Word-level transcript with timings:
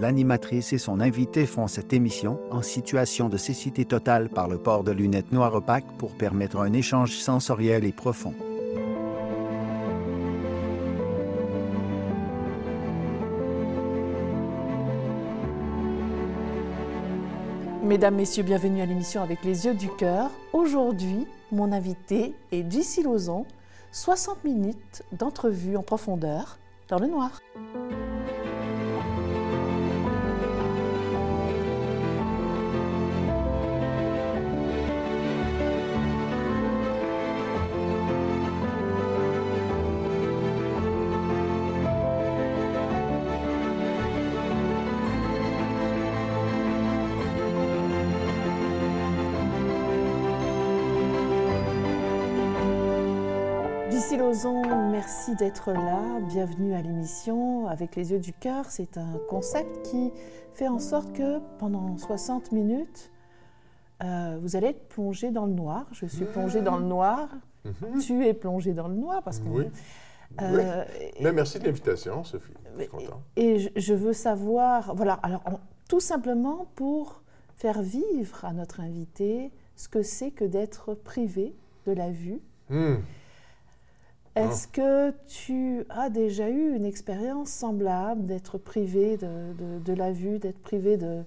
l'animatrice 0.00 0.72
et 0.72 0.78
son 0.78 1.00
invité 1.00 1.46
font 1.46 1.66
cette 1.66 1.92
émission 1.92 2.38
en 2.50 2.62
situation 2.62 3.28
de 3.28 3.36
cécité 3.36 3.84
totale 3.84 4.28
par 4.28 4.48
le 4.48 4.58
port 4.58 4.84
de 4.84 4.92
lunettes 4.92 5.32
noires 5.32 5.54
opaques 5.54 5.96
pour 5.98 6.12
permettre 6.12 6.58
un 6.58 6.72
échange 6.72 7.16
sensoriel 7.16 7.84
et 7.84 7.92
profond. 7.92 8.34
Mesdames, 17.82 18.16
Messieurs, 18.16 18.42
bienvenue 18.42 18.82
à 18.82 18.86
l'émission 18.86 19.22
avec 19.22 19.42
les 19.44 19.64
yeux 19.64 19.74
du 19.74 19.88
cœur. 19.88 20.30
Aujourd'hui, 20.52 21.26
mon 21.50 21.72
invité 21.72 22.34
est 22.52 22.70
Jessie 22.70 23.02
Lauzon, 23.02 23.46
60 23.92 24.44
minutes 24.44 25.02
d'entrevue 25.12 25.76
en 25.78 25.82
profondeur 25.82 26.58
dans 26.88 26.98
le 26.98 27.06
noir. 27.06 27.40
Merci 54.46 55.34
d'être 55.34 55.72
là. 55.72 56.20
Bienvenue 56.28 56.74
à 56.74 56.82
l'émission 56.82 57.66
Avec 57.66 57.96
les 57.96 58.12
yeux 58.12 58.20
du 58.20 58.32
cœur. 58.32 58.66
C'est 58.68 58.96
un 58.96 59.18
concept 59.28 59.82
qui 59.82 60.12
fait 60.54 60.68
en 60.68 60.78
sorte 60.78 61.12
que 61.12 61.40
pendant 61.58 61.96
60 61.96 62.52
minutes, 62.52 63.10
euh, 64.04 64.38
vous 64.40 64.54
allez 64.54 64.68
être 64.68 64.88
plongé 64.88 65.30
dans 65.30 65.46
le 65.46 65.52
noir. 65.52 65.86
Je 65.92 66.06
suis 66.06 66.24
plongée 66.24 66.60
dans 66.60 66.76
le 66.76 66.84
noir. 66.84 67.28
Mhm. 67.64 68.00
Tu 68.00 68.26
es 68.26 68.34
plongé 68.34 68.74
dans 68.74 68.86
le 68.86 68.94
noir 68.94 69.22
parce 69.22 69.40
que. 69.40 69.48
Oui. 69.48 69.64
Euh, 70.42 70.84
Mais 71.20 71.32
merci 71.32 71.58
de 71.58 71.64
l'invitation, 71.64 72.22
Sophie. 72.22 72.52
Je 72.76 72.82
suis 72.82 72.88
content. 72.88 73.22
Et 73.36 73.72
je, 73.74 73.94
veux 73.94 74.12
savoir, 74.12 74.94
voilà, 74.94 75.14
alors 75.14 75.42
tout 75.88 76.00
simplement 76.00 76.66
pour 76.76 77.22
faire 77.56 77.82
vivre 77.82 78.44
à 78.44 78.52
notre 78.52 78.80
invité 78.80 79.50
ce 79.74 79.88
que 79.88 80.02
c'est 80.02 80.30
que 80.30 80.44
d'être 80.44 80.94
privé 80.94 81.56
de 81.86 81.92
la 81.92 82.10
vue. 82.10 82.40
Hmm. 82.68 82.96
Est-ce 84.38 84.68
que 84.68 85.12
tu 85.26 85.84
as 85.88 86.10
déjà 86.10 86.48
eu 86.48 86.74
une 86.74 86.84
expérience 86.84 87.50
semblable 87.50 88.26
d'être 88.26 88.58
privé 88.58 89.16
de, 89.16 89.92
la 89.92 90.12
vue, 90.12 90.38
d'être 90.38 90.60
privé 90.60 90.96
de, 90.96 91.22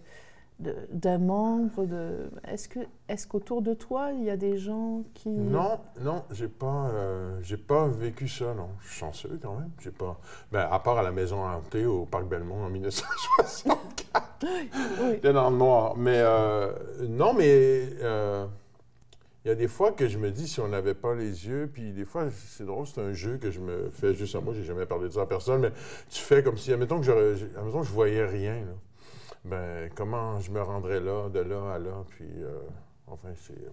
d'un 0.91 1.17
membre 1.17 1.85
de... 1.85 2.29
Est-ce, 2.47 2.69
que, 2.69 2.79
est-ce 3.09 3.27
qu'autour 3.27 3.61
de 3.61 3.73
toi, 3.73 4.11
il 4.13 4.23
y 4.23 4.29
a 4.29 4.37
des 4.37 4.57
gens 4.57 5.03
qui... 5.13 5.29
Non, 5.29 5.79
non, 6.01 6.23
j'ai 6.31 6.47
pas, 6.47 6.87
euh, 6.93 7.39
j'ai 7.41 7.57
pas 7.57 7.87
vécu 7.87 8.27
ça, 8.27 8.53
non. 8.53 8.69
Je 8.81 8.87
suis 8.87 8.99
chanceux 8.99 9.39
quand 9.41 9.55
même. 9.55 9.71
J'ai 9.79 9.91
pas... 9.91 10.19
Ben, 10.51 10.67
à 10.71 10.79
part 10.79 10.97
à 10.97 11.03
la 11.03 11.11
maison 11.11 11.43
hantée 11.43 11.85
au 11.85 12.05
Parc 12.05 12.25
Belmont 12.25 12.63
en 12.63 12.69
1964. 12.71 14.45
oui. 15.03 15.19
dans 15.31 15.49
le 15.49 15.57
noir. 15.57 15.95
Mais 15.97 16.19
euh, 16.19 16.71
non, 17.07 17.33
mais... 17.33 17.89
Euh, 18.01 18.45
il 19.43 19.47
y 19.47 19.51
a 19.51 19.55
des 19.55 19.67
fois 19.67 19.91
que 19.91 20.07
je 20.07 20.19
me 20.19 20.29
dis 20.29 20.47
si 20.47 20.59
on 20.59 20.67
n'avait 20.67 20.93
pas 20.93 21.15
les 21.15 21.47
yeux, 21.47 21.69
puis 21.71 21.93
des 21.93 22.05
fois, 22.05 22.29
c'est 22.31 22.65
drôle, 22.65 22.85
c'est 22.85 23.01
un 23.01 23.13
jeu 23.13 23.37
que 23.37 23.49
je 23.49 23.59
me 23.59 23.89
fais 23.89 24.13
juste 24.13 24.35
à 24.35 24.41
moi, 24.41 24.53
j'ai 24.53 24.63
jamais 24.63 24.85
parlé 24.85 25.07
de 25.07 25.13
ça 25.13 25.21
à 25.21 25.25
personne, 25.25 25.61
mais 25.61 25.71
tu 26.09 26.21
fais 26.21 26.43
comme 26.43 26.57
si, 26.57 26.71
admettons 26.71 26.99
que 26.99 27.05
je, 27.05 27.37
je 27.37 27.91
voyais 27.91 28.25
rien, 28.25 28.63
ben 29.43 29.89
comment 29.95 30.39
je 30.39 30.51
me 30.51 30.61
rendrais 30.61 30.99
là, 30.99 31.29
de 31.29 31.39
là 31.39 31.73
à 31.73 31.79
là, 31.79 32.05
puis 32.09 32.29
euh, 32.37 32.59
enfin, 33.07 33.29
c'est... 33.35 33.53
Euh. 33.53 33.71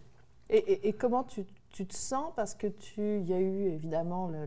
Et, 0.51 0.95
comment 0.95 1.25
tu, 1.25 1.45
tu, 1.69 1.87
te 1.87 1.95
sens, 1.95 2.33
parce 2.35 2.55
que 2.55 2.69
tu, 2.69 3.19
il 3.19 3.29
y 3.29 3.35
a 3.35 3.39
eu 3.39 3.67
évidemment 3.67 4.29
le, 4.29 4.47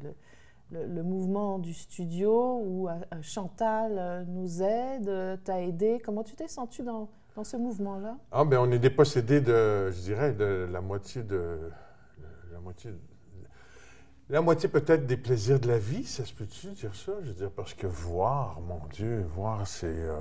le, 0.72 1.04
mouvement 1.04 1.60
du 1.60 1.76
studio 1.76 2.60
où 2.66 2.90
euh, 2.90 2.94
Chantal 3.22 4.26
nous 4.28 4.64
aide, 4.64 5.40
t'a 5.44 5.62
aidé, 5.62 6.02
comment 6.04 6.24
tu 6.24 6.34
t'es 6.34 6.48
senti 6.48 6.82
dans 6.82 7.08
dans 7.36 7.44
ce 7.44 7.58
mouvement-là? 7.58 8.18
Ah, 8.32 8.46
bien, 8.46 8.62
on 8.62 8.72
est 8.72 8.80
dépossédé 8.80 9.42
de, 9.42 9.92
je 9.92 10.00
dirais, 10.02 10.34
de 10.34 10.68
la 10.72 10.82
moitié 10.82 11.24
de. 11.24 11.60
La 12.52 12.60
moitié. 12.60 12.92
Moitié 14.30 14.70
peut-être 14.70 15.06
des 15.06 15.18
plaisirs 15.18 15.60
de 15.60 15.68
la 15.68 15.78
vie, 15.78 16.06
ça 16.06 16.24
se 16.24 16.34
peut-tu 16.34 16.68
dire 16.68 16.96
ça? 16.96 17.12
Je 17.22 17.28
veux 17.28 17.34
dire, 17.34 17.52
parce 17.52 17.74
que 17.74 17.86
voir, 17.86 18.62
mon 18.62 18.80
Dieu, 18.92 19.26
voir, 19.36 19.68
c'est. 19.68 19.88
Euh, 19.88 20.18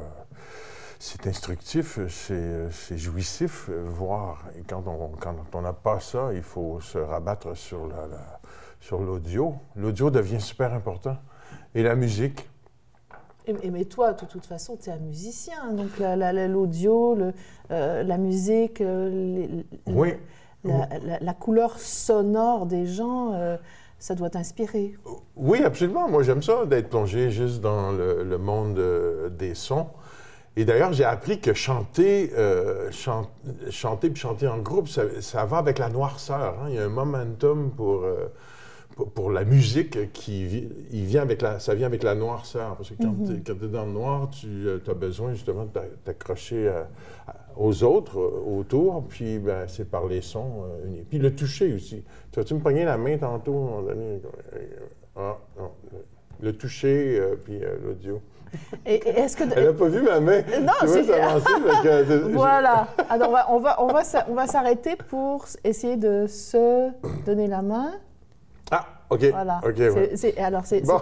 c'est 1.02 1.26
instructif, 1.26 1.98
c'est 2.08 2.98
jouissif, 2.98 3.70
voir. 3.70 4.44
Et 4.58 4.64
quand 4.64 4.84
on 4.86 5.62
n'a 5.62 5.72
pas 5.72 5.98
ça, 5.98 6.28
il 6.34 6.42
faut 6.42 6.78
se 6.80 6.98
rabattre 6.98 7.56
sur 7.56 7.86
l'audio. 7.86 7.96
La, 7.96 8.80
sur 8.80 9.00
l'audio 9.76 10.10
devient 10.10 10.42
super 10.42 10.74
important. 10.74 11.16
Et 11.74 11.82
la 11.82 11.94
musique. 11.94 12.49
Et, 13.62 13.70
mais 13.70 13.84
toi, 13.84 14.12
de 14.12 14.26
toute 14.26 14.46
façon, 14.46 14.76
tu 14.80 14.90
es 14.90 14.92
un 14.92 14.98
musicien, 14.98 15.72
donc 15.72 15.98
l'audio, 15.98 17.16
euh, 17.70 18.02
la 18.02 18.18
musique, 18.18 18.80
euh, 18.80 19.62
oui. 19.86 20.14
la, 20.64 21.34
couleur 21.34 21.78
sonore 21.78 22.66
des 22.66 22.86
gens, 22.86 23.32
euh, 23.34 23.56
ça 23.98 24.14
doit 24.14 24.30
t'inspirer. 24.30 24.94
Oui, 25.36 25.62
absolument. 25.64 26.08
Moi, 26.08 26.22
j'aime 26.22 26.42
ça, 26.42 26.66
d'être 26.66 26.88
plongé 26.88 27.30
juste 27.30 27.60
dans 27.60 27.92
le, 27.92 28.38
monde 28.38 28.80
des 29.38 29.54
sons. 29.54 29.88
Et 30.56 30.64
d'ailleurs, 30.64 30.92
j'ai 30.92 31.04
appris 31.04 31.40
que 31.40 31.54
chanter, 31.54 32.32
chanter 33.70 34.10
puis 34.10 34.20
chanter 34.20 34.48
en 34.48 34.58
groupe, 34.58 34.88
ça, 34.88 35.44
va 35.44 35.58
avec 35.58 35.78
la 35.78 35.88
noirceur. 35.88 36.56
Hein. 36.60 36.66
Il 36.68 36.74
y 36.74 36.78
a 36.78 36.84
un 36.84 36.88
momentum 36.88 37.70
pour 37.70 38.04
pour, 39.06 39.30
la 39.30 39.44
musique 39.44 40.12
qui 40.12 40.68
il 40.92 41.04
vient 41.04 41.22
avec 41.22 41.42
la, 41.42 41.58
ça 41.58 41.74
vient 41.74 41.86
avec 41.86 42.02
la 42.02 42.14
noirceur. 42.14 42.76
Parce 42.76 42.90
que 42.90 42.94
quand 42.94 43.12
mhm. 43.12 43.42
tu 43.42 43.52
es, 43.52 43.68
dans 43.68 43.86
le 43.86 43.92
noir, 43.92 44.30
tu 44.30 44.46
euh, 44.66 44.78
as 44.86 44.94
besoin 44.94 45.32
justement 45.32 45.64
de 45.64 45.70
t'accrocher 46.04 46.68
euh, 46.68 46.82
aux 47.56 47.82
autres 47.82 48.18
euh, 48.18 48.58
autour, 48.58 49.04
puis 49.08 49.38
ben, 49.38 49.66
c'est 49.68 49.88
par 49.88 50.06
les 50.06 50.22
sons 50.22 50.64
unis. 50.86 51.04
Puis 51.08 51.18
le 51.18 51.34
toucher 51.34 51.72
aussi. 51.74 52.04
Tu 52.32 52.40
vas-tu 52.40 52.54
me 52.54 52.60
pogner 52.60 52.84
la 52.84 52.96
main 52.96 53.18
tantôt? 53.18 53.86
Ah, 55.16 55.36
non. 55.58 55.70
Le 56.40 56.52
toucher, 56.54 57.20
puis 57.44 57.60
l'audio. 57.84 58.20
Et, 58.86 58.96
est-ce 59.06 59.36
que... 59.36 59.44
Elle 59.54 59.66
n'a 59.66 59.72
pas 59.72 59.88
vu 59.88 60.02
ma 60.02 60.20
main? 60.20 60.42
Non, 60.60 60.72
c'est... 60.86 61.06
Que... 61.82 62.32
voilà. 62.32 62.88
Alors, 63.08 63.28
on 63.50 63.58
va, 63.58 63.82
on 63.82 63.88
va, 63.88 64.02
on 64.28 64.34
va 64.34 64.46
s'arrêter 64.46 64.96
pour 64.96 65.46
essayer 65.62 65.96
de 65.96 66.26
se 66.26 66.88
donner 67.26 67.46
la 67.46 67.62
main. 67.62 67.92
OK. 69.10 69.24
Voilà. 69.30 69.60
OK, 69.64 69.76
ouais. 69.76 70.38
alors, 70.38 70.64
c'est 70.64 70.80
bon. 70.82 71.00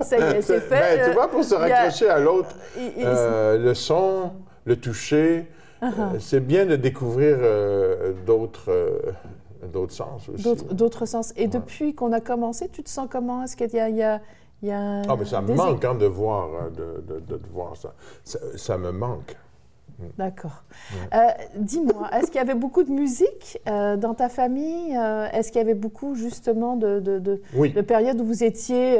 c'est 0.00 0.18
fait. 0.42 0.70
Ben, 0.70 1.08
tu 1.08 1.12
vois, 1.12 1.28
pour 1.28 1.44
se 1.44 1.54
raccrocher 1.54 2.08
à 2.08 2.20
l'autre, 2.20 2.54
euh, 2.78 3.58
le 3.58 3.74
son, 3.74 4.30
le 4.64 4.76
toucher, 4.76 5.46
uh-huh. 5.82 5.86
euh, 5.86 6.18
c'est 6.20 6.40
bien 6.40 6.66
de 6.66 6.76
découvrir 6.76 7.36
euh, 7.40 8.12
d'autres 8.24 8.72
d'autres 9.72 9.92
sens 9.92 10.28
aussi. 10.28 10.54
D'autres 10.70 11.04
sens. 11.04 11.32
Et 11.36 11.48
depuis 11.48 11.94
qu'on 11.94 12.12
a 12.12 12.20
commencé, 12.20 12.68
tu 12.68 12.84
te 12.84 12.88
sens 12.88 13.08
comment? 13.10 13.42
Est-ce 13.42 13.56
qu'il 13.56 13.74
y 13.74 13.80
a, 13.80 13.88
il 13.88 13.96
y 13.96 14.02
a, 14.02 14.20
il 14.62 14.68
y 14.68 14.72
a 14.72 15.02
Ah, 15.08 15.16
mais 15.18 15.24
ça 15.24 15.42
me 15.42 15.52
manque 15.52 15.84
hein, 15.84 15.96
de 15.96 16.06
voir, 16.06 16.70
de, 16.70 17.02
de, 17.12 17.20
de, 17.20 17.40
voir 17.52 17.76
ça. 17.76 17.92
ça. 18.22 18.38
ça. 18.56 18.78
me 18.78 18.92
manque. 18.92 19.36
D'accord. 20.16 20.62
Euh, 21.14 21.18
dis-moi, 21.56 22.08
est-ce 22.12 22.26
qu'il 22.26 22.36
y 22.36 22.42
avait 22.42 22.54
beaucoup 22.54 22.84
de 22.84 22.90
musique 22.90 23.58
euh, 23.68 23.96
dans 23.96 24.14
ta 24.14 24.28
famille 24.28 24.96
euh, 24.96 25.26
Est-ce 25.32 25.50
qu'il 25.50 25.60
y 25.60 25.64
avait 25.64 25.74
beaucoup 25.74 26.14
justement 26.14 26.76
de, 26.76 27.00
de, 27.00 27.80
périodes 27.82 28.20
où 28.20 28.24
vous 28.24 28.44
étiez 28.44 28.98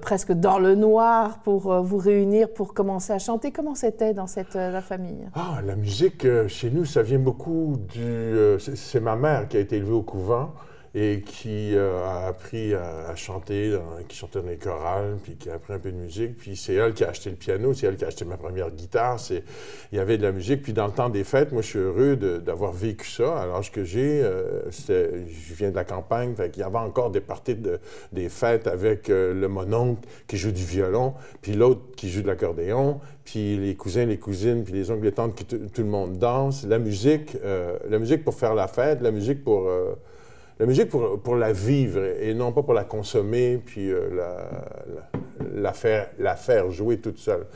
presque 0.00 0.32
dans 0.32 0.58
le 0.58 0.74
noir 0.74 1.40
pour 1.40 1.82
vous 1.82 1.96
réunir, 1.96 2.52
pour 2.52 2.74
commencer 2.74 3.12
à 3.12 3.18
chanter? 3.18 3.50
Comment 3.50 3.74
c'était 3.74 4.14
dans 4.14 4.26
cette, 4.26 4.54
la 4.54 4.80
famille? 4.80 5.28
Ah, 5.34 5.60
la 5.64 5.76
musique, 5.76 6.26
chez 6.48 6.70
nous, 6.70 6.84
ça 6.84 7.02
vient 7.02 7.18
beaucoup 7.18 7.76
du... 7.92 8.58
c'est 8.58 9.00
ma 9.00 9.16
mère 9.16 9.48
qui 9.48 9.56
a 9.56 9.60
été 9.60 9.76
élevée 9.76 9.92
au 9.92 10.02
couvent 10.02 10.50
et 10.94 11.22
qui 11.24 11.76
euh, 11.76 12.04
a 12.04 12.26
appris 12.26 12.74
à, 12.74 13.14
chanter, 13.14 13.78
qui 14.08 14.16
chantait 14.16 14.40
dans 14.40 14.48
les 14.48 14.56
chorales, 14.56 15.18
puis 15.22 15.36
qui 15.36 15.48
a 15.48 15.54
appris 15.54 15.72
un 15.72 15.78
peu 15.78 15.92
de 15.92 15.96
musique. 15.96 16.36
Puis 16.36 16.56
c'est 16.56 16.74
elle 16.74 16.94
qui 16.94 17.04
a 17.04 17.10
acheté 17.10 17.30
le 17.30 17.36
piano, 17.36 17.72
c'est 17.74 17.86
elle 17.86 17.96
qui 17.96 18.04
a 18.04 18.08
acheté 18.08 18.24
ma 18.24 18.36
première 18.36 18.70
guitare. 18.70 19.18
Il 19.92 19.96
y 19.96 20.00
avait 20.00 20.18
de 20.18 20.22
la 20.22 20.32
musique. 20.32 20.62
Puis 20.62 20.72
dans 20.72 20.86
le 20.86 20.92
temps 20.92 21.08
des 21.08 21.22
fêtes, 21.22 21.52
moi, 21.52 21.62
je 21.62 21.68
suis 21.68 21.78
heureux 21.78 22.16
d'avoir 22.16 22.72
vécu 22.72 23.08
ça. 23.08 23.40
À 23.40 23.46
l'âge 23.46 23.70
que 23.70 23.84
j'ai, 23.84 24.20
euh, 24.22 24.62
je 24.70 25.54
viens 25.54 25.70
de 25.70 25.76
la 25.76 25.84
campagne, 25.84 26.34
fait 26.34 26.50
qu'il 26.50 26.62
y 26.62 26.66
avait 26.66 26.78
encore 26.78 27.10
des 27.10 27.20
parties 27.20 27.54
de, 27.54 27.78
des 28.12 28.28
fêtes 28.28 28.66
avec 28.66 29.10
euh, 29.10 29.32
le 29.32 29.48
mononcle 29.48 30.02
qui 30.26 30.36
joue 30.36 30.52
du 30.52 30.64
violon, 30.64 31.14
puis 31.40 31.52
l'autre 31.52 31.82
qui 31.96 32.10
joue 32.10 32.22
de 32.22 32.26
l'accordéon, 32.26 33.00
puis 33.24 33.56
les 33.58 33.76
cousins, 33.76 34.06
les 34.06 34.18
cousines, 34.18 34.64
puis 34.64 34.72
les 34.72 34.90
oncles, 34.90 35.04
les 35.04 35.12
tantes, 35.12 35.36
qui 35.36 35.44
tout 35.44 35.82
le 35.82 35.84
monde 35.84 36.18
danse. 36.18 36.66
La 36.66 36.80
musique, 36.80 37.36
la 37.88 37.98
musique 37.98 38.24
pour 38.24 38.34
faire 38.34 38.54
la 38.54 38.66
fête, 38.66 39.02
la 39.02 39.12
musique 39.12 39.44
pour 39.44 39.68
la 40.60 40.66
musique 40.66 40.90
pour, 40.90 41.18
pour, 41.20 41.36
la 41.36 41.52
vivre 41.52 42.04
et 42.20 42.34
non 42.34 42.52
pas 42.52 42.62
pour 42.62 42.74
la 42.74 42.84
consommer 42.84 43.58
puis 43.64 43.90
euh, 43.90 44.10
la 45.54 45.72
faire, 45.72 46.10
la 46.18 46.36
faire 46.36 46.70
jouer 46.70 46.98
toute 46.98 47.18
seule. 47.18 47.46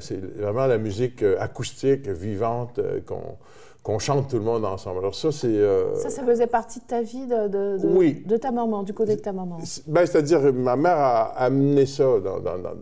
C'est 0.00 0.18
vraiment 0.36 0.66
la 0.66 0.78
musique 0.78 1.22
euh, 1.22 1.36
acoustique, 1.38 2.08
vivante, 2.08 2.78
euh, 2.78 3.00
qu'on 3.06 3.36
qu'on 3.82 4.00
chante 4.00 4.28
tout 4.28 4.38
le 4.38 4.42
monde 4.42 4.64
ensemble. 4.64 4.98
Alors 4.98 5.14
ça, 5.14 5.30
c'est... 5.30 5.46
Euh, 5.46 5.94
ça, 5.94 6.10
ça 6.10 6.24
faisait 6.24 6.48
partie 6.48 6.80
de 6.80 6.86
ta 6.86 7.02
vie, 7.02 7.24
de, 7.24 7.46
de, 7.46 7.86
oui. 7.86 8.20
de 8.26 8.36
ta 8.36 8.50
maman, 8.50 8.82
du 8.82 8.92
côté 8.92 9.14
de 9.14 9.20
ta 9.20 9.32
maman? 9.32 9.58
Ben, 9.86 10.04
C'est-à-dire, 10.04 10.52
ma 10.52 10.74
mère 10.74 10.96
a 10.98 11.22
amené 11.38 11.86
ça 11.86 12.02
dans, 12.02 12.40
dans, 12.40 12.58
dans, 12.58 12.72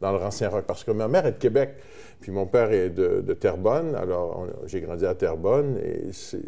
dans 0.00 0.12
le 0.12 0.24
Ancien 0.24 0.48
Rock, 0.48 0.64
parce 0.66 0.82
que 0.82 0.90
ma 0.90 1.06
mère 1.06 1.26
est 1.26 1.32
de 1.32 1.36
Québec, 1.36 1.74
puis 2.20 2.32
mon 2.32 2.46
père 2.46 2.72
est 2.72 2.90
de, 2.90 3.20
de 3.20 3.34
Terrebonne, 3.34 3.94
alors 3.94 4.46
j'ai 4.66 4.80
grandi 4.80 5.06
à 5.06 5.14
Terrebonne, 5.14 5.78
et 5.78 6.12
c'est 6.12 6.40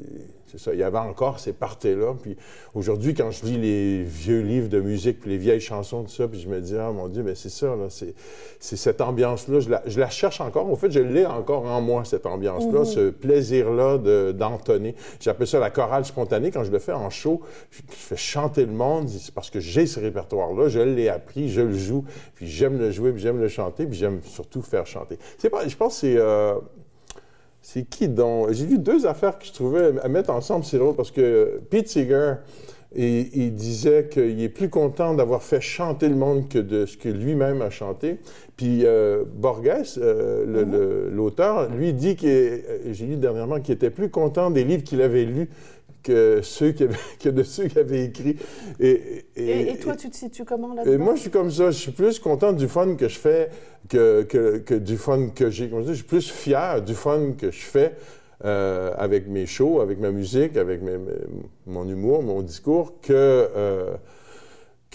ça. 0.58 0.72
Il 0.72 0.78
y 0.78 0.82
avait 0.82 0.98
encore 0.98 1.38
ces 1.38 1.52
parties-là. 1.52 2.14
Puis 2.20 2.36
aujourd'hui, 2.74 3.14
quand 3.14 3.30
je 3.30 3.44
lis 3.44 3.58
les 3.58 4.02
vieux 4.02 4.40
livres 4.40 4.68
de 4.68 4.80
musique, 4.80 5.20
puis 5.20 5.30
les 5.30 5.38
vieilles 5.38 5.60
chansons, 5.60 6.04
tout 6.04 6.10
ça, 6.10 6.28
puis 6.28 6.40
je 6.40 6.48
me 6.48 6.60
dis, 6.60 6.76
ah 6.76 6.90
mon 6.92 7.08
Dieu, 7.08 7.22
mais 7.22 7.34
c'est 7.34 7.50
ça, 7.50 7.68
là, 7.76 7.88
c'est, 7.88 8.14
cette 8.60 9.00
ambiance-là. 9.00 9.60
Je 9.60 9.70
la, 9.70 9.82
je 9.86 10.00
la, 10.00 10.08
cherche 10.08 10.40
encore. 10.40 10.70
En 10.70 10.76
fait, 10.76 10.90
je 10.90 11.00
l'ai 11.00 11.26
encore 11.26 11.66
en 11.66 11.80
moi, 11.80 12.04
cette 12.04 12.26
ambiance-là, 12.26 12.80
mhm. 12.80 12.84
ce 12.84 13.10
plaisir-là 13.10 14.32
d'entonner. 14.32 14.94
J'appelle 15.20 15.46
ça 15.46 15.58
la 15.58 15.70
chorale 15.70 16.04
spontanée. 16.04 16.50
Quand 16.50 16.64
je 16.64 16.72
le 16.72 16.78
fais 16.78 16.92
en 16.92 17.10
show, 17.10 17.42
je, 17.70 17.80
fais 17.88 18.16
chanter 18.16 18.64
le 18.64 18.72
monde. 18.72 19.08
C'est 19.08 19.34
parce 19.34 19.50
que 19.50 19.60
j'ai 19.60 19.86
ce 19.86 20.00
répertoire-là. 20.00 20.68
Je 20.68 20.80
l'ai 20.80 21.08
appris, 21.08 21.48
je 21.48 21.62
le 21.62 21.74
joue, 21.74 22.04
puis 22.34 22.46
j'aime 22.46 22.78
le 22.78 22.90
jouer, 22.90 23.12
puis 23.12 23.22
j'aime 23.22 23.40
le 23.40 23.48
chanter, 23.48 23.86
puis 23.86 23.98
j'aime 23.98 24.20
surtout 24.22 24.62
faire 24.62 24.86
chanter. 24.86 25.18
C'est 25.38 25.50
pas, 25.56 25.68
je 25.68 25.76
pense 25.76 25.94
que 25.94 26.00
c'est. 26.00 26.16
Euh, 26.16 26.54
c'est 27.62 27.82
qui 27.82 28.08
donc? 28.08 28.52
J'ai 28.52 28.66
vu 28.66 28.78
deux 28.78 29.06
affaires 29.06 29.38
que 29.38 29.44
je 29.44 29.52
trouvais 29.52 29.98
à 30.00 30.08
mettre 30.08 30.30
ensemble, 30.30 30.64
c'est 30.64 30.78
drôle, 30.78 30.94
parce 30.94 31.10
que 31.10 31.60
Pete 31.68 31.88
Seeger, 31.88 32.34
il, 32.94 33.54
disait 33.54 34.08
qu'il 34.08 34.40
est 34.40 34.48
plus 34.48 34.70
content 34.70 35.14
d'avoir 35.14 35.42
fait 35.42 35.60
chanter 35.60 36.08
le 36.08 36.14
monde 36.14 36.48
que 36.48 36.58
de 36.58 36.86
ce 36.86 36.96
que 36.96 37.08
lui-même 37.08 37.62
a 37.62 37.70
chanté. 37.70 38.18
Puis 38.56 38.82
euh, 38.84 39.24
Borges, 39.26 39.98
euh, 39.98 40.46
mm-hmm. 40.46 41.14
l'auteur, 41.14 41.68
lui 41.70 41.92
dit, 41.92 42.14
que 42.14 42.60
j'ai 42.90 43.06
lu 43.06 43.16
dernièrement, 43.16 43.60
qu'il 43.60 43.74
était 43.74 43.90
plus 43.90 44.10
content 44.10 44.50
des 44.50 44.62
livres 44.62 44.84
qu'il 44.84 45.02
avait 45.02 45.24
lus 45.24 45.48
que, 46.06 46.40
ceux 46.42 46.72
qui 46.72 46.86
que 47.20 47.28
de 47.28 47.42
ceux 47.42 47.66
qui 47.66 47.78
avaient 47.78 48.04
écrit. 48.04 48.36
Et, 48.78 49.26
et, 49.36 49.76
toi, 49.78 49.96
tu 49.96 50.08
te 50.08 50.16
situes 50.16 50.44
comment 50.44 50.72
là-dedans? 50.74 51.04
Moi, 51.04 51.16
je 51.16 51.22
suis 51.22 51.30
comme 51.30 51.50
ça. 51.50 51.70
Je 51.70 51.78
suis 51.78 51.92
plus 51.92 52.18
content 52.18 52.52
du 52.52 52.68
fun 52.68 52.94
que 52.94 53.08
je 53.08 53.18
fais 53.18 53.50
que, 53.88 54.22
que, 54.22 54.58
que 54.58 54.74
du 54.74 54.96
fun 54.96 55.28
que 55.34 55.50
j'ai. 55.50 55.70
Je 55.70 55.92
suis 55.92 56.04
plus 56.04 56.30
fier 56.30 56.82
du 56.82 56.94
fun 56.94 57.32
que 57.36 57.50
je 57.50 57.64
fais 57.64 57.92
euh, 58.44 58.92
avec 58.96 59.28
mes 59.28 59.46
shows, 59.46 59.80
avec 59.80 59.98
ma 59.98 60.10
musique, 60.10 60.56
avec 60.56 60.82
mes, 60.82 60.96
mon 61.66 61.88
humour, 61.88 62.22
mon 62.22 62.42
discours, 62.42 63.00
que... 63.02 63.12
Euh, 63.12 63.96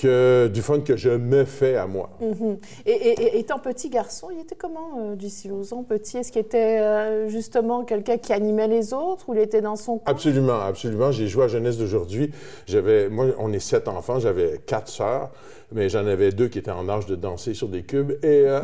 que 0.01 0.47
du 0.47 0.61
fun 0.63 0.79
que 0.79 0.97
je 0.97 1.09
me 1.09 1.45
fais 1.45 1.75
à 1.75 1.85
moi. 1.85 2.09
Mhm. 2.19 2.57
et, 2.87 2.91
et, 2.91 3.39
étant 3.39 3.59
petit 3.59 3.89
garçon, 3.89 4.29
il 4.33 4.39
était 4.39 4.55
comment, 4.55 4.99
euh, 4.99 5.15
J.C. 5.19 5.49
petit? 5.87 6.17
Est-ce 6.17 6.31
qu'il 6.31 6.41
était 6.41 6.79
euh, 6.79 7.27
justement 7.27 7.83
quelqu'un 7.83 8.17
qui 8.17 8.33
animait 8.33 8.67
les 8.67 8.93
autres 8.93 9.29
ou 9.29 9.35
il 9.35 9.39
était 9.39 9.61
dans 9.61 9.75
son 9.75 9.99
coin? 9.99 10.11
Absolument, 10.11 10.59
absolument. 10.59 11.11
J'ai 11.11 11.27
joué 11.27 11.45
à 11.45 11.47
Jeunesse 11.47 11.77
d'aujourd'hui. 11.77 12.31
J'avais, 12.65 13.09
moi, 13.09 13.27
on 13.37 13.53
est 13.53 13.59
sept 13.59 13.87
enfants, 13.87 14.19
j'avais 14.19 14.59
quatre 14.65 14.87
sœurs, 14.87 15.29
mais 15.71 15.87
j'en 15.87 16.07
avais 16.07 16.31
deux 16.31 16.47
qui 16.47 16.57
étaient 16.57 16.71
en 16.71 16.89
âge 16.89 17.05
de 17.05 17.15
danser 17.15 17.53
sur 17.53 17.67
des 17.67 17.83
cubes. 17.83 18.11
Et, 18.23 18.45
euh, 18.47 18.61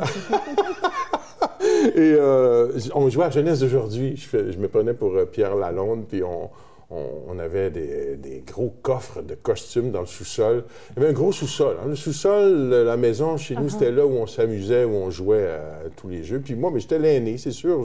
et 1.96 2.90
on 2.96 3.10
jouait 3.10 3.26
à 3.26 3.30
Jeunesse 3.30 3.60
d'aujourd'hui. 3.60 4.16
Je, 4.18 4.52
je, 4.52 4.58
me 4.58 4.68
prenais 4.68 4.94
pour 4.94 5.14
Pierre 5.32 5.56
Lalonde, 5.56 6.06
puis 6.08 6.24
on 6.24 6.50
on, 6.90 7.38
avait 7.40 7.70
des, 7.70 8.44
gros 8.46 8.74
coffres 8.82 9.22
de 9.22 9.36
costumes 9.36 9.92
dans 9.92 10.00
le 10.00 10.06
sous-sol. 10.06 10.64
Il 10.92 11.00
y 11.00 11.00
avait 11.02 11.10
un 11.10 11.14
gros 11.14 11.32
sous-sol. 11.32 11.78
Hein. 11.82 11.88
Le 11.88 11.96
sous-sol, 11.96 12.70
la 12.70 12.98
maison 12.98 13.38
chez 13.38 13.56
nous, 13.56 13.70
c'était 13.70 13.92
là 13.92 14.06
où 14.06 14.12
on 14.12 14.28
s'amusait, 14.28 14.86
où 14.86 14.96
on 14.96 15.10
jouait 15.10 15.48
à, 15.48 15.90
tous 15.96 16.08
les 16.08 16.24
jeux. 16.24 16.40
Puis 16.40 16.56
moi, 16.56 16.72
mais 16.74 16.80
j'étais 16.80 17.00
l'aîné, 17.00 17.38
c'est 17.38 17.52
sûr. 17.52 17.84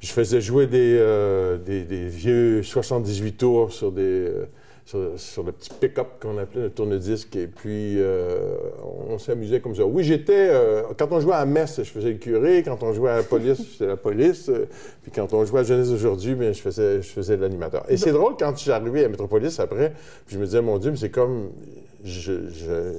Je, 0.00 0.12
faisais 0.12 0.40
jouer 0.40 0.66
des, 0.66 0.96
euh, 0.98 1.58
des, 1.58 2.06
vieux 2.06 2.62
78 2.62 3.32
tours 3.32 3.72
sur 3.72 3.92
des... 3.92 4.02
Euh, 4.02 4.46
sur, 4.86 5.42
le 5.42 5.50
petit 5.50 5.70
pick-up 5.80 6.06
qu'on 6.20 6.38
appelait 6.38 6.62
le 6.62 6.70
tourne-disque. 6.70 7.34
Et 7.36 7.48
puis, 7.48 8.00
euh, 8.00 8.56
on 9.10 9.18
s'amusait 9.18 9.60
comme 9.60 9.74
ça. 9.74 9.84
Oui, 9.84 10.04
j'étais. 10.04 10.48
Euh, 10.50 10.82
quand 10.96 11.10
on 11.10 11.20
jouait 11.20 11.34
à 11.34 11.44
Metz, 11.44 11.78
je 11.78 11.90
faisais 11.90 12.10
le 12.10 12.18
curé. 12.18 12.62
Quand 12.62 12.82
on 12.82 12.92
jouait 12.92 13.10
à 13.10 13.16
la 13.16 13.22
police, 13.24 13.58
je 13.58 13.64
faisais 13.64 13.86
la 13.86 13.96
police. 13.96 14.50
puis 15.02 15.10
quand 15.12 15.32
on 15.32 15.44
jouait 15.44 15.60
à 15.60 15.64
Jeunesse 15.64 15.90
aujourd'hui, 15.90 16.36
je 16.40 16.60
faisais, 16.60 17.02
je 17.02 17.08
faisais 17.08 17.36
l'animateur. 17.36 17.84
Et 17.88 17.96
c'est 17.96 18.12
drôle 18.12 18.34
quand 18.38 18.56
j'arrivais 18.56 19.04
à 19.04 19.08
Métropolis 19.08 19.58
après, 19.58 19.92
puis 20.26 20.36
je 20.36 20.40
me 20.40 20.44
disais, 20.44 20.62
mon 20.62 20.78
Dieu, 20.78 20.92
mais 20.92 20.96
c'est 20.96 21.10
comme 21.10 21.50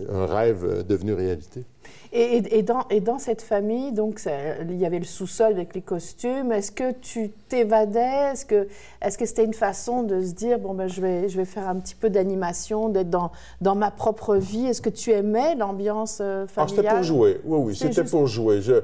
un 0.09 0.25
rêve 0.25 0.85
devenu 0.85 1.13
réalité. 1.13 1.63
Et, 2.13 2.63
dans, 2.63 2.85
et, 2.89 3.01
dans, 3.01 3.19
cette 3.19 3.41
famille, 3.41 3.91
donc, 3.91 4.21
il 4.69 4.77
y 4.77 4.85
avait 4.85 4.99
le 4.99 5.05
sous-sol 5.05 5.51
avec 5.51 5.75
les 5.75 5.81
costumes. 5.81 6.51
Est-ce 6.51 6.71
que 6.71 6.93
tu 6.93 7.31
t'évadais? 7.49 8.31
Est-ce 8.31 8.45
que 9.17 9.25
c'était 9.25 9.43
une 9.43 9.53
façon 9.53 10.03
de 10.03 10.21
se 10.21 10.31
dire, 10.31 10.57
bon, 10.57 10.73
ben, 10.73 10.87
je, 10.87 11.01
vais, 11.01 11.27
je 11.27 11.37
vais 11.37 11.45
faire 11.45 11.67
un 11.67 11.75
petit 11.75 11.95
peu 11.95 12.09
d'animation, 12.09 12.89
d'être 12.89 13.09
dans, 13.09 13.31
dans 13.61 13.75
ma 13.75 13.91
propre 13.91 14.35
vie? 14.35 14.67
Est-ce 14.67 14.81
que 14.81 14.89
tu 14.89 15.11
aimais 15.11 15.55
l'ambiance 15.55 16.17
familiale 16.17 16.47
euh, 16.47 16.57
ah, 16.57 16.67
C'était 16.67 16.87
pour 16.87 17.03
jouer, 17.03 17.41
oui, 17.43 17.59
oui, 17.65 17.75
c'était 17.75 18.03
pour 18.03 18.27
jouer. 18.27 18.61
Je, 18.61 18.81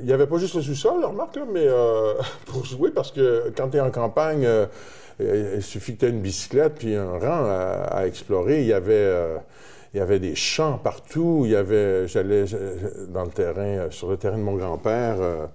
il 0.00 0.06
n'y 0.06 0.12
avait 0.12 0.26
pas 0.26 0.38
juste 0.38 0.54
le 0.54 0.62
sous-sol, 0.62 1.04
remarque, 1.04 1.36
là, 1.36 1.42
mais 1.52 1.66
euh, 1.66 2.14
pour 2.46 2.64
jouer, 2.64 2.90
parce 2.90 3.12
que 3.12 3.52
quand 3.56 3.68
tu 3.68 3.76
es 3.76 3.80
en 3.80 3.90
campagne, 3.90 4.44
euh, 4.46 4.66
il 5.20 5.62
suffit 5.62 5.94
que 5.94 6.00
tu 6.00 6.06
aies 6.06 6.10
une 6.10 6.20
bicyclette 6.20 6.74
puis 6.76 6.94
un 6.94 7.18
rang 7.18 7.44
à, 7.44 8.06
explorer. 8.06 8.60
Il 8.62 8.66
y 8.66 8.72
avait 8.72 9.12
il 9.98 10.00
y 10.00 10.04
avait 10.04 10.20
des 10.20 10.36
champs 10.36 10.78
partout. 10.78 11.42
Il 11.44 11.50
y 11.50 11.56
avait, 11.56 12.06
j'allais 12.06 12.44
dans 13.08 13.24
le 13.24 13.30
terrain, 13.30 13.62
euh, 13.62 13.90
sur 13.90 14.08
le 14.08 14.16
terrain 14.16 14.38
de 14.38 14.42
mon 14.42 14.54
grand-père, 14.54 15.16
euh, 15.18 15.46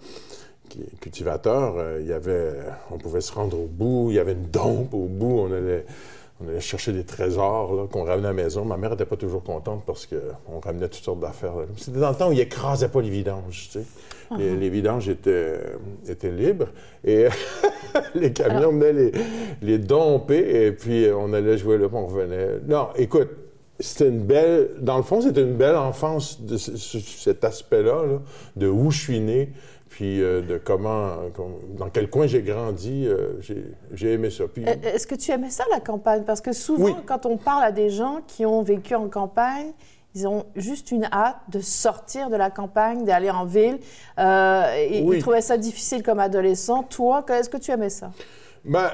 qui 0.67 0.81
est 0.81 0.99
cultivateur. 0.99 1.75
Euh, 1.77 1.99
il 2.01 2.07
y 2.07 2.11
avait, 2.11 2.51
on 2.91 2.97
pouvait 2.97 3.21
se 3.21 3.31
rendre 3.31 3.57
au 3.57 3.67
bout. 3.67 4.07
Il 4.09 4.15
y 4.15 4.19
avait 4.19 4.33
une 4.33 4.49
dompe 4.49 4.93
au 4.93 5.05
bout. 5.05 5.47
On 5.47 5.53
allait, 5.53 5.85
on 6.41 6.49
allait 6.49 6.59
chercher 6.59 6.91
des 6.91 7.05
trésors 7.05 7.87
qu'on 7.89 8.03
ramenait 8.03 8.27
à 8.27 8.31
la 8.31 8.43
maison. 8.43 8.65
Ma 8.65 8.75
mère 8.75 8.89
n'était 8.89 9.05
pas 9.05 9.15
toujours 9.15 9.43
contente 9.43 9.83
parce 9.87 10.07
qu'on 10.07 10.59
ramenait 10.59 10.89
toutes 10.89 11.05
sortes 11.05 11.21
d'affaires. 11.21 11.53
C'était 11.77 11.99
dans 11.99 12.09
le 12.09 12.15
temps 12.17 12.27
où 12.27 12.33
il 12.33 12.39
n'écrasait 12.39 12.89
pas 12.89 12.99
les 12.99 13.09
vidanges. 13.09 13.69
Tu 13.71 13.79
sais. 13.79 13.85
les, 14.37 14.55
uh-huh. 14.55 14.69
vidanges 14.69 15.07
étaient, 15.07 15.57
étaient 16.09 16.31
libres 16.31 16.67
et 17.05 17.27
les 18.15 18.33
camions 18.33 18.73
venaient 18.73 18.91
les, 18.91 19.11
les 19.61 19.77
domper 19.77 20.65
et 20.65 20.73
puis 20.73 21.07
on 21.15 21.31
allait 21.31 21.57
jouer 21.57 21.77
là, 21.77 21.87
on 21.93 22.07
revenait. 22.07 22.59
Non, 22.67 22.89
écoute, 22.97 23.29
c'était 23.83 24.09
une 24.09 24.23
belle, 24.23 24.71
dans 24.79 24.97
le 24.97 25.03
fond, 25.03 25.21
c'était 25.21 25.41
une 25.41 25.57
belle 25.57 25.75
enfance 25.75 26.41
de 26.41 26.57
cet 26.57 27.43
aspect-là, 27.43 28.03
de 28.55 28.67
où 28.67 28.91
je 28.91 28.99
suis 28.99 29.19
né, 29.19 29.51
puis 29.89 30.21
euh, 30.21 30.41
de 30.41 30.57
comment, 30.57 31.17
dans 31.77 31.89
quel 31.89 32.09
coin 32.09 32.25
j'ai 32.25 32.41
grandi, 32.41 33.05
euh, 33.05 33.33
j'ai 33.91 34.13
aimé 34.13 34.29
ça. 34.29 34.43
Euh, 34.43 34.75
est-ce 34.83 35.05
que 35.05 35.15
tu 35.15 35.31
aimais 35.31 35.49
ça, 35.49 35.65
la 35.71 35.81
campagne? 35.81 36.23
Parce 36.23 36.41
que 36.41 36.53
souvent, 36.53 36.97
quand 37.05 37.25
on 37.25 37.37
parle 37.37 37.63
à 37.63 37.71
des 37.71 37.89
gens 37.89 38.21
qui 38.25 38.45
ont 38.45 38.61
vécu 38.61 38.95
en 38.95 39.09
campagne, 39.09 39.71
ils 40.15 40.27
ont 40.27 40.45
juste 40.55 40.91
une 40.91 41.05
hâte 41.11 41.37
de 41.49 41.59
sortir 41.59 42.29
de 42.29 42.35
la 42.35 42.49
campagne, 42.49 43.03
d'aller 43.03 43.31
en 43.31 43.45
ville. 43.45 43.79
et 44.17 44.99
Ils 44.99 45.19
trouvaient 45.19 45.41
ça 45.41 45.57
difficile 45.57 46.03
comme 46.03 46.19
adolescent. 46.19 46.83
Toi, 46.83 47.25
est-ce 47.29 47.49
que 47.49 47.57
tu 47.57 47.71
aimais 47.71 47.89
ça? 47.89 48.11
Ben, 48.63 48.89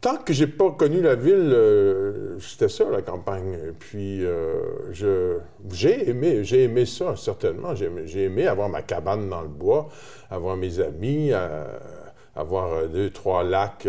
tant 0.00 0.16
que 0.18 0.32
j'ai 0.32 0.46
pas 0.46 0.70
connu 0.70 1.00
la 1.00 1.14
ville, 1.14 1.50
euh, 1.52 2.38
c'était 2.40 2.68
ça 2.68 2.84
la 2.90 3.02
campagne. 3.02 3.58
Puis 3.78 4.24
euh, 4.24 4.92
je, 4.92 5.38
j'ai 5.70 6.10
aimé, 6.10 6.44
j'ai 6.44 6.64
aimé 6.64 6.86
ça 6.86 7.16
certainement. 7.16 7.74
J'ai 7.74 8.24
aimé, 8.24 8.46
avoir 8.46 8.68
ma 8.68 8.82
cabane 8.82 9.28
dans 9.28 9.42
le 9.42 9.48
bois, 9.48 9.88
avoir 10.30 10.56
mes 10.56 10.80
amis, 10.80 11.30
euh, 11.32 11.66
avoir 12.34 12.88
deux 12.88 13.10
trois 13.10 13.42
lacs 13.44 13.88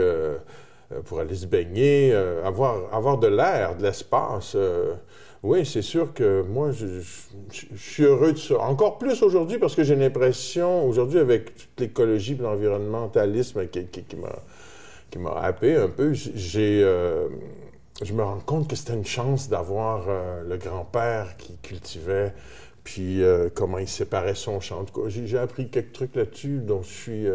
pour 1.06 1.20
aller 1.20 1.36
se 1.36 1.46
baigner, 1.46 2.14
avoir 2.46 2.94
avoir 2.94 3.18
de 3.18 3.28
l'air, 3.28 3.76
de 3.76 3.84
l'espace. 3.84 4.56
oui, 5.44 5.66
c'est 5.66 5.82
sûr 5.82 6.14
que 6.14 6.42
moi, 6.44 6.72
je, 6.72 6.86
suis 7.76 8.04
heureux 8.04 8.32
de 8.32 8.38
ça. 8.38 8.58
Encore 8.60 8.98
plus 8.98 9.22
aujourd'hui 9.22 9.58
parce 9.58 9.76
que 9.76 9.84
j'ai 9.84 9.96
l'impression, 9.96 10.88
aujourd'hui, 10.88 11.20
avec 11.20 11.56
toute 11.56 11.80
l'écologie 11.80 12.36
l'environnementalisme 12.36 13.68
qui 13.68 14.16
m'a 14.16 14.32
qui 15.10 15.20
m'a 15.20 15.32
happé 15.42 15.76
un 15.76 15.90
peu. 15.90 16.14
J'ai, 16.14 16.82
euh, 16.84 17.28
je 18.02 18.14
me 18.14 18.24
rends 18.24 18.40
compte 18.46 18.68
que 18.68 18.76
c'était 18.76 18.94
une 18.94 19.06
chance 19.06 19.50
d'avoir 19.50 20.06
euh, 20.08 20.44
le 20.48 20.58
grand-père 20.58 21.38
qui 21.38 21.58
cultivait, 21.58 22.34
puis 22.84 23.24
euh, 23.24 23.50
comment 23.54 23.78
il 23.78 23.88
séparait 23.88 24.36
son 24.36 24.60
champ. 24.60 24.86
J'ai, 25.08 25.38
appris 25.38 25.70
quelques 25.70 25.94
trucs 25.94 26.16
là-dessus, 26.16 26.60
donc 26.60 26.84
je 26.84 26.94
suis... 26.94 27.26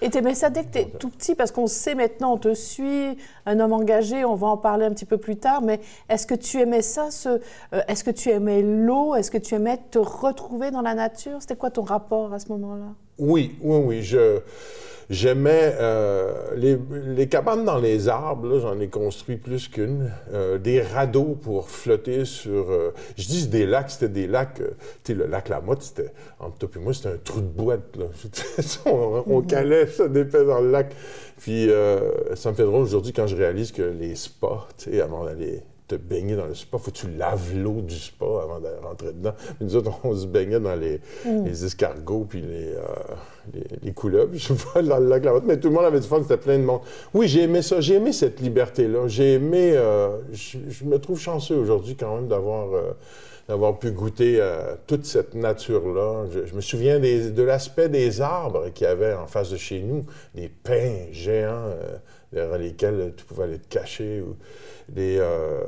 Et 0.00 0.10
tu 0.10 0.18
aimais 0.18 0.34
ça 0.34 0.50
dès 0.50 0.64
que 0.64 0.72
tu 0.72 0.78
es 0.78 0.84
tout 0.86 1.10
petit, 1.10 1.34
parce 1.34 1.50
qu'on 1.50 1.66
sait 1.66 1.94
maintenant, 1.94 2.34
on 2.34 2.38
te 2.38 2.54
suit, 2.54 3.16
un 3.46 3.60
homme 3.60 3.72
engagé, 3.72 4.24
on 4.24 4.34
va 4.34 4.48
en 4.48 4.56
parler 4.56 4.84
un 4.84 4.92
petit 4.92 5.06
peu 5.06 5.18
plus 5.18 5.36
tard, 5.36 5.62
mais 5.62 5.80
est-ce 6.08 6.26
que 6.26 6.34
tu 6.34 6.60
aimais 6.60 6.82
ça, 6.82 7.10
ce, 7.10 7.40
est-ce 7.88 8.04
que 8.04 8.10
tu 8.10 8.30
aimais 8.30 8.62
l'eau, 8.62 9.14
est-ce 9.14 9.30
que 9.30 9.38
tu 9.38 9.54
aimais 9.54 9.78
te 9.90 9.98
retrouver 9.98 10.70
dans 10.70 10.82
la 10.82 10.94
nature? 10.94 11.38
C'était 11.40 11.56
quoi 11.56 11.70
ton 11.70 11.82
rapport 11.82 12.32
à 12.32 12.38
ce 12.38 12.48
moment-là? 12.48 12.94
Oui, 13.18 13.56
oui, 13.60 13.78
oui. 13.84 14.02
Je, 14.02 14.40
J'aimais 15.12 15.76
euh, 15.78 16.32
les, 16.56 16.78
les, 17.14 17.28
cabanes 17.28 17.66
dans 17.66 17.76
les 17.76 18.08
arbres, 18.08 18.58
j'en 18.60 18.80
ai 18.80 18.88
construit 18.88 19.36
plus 19.36 19.68
qu'une. 19.68 20.10
Euh, 20.32 20.56
des 20.56 20.80
radeaux 20.80 21.36
pour 21.38 21.68
flotter 21.68 22.24
sur. 22.24 22.70
Euh, 22.70 22.94
je 23.18 23.26
dis 23.26 23.46
des 23.46 23.66
lacs, 23.66 23.90
c'était 23.90 24.08
des 24.08 24.26
lacs. 24.26 24.54
tu 24.54 24.64
sais, 25.04 25.12
le 25.12 25.26
lac 25.26 25.50
Lamotte, 25.50 25.82
c'était. 25.82 26.12
Entre 26.40 26.56
toi 26.56 26.70
et 26.76 26.78
moi, 26.78 26.94
c'était 26.94 27.10
un 27.10 27.18
trou 27.22 27.42
de 27.42 27.46
boîte. 27.46 27.94
Là. 27.98 28.06
on, 28.86 29.22
on, 29.26 29.42
calait 29.42 29.86
ça 29.86 30.08
d'épais 30.08 30.46
dans 30.46 30.62
le 30.62 30.70
lac. 30.70 30.96
Puis 31.36 31.68
ça 32.34 32.50
me 32.50 32.54
fait 32.54 32.64
drôle 32.64 32.84
aujourd'hui 32.84 33.12
quand 33.12 33.26
je 33.26 33.36
réalise 33.36 33.70
que 33.70 33.82
les 33.82 34.14
spas, 34.14 34.66
tu 34.78 34.92
sais, 34.92 35.00
avant 35.02 35.26
d'aller 35.26 35.60
te 35.92 36.02
baigner 36.02 36.36
dans 36.36 36.46
le 36.46 36.54
spa, 36.54 36.78
faut 36.78 36.90
que 36.90 36.96
tu 36.96 37.10
laves 37.10 37.56
l'eau 37.56 37.82
du 37.82 37.98
spa 37.98 38.24
avant 38.42 38.60
de 38.60 38.68
rentrer 38.82 39.12
dedans. 39.12 39.34
nous 39.60 39.76
autres, 39.76 39.90
on 40.04 40.14
se 40.14 40.26
baignait 40.26 40.60
dans 40.60 40.74
les, 40.74 41.00
mm. 41.24 41.44
les 41.44 41.64
escargots 41.64 42.26
puis 42.28 42.40
les, 42.40 42.74
euh, 42.74 43.60
les, 43.82 43.92
couleuvres, 43.92 44.30
je 44.34 44.52
sais 44.52 44.64
pas, 44.72 44.82
dans 44.82 44.98
le 44.98 45.08
lac 45.08 45.22
mais 45.44 45.58
tout 45.58 45.68
le 45.68 45.74
monde 45.74 45.84
avait 45.84 46.00
du 46.00 46.08
fun, 46.08 46.20
c'était 46.22 46.36
plein 46.36 46.58
de 46.58 46.64
monde. 46.64 46.80
Oui, 47.14 47.28
j'ai 47.28 47.42
aimé 47.42 47.62
ça, 47.62 47.80
j'ai 47.80 47.94
aimé 47.94 48.12
cette 48.12 48.40
liberté-là. 48.40 49.08
J'ai 49.08 49.34
aimé, 49.34 49.72
euh, 49.74 50.18
je, 50.32 50.84
me 50.84 50.98
trouve 50.98 51.18
chanceux 51.20 51.56
aujourd'hui 51.56 51.96
quand 51.96 52.16
même 52.16 52.28
d'avoir... 52.28 52.74
Euh, 52.74 52.92
d'avoir 53.48 53.78
pu 53.78 53.90
goûter 53.90 54.40
toute 54.86 55.04
cette 55.04 55.34
nature-là. 55.34 56.26
Je, 56.46 56.54
me 56.54 56.60
souviens 56.60 56.98
de 57.00 57.42
l'aspect 57.42 57.88
des 57.88 58.20
arbres 58.20 58.70
qu'il 58.70 58.86
y 58.86 58.90
avait 58.90 59.14
en 59.14 59.26
face 59.26 59.50
de 59.50 59.56
chez 59.56 59.80
nous, 59.80 60.04
des 60.34 60.48
pins 60.48 61.06
géants 61.10 61.74
derrière 62.32 62.58
lesquels 62.58 63.12
tu 63.16 63.24
pouvais 63.24 63.44
aller 63.44 63.58
te 63.58 63.68
cacher. 63.68 64.22
Ou 64.22 64.36
euh, 64.98 65.60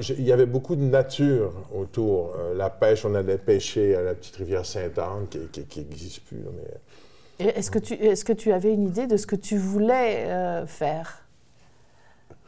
il 0.00 0.24
y 0.24 0.32
avait 0.32 0.46
beaucoup 0.46 0.76
de 0.76 0.82
nature 0.82 1.52
autour. 1.74 2.34
Euh, 2.38 2.54
la 2.54 2.70
pêche, 2.70 3.04
on 3.04 3.14
allait 3.14 3.38
pêcher 3.38 3.94
à 3.94 4.02
la 4.02 4.14
petite 4.14 4.36
rivière 4.36 4.66
Sainte-Anne, 4.66 5.26
qui 5.28 5.80
n'existe 5.80 6.24
plus. 6.24 6.38
Mais... 6.38 7.46
Est-ce 7.46 7.70
que, 7.70 7.78
tu, 7.78 7.94
est 7.94 8.52
avais 8.52 8.72
une 8.72 8.86
idée 8.88 9.06
de 9.06 9.16
ce 9.16 9.26
que 9.26 9.36
tu 9.36 9.56
voulais 9.56 10.26
euh, 10.26 10.66
faire 10.66 11.24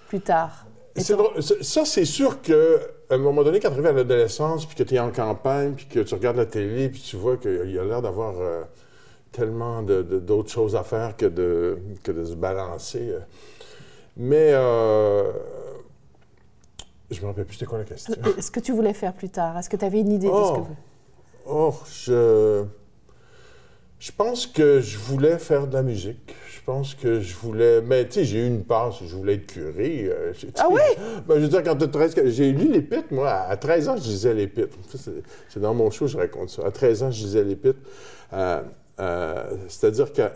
plus 0.09 0.21
tard? 0.21 0.67
Ça, 0.97 1.85
c'est 1.85 2.05
sûr 2.05 2.43
que 2.43 2.81
à 3.09 3.15
un 3.15 3.19
moment 3.19 3.43
donné, 3.43 3.61
quand 3.61 3.69
tu 3.69 3.75
arrives 3.75 3.87
à 3.87 3.93
l'adolescence, 3.93 4.67
puis 4.67 4.77
que 4.77 4.83
tu 4.83 4.95
es 4.95 4.99
en 4.99 5.11
campagne, 5.11 5.75
puis 5.75 5.87
que 5.87 6.01
tu 6.01 6.15
regardes 6.15 6.37
la 6.37 6.47
télé, 6.47 6.89
puis 6.89 7.01
tu 7.01 7.17
vois 7.17 7.37
qu'il 7.37 7.71
y 7.71 7.79
a 7.79 7.85
l'air 7.85 8.03
d'avoir 8.03 8.35
tellement 9.33 9.83
d'autres 9.83 10.51
choses 10.51 10.77
à 10.77 10.83
faire 10.83 11.17
que 11.17 11.27
de, 11.27 11.79
que 12.03 12.13
de 12.13 12.25
se 12.25 12.35
balancer. 12.35 13.15
Mais 14.17 14.55
je 17.13 17.21
me 17.21 17.27
rappelle 17.27 17.45
plus 17.45 17.55
c'était 17.55 17.67
quoi 17.67 17.79
la 17.79 17.85
question. 17.85 18.15
Euh, 18.27 18.41
ce 18.41 18.51
que 18.51 18.61
tu 18.61 18.73
voulais 18.73 18.95
faire 18.95 19.13
plus 19.13 19.29
tard, 19.29 19.59
est-ce 19.59 19.69
que 19.69 19.77
tu 19.77 19.85
avais 19.85 20.01
une 20.01 20.13
idée 20.13 20.29
de 20.29 20.33
ce 20.33 20.53
que 20.53 20.61
oh! 21.47 21.75
Oh, 21.75 21.75
je... 21.91 22.65
Je 23.99 24.11
pense 24.11 24.49
que 24.49 24.81
je 24.81 24.99
voulais 24.99 25.39
faire 25.39 25.69
de 25.69 25.75
la 25.75 25.83
musique. 25.83 26.35
Je 26.63 26.67
pense 26.67 26.95
que 26.95 27.21
je 27.21 27.35
voulais... 27.35 27.83
Mais 27.83 28.07
tu 28.07 28.13
sais, 28.13 28.25
j'ai 28.25 28.39
eu 28.39 28.47
une 28.47 28.63
passe, 28.63 28.95
je 29.05 29.17
voulais 29.17 29.35
être 29.35 29.49
curé. 29.49 30.09
Euh, 30.09 30.33
ah 30.59 30.69
oui? 30.71 30.81
Ben, 31.27 31.35
je 31.35 31.41
veux 31.41 31.49
dire, 31.49 31.65
quand 31.65 31.75
tu 31.75 31.89
13... 31.89 32.15
J'ai 32.27 32.53
lu 32.53 32.71
l'épître, 32.71 33.09
moi. 33.11 33.31
À 33.33 33.57
13 33.57 33.89
ans, 33.89 33.97
je 33.97 34.05
lisais 34.05 34.33
l'épître. 34.33 34.77
C'est 35.49 35.59
dans 35.59 35.75
mon 35.75 35.91
show, 35.91 36.07
je 36.07 36.17
raconte 36.17 36.51
ça. 36.51 36.65
À 36.65 36.71
13 36.71 37.03
ans, 37.03 37.11
je 37.11 37.25
lisais 37.25 37.43
l'épître. 37.43 37.81
Euh, 38.33 38.63
euh, 39.01 39.45
c'est-à-dire 39.69 40.13
qu'à 40.13 40.31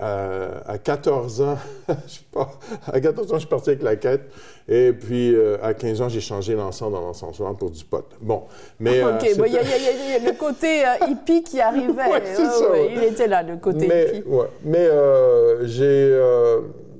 à 0.66 0.78
14 0.78 1.42
ans, 1.42 1.58
je 1.88 2.18
pas, 2.32 2.50
à 2.86 3.00
14 3.00 3.30
ans, 3.30 3.34
je 3.34 3.40
suis 3.40 3.48
parti 3.48 3.70
avec 3.70 3.82
la 3.82 3.96
quête. 3.96 4.22
Et 4.66 4.92
puis, 4.92 5.34
euh, 5.34 5.58
à 5.62 5.74
15 5.74 6.00
ans, 6.00 6.08
j'ai 6.08 6.20
changé 6.20 6.54
l'encens 6.54 6.90
dans 6.90 7.00
l'encensoir 7.00 7.54
pour 7.54 7.70
du 7.70 7.84
pot. 7.84 8.04
Bon, 8.20 8.44
mais... 8.80 9.04
OK, 9.04 9.22
il 9.24 9.52
y, 9.52 9.58
a 9.58 10.18
le 10.18 10.38
côté 10.38 10.84
euh, 10.86 11.06
hippie 11.08 11.42
qui 11.42 11.60
arrivait. 11.60 11.92
ouais, 12.10 12.22
c'est 12.24 12.46
ça, 12.46 12.78
il 12.78 13.02
était 13.04 13.28
là, 13.28 13.42
le 13.42 13.58
côté 13.58 13.86
mais, 13.86 14.16
hippie. 14.16 14.28
Mais 14.64 14.88
j'ai, 15.64 16.20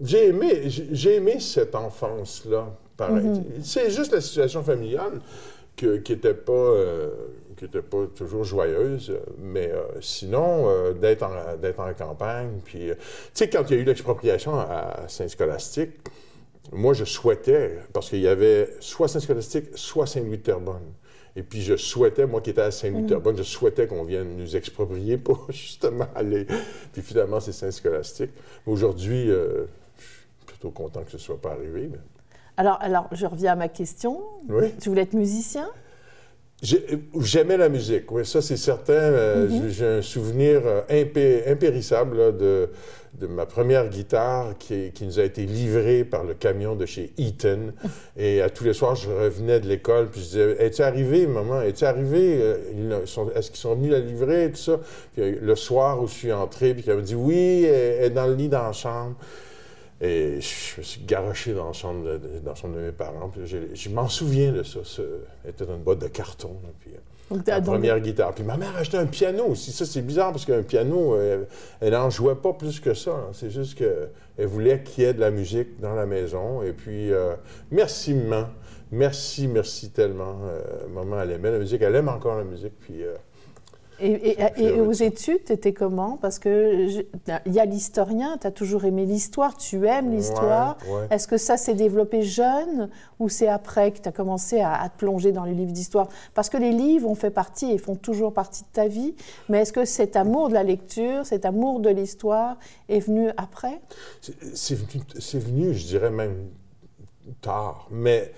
j'ai, 0.02 0.28
aimé, 0.28 0.62
j'ai 0.66 1.16
aimé 1.16 1.40
cette 1.40 1.74
enfance-là, 1.74 2.66
pareil. 2.96 3.24
Mm-hmm. 3.24 3.62
C'est 3.62 3.90
juste 3.90 4.12
la 4.12 4.20
situation 4.20 4.62
familiale 4.62 5.20
qui 5.74 5.86
n'était 5.86 6.34
pas 6.34 6.72
qui 7.56 7.64
n'était 7.64 7.82
pas 7.82 8.06
toujours 8.14 8.44
joyeuse, 8.44 9.18
mais 9.38 9.70
euh, 9.72 9.84
sinon, 10.00 10.68
euh, 10.68 10.92
d'être 10.92 11.22
en, 11.22 11.88
en, 11.88 11.94
campagne, 11.94 12.60
puis... 12.64 12.90
Euh, 12.90 12.94
tu 12.94 13.00
sais, 13.34 13.48
quand 13.48 13.64
il 13.68 13.76
y 13.76 13.78
a 13.78 13.82
eu 13.82 13.84
l'expropriation 13.84 14.58
à 14.58 15.04
Saint-Scolastique, 15.08 15.92
moi, 16.72 16.92
je 16.92 17.04
souhaitais, 17.04 17.78
parce 17.92 18.10
qu'il 18.10 18.20
y 18.20 18.28
avait 18.28 18.68
soit 18.80 19.08
Saint-Scolastique, 19.08 19.66
soit 19.74 20.06
Saint-Louis-de-Terrebonne. 20.06 20.92
Et 21.34 21.42
puis, 21.42 21.62
je 21.62 21.76
souhaitais, 21.76 22.26
moi 22.26 22.40
qui 22.40 22.50
étais 22.50 22.62
à 22.62 22.70
Saint-Louis-de-Terrebonne, 22.70 23.38
je 23.38 23.42
souhaitais 23.42 23.86
qu'on 23.86 24.04
vienne 24.04 24.36
nous 24.36 24.56
exproprier 24.56 25.16
pour 25.16 25.46
justement 25.50 26.08
aller... 26.14 26.46
Puis 26.92 27.02
finalement, 27.02 27.40
c'est 27.40 27.52
Saint-Scolastique. 27.52 28.32
Aujourd'hui, 28.66 29.28
je 29.28 29.66
suis 29.98 30.46
plutôt 30.46 30.70
content 30.70 31.02
que 31.04 31.10
ce 31.10 31.16
ne 31.16 31.22
soit 31.22 31.40
pas 31.40 31.52
arrivé. 31.52 31.90
Alors, 32.58 32.78
alors, 32.80 33.08
je 33.12 33.26
reviens 33.26 33.52
à 33.52 33.56
ma 33.56 33.68
question. 33.68 34.20
Oui? 34.48 34.72
Tu 34.80 34.88
voulais 34.88 35.02
être 35.02 35.12
musicien? 35.12 35.68
J'aimais 36.62 37.58
la 37.58 37.68
musique, 37.68 38.10
oui, 38.10 38.24
ça 38.24 38.40
c'est 38.40 38.56
certain. 38.56 38.94
Euh, 38.94 39.46
mm-hmm. 39.46 39.68
J'ai 39.68 39.86
un 39.86 40.02
souvenir 40.02 40.62
euh, 40.64 40.80
impérissable 41.46 42.38
de, 42.38 42.70
de, 43.20 43.26
ma 43.26 43.44
première 43.44 43.90
guitare 43.90 44.56
qui, 44.58 44.90
qui, 44.92 45.04
nous 45.04 45.20
a 45.20 45.24
été 45.24 45.44
livrée 45.44 46.04
par 46.04 46.24
le 46.24 46.32
camion 46.32 46.74
de 46.74 46.86
chez 46.86 47.12
Eaton. 47.18 47.74
Et 48.16 48.40
à 48.40 48.48
tous 48.48 48.64
les 48.64 48.72
soirs, 48.72 48.96
je 48.96 49.10
revenais 49.10 49.60
de 49.60 49.68
l'école, 49.68 50.08
puis 50.08 50.22
je 50.22 50.26
disais 50.26 50.56
Es-tu 50.58 50.80
arrivé, 50.80 51.26
maman 51.26 51.60
Es-tu 51.60 51.84
arrivé? 51.84 52.38
Euh, 52.40 53.04
Est-ce 53.34 53.50
qu'ils 53.50 53.60
sont 53.60 53.74
venus 53.74 53.92
la 53.92 54.00
livrer 54.00 54.50
tout 54.50 54.56
ça? 54.56 54.80
Puis 55.14 55.32
le 55.32 55.56
soir 55.56 56.02
où 56.02 56.06
je 56.06 56.14
suis 56.14 56.32
entré, 56.32 56.72
puis 56.72 56.84
elle 56.86 56.96
m'a 56.96 57.02
dit 57.02 57.14
Oui, 57.14 57.64
elle 57.64 58.04
est 58.04 58.10
dans 58.10 58.26
le 58.26 58.34
lit 58.34 58.48
dans 58.48 58.62
la 58.62 58.72
chambre. 58.72 59.14
Et 60.00 60.40
je 60.40 60.78
me 60.78 60.82
suis 60.82 61.00
garoché 61.06 61.54
dans 61.54 61.68
la 61.68 61.72
chambre 61.72 62.04
de, 62.04 62.20
dans 62.40 62.68
de 62.68 62.78
mes 62.78 62.92
parents. 62.92 63.32
je 63.44 63.88
m'en 63.88 64.08
souviens 64.08 64.52
de 64.52 64.62
ça. 64.62 64.80
Elle 65.44 65.50
était 65.50 65.64
dans 65.64 65.74
une 65.74 65.82
boîte 65.82 66.00
de 66.00 66.08
carton. 66.08 66.54
puis, 66.80 66.90
euh, 66.92 67.38
la 67.46 67.60
première 67.62 67.98
guitare. 68.00 68.34
Puis 68.34 68.44
ma 68.44 68.58
mère 68.58 68.76
a 68.76 68.80
acheté 68.80 68.98
un 68.98 69.06
piano 69.06 69.46
aussi. 69.46 69.72
Ça, 69.72 69.86
c'est 69.86 70.02
bizarre 70.02 70.32
parce 70.32 70.44
qu'un 70.44 70.62
piano, 70.62 71.14
euh, 71.14 71.44
elle 71.80 71.92
n'en 71.92 72.10
jouait 72.10 72.34
pas 72.34 72.52
plus 72.52 72.78
que 72.78 72.92
ça. 72.92 73.12
Hein. 73.12 73.30
C'est 73.32 73.50
juste 73.50 73.78
qu'elle 73.78 74.46
voulait 74.46 74.82
qu'il 74.82 75.04
y 75.04 75.06
ait 75.06 75.14
de 75.14 75.20
la 75.20 75.30
musique 75.30 75.80
dans 75.80 75.94
la 75.94 76.04
maison. 76.04 76.62
Et 76.62 76.72
puis, 76.72 77.10
euh, 77.12 77.34
merci, 77.70 78.12
maman. 78.12 78.48
Merci, 78.92 79.48
merci 79.48 79.90
tellement. 79.90 80.38
maman, 80.94 81.20
elle 81.22 81.32
aimait 81.32 81.50
la 81.50 81.58
musique. 81.58 81.82
Elle 81.82 81.96
aime 81.96 82.08
encore 82.08 82.36
la 82.36 82.44
musique. 82.44 82.78
Puis, 82.78 83.02
et, 84.00 84.80
aux 84.80 84.92
études, 84.92 85.44
tu 85.44 85.52
étais 85.52 85.72
comment? 85.72 86.16
Parce 86.16 86.38
qu'il 86.38 87.06
y 87.46 87.60
a 87.60 87.64
l'historien, 87.64 88.38
tu 88.38 88.46
as 88.46 88.50
toujours 88.50 88.84
aimé 88.84 89.06
l'histoire, 89.06 89.56
tu 89.56 89.86
aimes 89.86 90.10
l'histoire. 90.10 90.76
Est-ce 91.10 91.26
que 91.26 91.36
ça 91.36 91.56
s'est 91.56 91.74
développé 91.74 92.22
jeune 92.22 92.90
ou 93.18 93.28
c'est 93.28 93.48
après 93.48 93.92
que 93.92 94.00
tu 94.00 94.08
as 94.08 94.12
commencé 94.12 94.60
à, 94.60 94.88
te 94.88 94.98
plonger 94.98 95.32
dans 95.32 95.44
les 95.44 95.54
livres 95.54 95.72
d'histoire? 95.72 96.08
Parce 96.34 96.48
que 96.48 96.56
les 96.56 96.72
livres 96.72 97.08
ont 97.08 97.14
fait 97.14 97.30
partie 97.30 97.70
et 97.72 97.78
font 97.78 97.96
toujours 97.96 98.32
partie 98.32 98.62
de 98.62 98.68
ta 98.72 98.88
vie, 98.88 99.14
mais 99.48 99.60
est-ce 99.62 99.72
que 99.72 99.84
cet 99.84 100.16
amour 100.16 100.48
de 100.48 100.54
la 100.54 100.62
lecture, 100.62 101.24
cet 101.24 101.44
amour 101.44 101.80
de 101.80 101.90
l'histoire 101.90 102.56
est 102.88 103.00
venu 103.00 103.30
après? 103.36 103.80
C'est 104.54 104.74
venu, 104.74 105.02
venu, 105.34 105.74
je 105.74 105.86
dirais 105.86 106.10
même 106.10 106.48
tard, 107.40 107.88
mais 107.90 108.32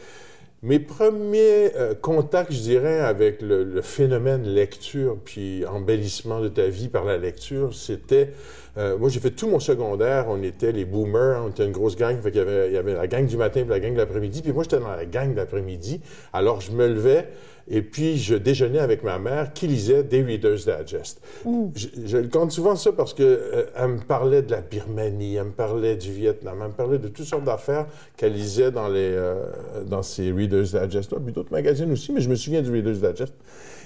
mes 0.62 0.80
premiers 0.80 1.76
euh, 1.76 1.94
contacts, 1.94 2.52
je 2.52 2.60
dirais, 2.60 3.00
avec 3.00 3.42
le, 3.42 3.80
phénomène 3.80 4.42
lecture 4.42 5.16
puis 5.24 5.64
embellissement 5.66 6.40
de 6.40 6.48
ta 6.48 6.66
vie 6.66 6.88
par 6.88 7.04
la 7.04 7.16
lecture, 7.16 7.74
c'était... 7.74 8.32
Euh, 8.76 8.96
moi, 8.96 9.08
j'ai 9.08 9.20
fait 9.20 9.30
tout 9.30 9.48
mon 9.48 9.60
secondaire, 9.60 10.26
on 10.28 10.42
était 10.42 10.72
les 10.72 10.84
boomers, 10.84 11.42
on 11.44 11.48
était 11.50 11.64
une 11.64 11.72
grosse 11.72 11.96
gang, 11.96 12.20
fait 12.20 12.30
il, 12.30 12.36
y 12.36 12.40
avait, 12.40 12.68
il 12.68 12.74
y 12.74 12.76
avait 12.76 12.94
la 12.94 13.06
gang 13.06 13.26
du 13.26 13.36
matin 13.36 13.60
et 13.60 13.64
la 13.64 13.80
gang 13.80 13.92
de 13.92 13.98
l'après-midi, 13.98 14.42
puis 14.42 14.52
moi, 14.52 14.62
j'étais 14.62 14.78
dans 14.78 14.88
la 14.88 15.04
gang 15.04 15.32
de 15.32 15.36
l'après-midi, 15.36 16.00
alors 16.32 16.60
je 16.60 16.72
me 16.72 16.86
levais, 16.86 17.28
et 17.70 17.82
puis, 17.82 18.16
je 18.16 18.34
déjeunais 18.34 18.78
avec 18.78 19.02
ma 19.02 19.18
mère 19.18 19.52
qui 19.52 19.66
lisait 19.66 20.02
des 20.02 20.22
Reader's 20.22 20.66
Digest. 20.66 21.20
Mm. 21.44 21.66
Je, 21.74 22.16
le 22.16 22.28
compte 22.28 22.50
souvent 22.50 22.76
ça 22.76 22.92
parce 22.92 23.12
qu'elle 23.12 23.26
euh, 23.26 23.88
me 23.88 24.00
parlait 24.00 24.40
de 24.40 24.50
la 24.50 24.62
Birmanie, 24.62 25.34
elle 25.34 25.44
me 25.44 25.50
parlait 25.50 25.96
du 25.96 26.10
Vietnam, 26.10 26.58
elle 26.62 26.68
me 26.68 26.72
parlait 26.72 26.98
de 26.98 27.08
toutes 27.08 27.26
sortes 27.26 27.44
d'affaires 27.44 27.86
qu'elle 28.16 28.32
lisait 28.32 28.70
dans, 28.70 28.88
les, 28.88 29.12
euh, 29.12 29.44
dans 29.86 30.02
ces 30.02 30.32
Reader's 30.32 30.72
Digest, 30.72 31.14
puis 31.18 31.32
d'autres 31.32 31.52
magazines 31.52 31.92
aussi, 31.92 32.12
mais 32.12 32.22
je 32.22 32.30
me 32.30 32.36
souviens 32.36 32.62
du 32.62 32.70
Reader's 32.70 33.00
Digest. 33.00 33.34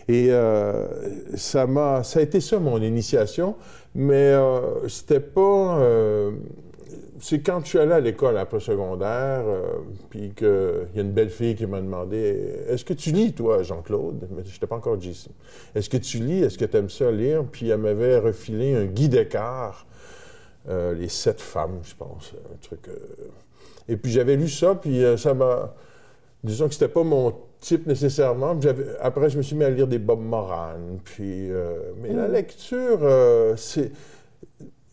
Et 0.09 0.29
euh, 0.31 0.87
ça, 1.35 1.67
m'a, 1.67 2.05
ça 2.05 2.21
a 2.21 2.23
été 2.23 2.41
ça 2.41 2.59
mon 2.59 2.81
initiation, 2.81 3.57
mais 3.95 4.33
c'était 4.89 5.21
pas 5.21 5.79
c'est 7.23 7.41
quand 7.41 7.61
je 7.61 7.69
suis 7.69 7.79
allé 7.79 7.93
à 7.93 8.01
l'école 8.01 8.37
après 8.37 8.59
secondaire, 8.59 9.45
euh, 9.47 9.79
puis 10.11 10.33
qu'il 10.35 10.89
y 10.97 10.99
a 10.99 11.03
une 11.03 11.13
belle 11.13 11.31
fille 11.31 11.55
qui 11.55 11.67
m'a 11.67 11.81
demandé 11.81 12.65
Est-ce 12.67 12.85
que 12.85 12.95
tu 12.95 13.13
lis, 13.13 13.33
toi, 13.33 13.63
Jean-Claude? 13.63 14.29
Mais 14.33 14.43
je 14.45 14.53
n'étais 14.53 14.67
pas 14.67 14.75
encore 14.75 15.01
JC. 15.01 15.29
Est-ce 15.77 15.89
que 15.89 15.99
tu 15.99 16.19
lis? 16.19 16.43
Est-ce 16.43 16.59
que 16.59 16.65
tu 16.65 16.77
aimes 16.77 16.91
ça 16.91 17.13
lire? 17.13 17.45
Puis 17.45 17.69
elle 17.69 17.79
m'avait 17.79 18.19
refilé 18.19 18.75
un 18.75 18.87
guide 18.87 19.13
d'écart, 19.13 19.87
euh, 20.69 20.95
Les 20.95 21.09
sept 21.09 21.41
femmes, 21.41 21.79
je 21.85 21.95
pense, 21.95 22.33
un 22.53 22.57
truc. 22.61 22.89
Euh. 22.89 22.99
Et 23.89 23.97
puis 23.97 24.11
j'avais 24.11 24.35
lu 24.35 24.49
ça, 24.49 24.75
puis 24.75 25.01
ça 25.17 25.33
m'a. 25.33 25.77
Disons 26.43 26.67
que 26.67 26.75
c'était 26.75 26.89
pas 26.89 27.05
mon 27.05 27.33
type 27.61 27.87
nécessairement. 27.87 28.59
Après, 29.01 29.31
je 29.31 29.37
me 29.37 29.43
suis 29.43 29.55
mis 29.55 29.63
à 29.63 29.71
lire 29.71 29.87
des 29.87 30.01
Bob 30.01 30.21
Moran. 30.21 30.75
Puis, 31.05 31.51
mais 32.01 32.13
la 32.13 32.27
mm. 32.27 32.33
lecture, 32.33 32.99
c'est 33.57 33.93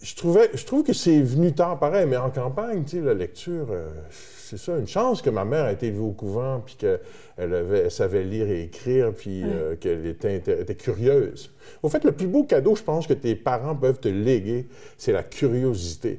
je, 0.01 0.15
trouvais, 0.15 0.49
je 0.53 0.65
trouve 0.65 0.83
que 0.83 0.93
c'est 0.93 1.21
venu 1.21 1.53
tard 1.53 1.79
pareil, 1.79 2.05
mais 2.07 2.17
en 2.17 2.29
campagne, 2.29 2.83
tu 2.83 2.97
sais, 2.97 3.03
la 3.03 3.13
lecture, 3.13 3.67
euh, 3.71 3.89
c'est 4.09 4.57
ça, 4.57 4.77
une 4.77 4.87
chance 4.87 5.21
que 5.21 5.29
ma 5.29 5.45
mère 5.45 5.65
a 5.65 5.71
été 5.73 5.87
élevée 5.87 5.99
au 5.99 6.11
couvent, 6.11 6.61
puis 6.65 6.75
qu'elle 6.75 6.99
elle 7.37 7.91
savait 7.91 8.23
lire 8.23 8.47
et 8.49 8.63
écrire, 8.63 9.13
puis 9.13 9.43
euh, 9.43 9.75
qu'elle 9.75 10.05
était, 10.05 10.37
était, 10.37 10.75
curieuse. 10.75 11.51
Au 11.83 11.89
fait, 11.89 12.03
le 12.03 12.13
plus 12.13 12.27
beau 12.27 12.43
cadeau, 12.43 12.75
je 12.75 12.83
pense, 12.83 13.07
que 13.07 13.13
tes 13.13 13.35
parents 13.35 13.75
peuvent 13.75 13.99
te 13.99 14.07
léguer, 14.07 14.67
c'est 14.97 15.11
la 15.11 15.23
curiosité. 15.23 16.17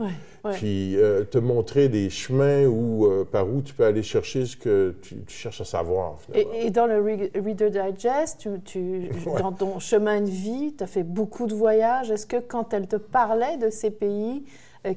Puis 0.53 0.97
euh, 0.97 1.25
te 1.25 1.39
montrer 1.39 1.89
des 1.89 2.09
chemins 2.09 2.65
où, 2.65 3.07
euh, 3.07 3.25
par 3.31 3.49
où 3.49 3.61
tu 3.61 3.75
peux 3.75 3.85
aller 3.85 4.03
chercher 4.03 4.47
ce 4.47 4.57
que 4.57 4.95
tu, 5.03 5.17
cherches 5.29 5.61
à 5.61 5.65
savoir. 5.65 6.17
Et, 6.35 6.71
dans 6.71 6.87
le 6.87 7.01
Reader 7.01 7.71
Digest, 7.71 8.49
tu, 8.65 9.11
dans 9.39 9.53
ton 9.53 9.79
chemin 9.79 10.21
de 10.21 10.31
vie, 10.31 10.75
tu 10.77 10.85
as 10.85 10.87
fait 10.87 11.03
beaucoup 11.03 11.47
de 11.47 11.55
voyages. 11.55 12.11
Est-ce 12.11 12.27
que 12.27 12.39
quand 12.39 12.73
elle 12.73 12.87
te 12.87 12.97
parlait 12.97 13.59
de 13.59 13.71
ces 13.71 13.91
pays 13.91 14.45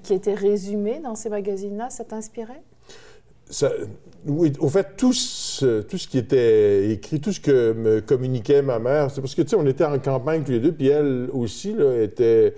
qui 0.02 0.14
étaient 0.14 0.34
résumés 0.34 1.02
dans 1.04 1.16
ces 1.16 1.30
magazines-là, 1.30 1.90
ça 1.90 2.06
t'inspirait? 2.06 2.62
oui, 4.26 4.54
au 4.60 4.70
fait, 4.70 4.96
tout 4.96 5.14
ce, 5.14 5.82
tout 5.82 5.98
ce 5.98 6.08
qui 6.08 6.18
était 6.18 6.90
écrit, 6.92 7.20
tout 7.20 7.34
ce 7.34 7.40
que 7.40 7.74
me 7.74 8.00
communiquait 8.00 8.62
ma 8.62 8.80
mère, 8.80 9.12
c'est 9.12 9.22
parce 9.22 9.36
que, 9.36 9.42
tu 9.42 9.50
sais, 9.50 9.56
on 9.56 9.68
était 9.68 9.84
en 9.84 10.00
campagne 10.00 10.44
tous 10.44 10.52
les 10.52 10.60
deux, 10.60 10.72
puis 10.72 10.88
elle 10.88 11.30
aussi, 11.34 11.74
là, 11.74 12.02
était... 12.02 12.54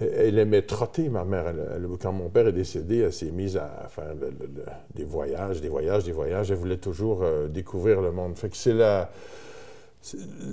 Elle 0.00 0.38
aimait 0.38 0.62
trotter, 0.62 1.10
ma 1.10 1.24
mère. 1.24 1.52
quand 2.00 2.12
mon 2.12 2.30
père 2.30 2.48
est 2.48 2.52
décédé, 2.52 2.98
elle 2.98 3.12
s'est 3.12 3.30
mise 3.30 3.56
à 3.58 3.86
faire 3.90 4.14
des 4.94 5.04
voyages, 5.04 5.60
des 5.60 5.68
voyages, 5.68 6.04
des 6.04 6.12
voyages. 6.12 6.50
Elle 6.50 6.56
voulait 6.56 6.78
toujours 6.78 7.20
euh, 7.22 7.48
découvrir 7.48 8.00
le 8.00 8.10
monde. 8.10 8.36
Fait 8.36 8.48
que 8.48 8.56
c'est 8.56 8.72
la... 8.72 9.10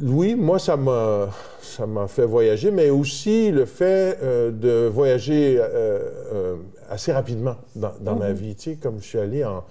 Oui, 0.03 0.35
moi, 0.35 0.59
ça 0.59 0.75
m'a, 0.75 1.29
ça 1.61 1.87
m'a 1.87 2.09
fait 2.09 2.25
voyager, 2.25 2.71
mais 2.71 2.89
aussi 2.89 3.49
le 3.51 3.65
fait 3.65 4.19
euh, 4.21 4.51
de 4.51 4.89
voyager 4.89 5.57
euh, 5.57 6.57
assez 6.89 7.13
rapidement 7.13 7.55
dans, 7.73 7.93
dans 8.01 8.15
ma 8.17 8.33
vie. 8.33 8.55
Tu 8.55 8.71
sais, 8.71 8.75
comme 8.75 8.99
je 8.99 9.05
suis 9.05 9.19
allé 9.19 9.45
en... 9.45 9.63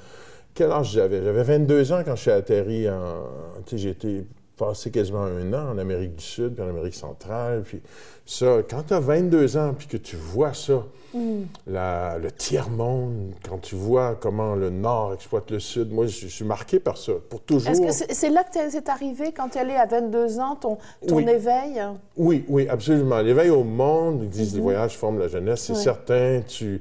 Quel 0.54 0.72
âge 0.72 0.92
j'avais? 0.92 1.22
J'avais 1.22 1.42
22 1.42 1.92
ans 1.92 2.00
quand 2.02 2.16
je 2.16 2.22
suis 2.22 2.30
atterri 2.30 2.88
en... 2.88 3.26
Tu 3.66 3.78
sais, 3.78 3.90
été 3.90 4.24
passé 4.56 4.90
quasiment 4.90 5.24
un 5.24 5.52
an 5.52 5.72
en 5.72 5.78
Amérique 5.78 6.16
du 6.16 6.24
Sud, 6.24 6.54
puis 6.54 6.64
en 6.64 6.68
Amérique 6.68 6.94
centrale. 6.94 7.62
Puis 7.62 7.80
ça, 8.24 8.58
quand 8.68 8.84
tu 8.88 8.94
as 8.94 9.00
22 9.00 9.56
ans, 9.56 9.74
puis 9.76 9.86
que 9.86 9.96
tu 9.96 10.16
vois 10.16 10.54
ça, 10.54 10.84
mm. 11.14 11.42
le 11.66 12.30
tiers-monde, 12.30 13.32
quand 13.48 13.58
tu 13.58 13.74
vois 13.74 14.14
comment 14.14 14.54
le 14.54 14.70
Nord 14.70 15.14
exploite 15.14 15.50
le 15.50 15.60
Sud, 15.60 15.92
moi, 15.92 16.06
je, 16.06 16.26
suis 16.26 16.44
marqué 16.44 16.80
par 16.80 16.96
ça, 16.96 17.12
pour 17.28 17.40
toujours. 17.42 17.70
Est-ce 17.70 18.04
que 18.04 18.14
c'est 18.14 18.30
là 18.30 18.44
que 18.44 18.70
c'est 18.70 18.88
arrivé, 18.88 19.32
quand 19.32 19.50
tu 19.50 19.58
es 19.58 19.60
allé 19.60 19.74
à 19.74 19.86
22 19.86 20.40
ans, 20.40 20.56
ton, 20.56 20.78
ton 21.06 21.18
éveil? 21.18 21.82
Oui, 22.16 22.44
oui, 22.48 22.68
absolument. 22.68 23.20
L'éveil 23.20 23.50
au 23.50 23.64
monde, 23.64 24.20
ils 24.22 24.28
disent, 24.28 24.54
les 24.54 24.60
mm-hmm. 24.60 24.62
voyages 24.62 24.96
forment 24.96 25.18
la 25.18 25.28
jeunesse, 25.28 25.60
c'est 25.60 25.74
certain. 25.74 26.40
Tu 26.46 26.80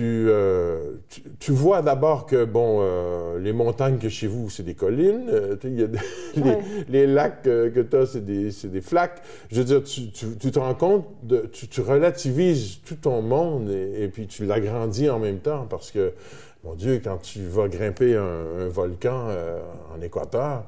euh, 0.00 0.94
tu, 1.08 1.22
tu, 1.38 1.52
vois 1.52 1.82
d'abord 1.82 2.26
que, 2.26 2.44
bon, 2.44 2.78
euh, 2.80 3.38
les 3.38 3.52
montagnes 3.52 3.98
que 3.98 4.08
chez 4.08 4.26
vous, 4.26 4.50
c'est 4.50 4.62
des 4.62 4.74
collines. 4.74 5.28
Euh, 5.28 5.56
y 5.64 5.82
a 5.82 5.88
les, 6.88 7.06
lacs 7.06 7.42
que 7.42 7.80
tu 7.80 7.96
as, 7.96 8.06
c'est 8.06 8.24
des, 8.24 8.50
des, 8.64 8.80
flaques. 8.80 9.22
Je 9.50 9.56
veux 9.56 9.64
dire, 9.64 9.82
tu, 9.82 10.10
tu 10.10 10.50
te 10.50 10.58
rends 10.58 10.74
compte, 10.74 11.06
de, 11.22 11.48
tu, 11.52 11.80
relativises 11.80 12.78
tout 12.84 12.96
ton 12.96 13.22
monde 13.22 13.70
et, 13.70 14.08
puis 14.08 14.26
tu 14.26 14.44
l'agrandis 14.44 15.10
en 15.10 15.18
même 15.18 15.38
temps 15.38 15.66
parce 15.68 15.90
que, 15.90 16.12
mon 16.64 16.74
Dieu, 16.74 17.00
quand 17.02 17.18
tu 17.18 17.40
vas 17.40 17.68
grimper 17.68 18.16
un, 18.16 18.22
un 18.60 18.68
volcan 18.68 19.28
en 19.94 20.00
Équateur, 20.00 20.64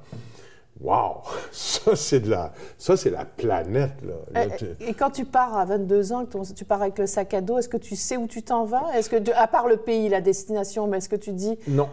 Wow! 0.81 1.23
Ça, 1.53 1.97
c'est 1.97 2.21
de 2.21 2.31
la... 2.31 2.53
Ça, 2.79 2.97
c'est 2.97 3.11
la 3.11 3.25
planète, 3.25 4.03
là. 4.03 4.45
et, 4.81 4.95
quand 4.95 5.11
tu 5.11 5.25
pars 5.25 5.57
à 5.57 5.65
22 5.65 6.13
ans, 6.13 6.27
tu 6.55 6.65
pars 6.65 6.83
avec 6.83 6.99
le 6.99 7.07
sac 7.07 7.35
à 7.35 7.41
dos, 7.41 7.59
est-ce 7.59 7.69
que 7.69 7.77
tu 7.77 7.97
sais 7.97 8.17
où 8.17 8.27
tu 8.27 8.43
t'en 8.43 8.65
vas? 8.65 8.85
Est-ce 8.95 9.09
que, 9.09 9.17
à 9.35 9.47
part 9.47 9.69
le 9.69 9.77
pays, 9.77 10.09
la 10.09 10.21
destination, 10.21 10.87
mais 10.87 10.99
est-ce 10.99 11.09
que 11.09 11.17
tu 11.17 11.33
dis... 11.33 11.59
Non. 11.69 11.89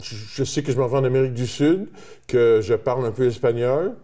Je 0.00 0.44
sais 0.44 0.62
que 0.62 0.72
je 0.72 0.78
m'en 0.78 0.86
vais 0.86 0.98
en 0.98 1.04
Amérique 1.04 1.34
du 1.34 1.46
Sud, 1.46 1.88
que 2.26 2.60
je 2.62 2.74
parle 2.74 3.04
un 3.04 3.10
peu 3.10 3.26
espagnol, 3.26 3.96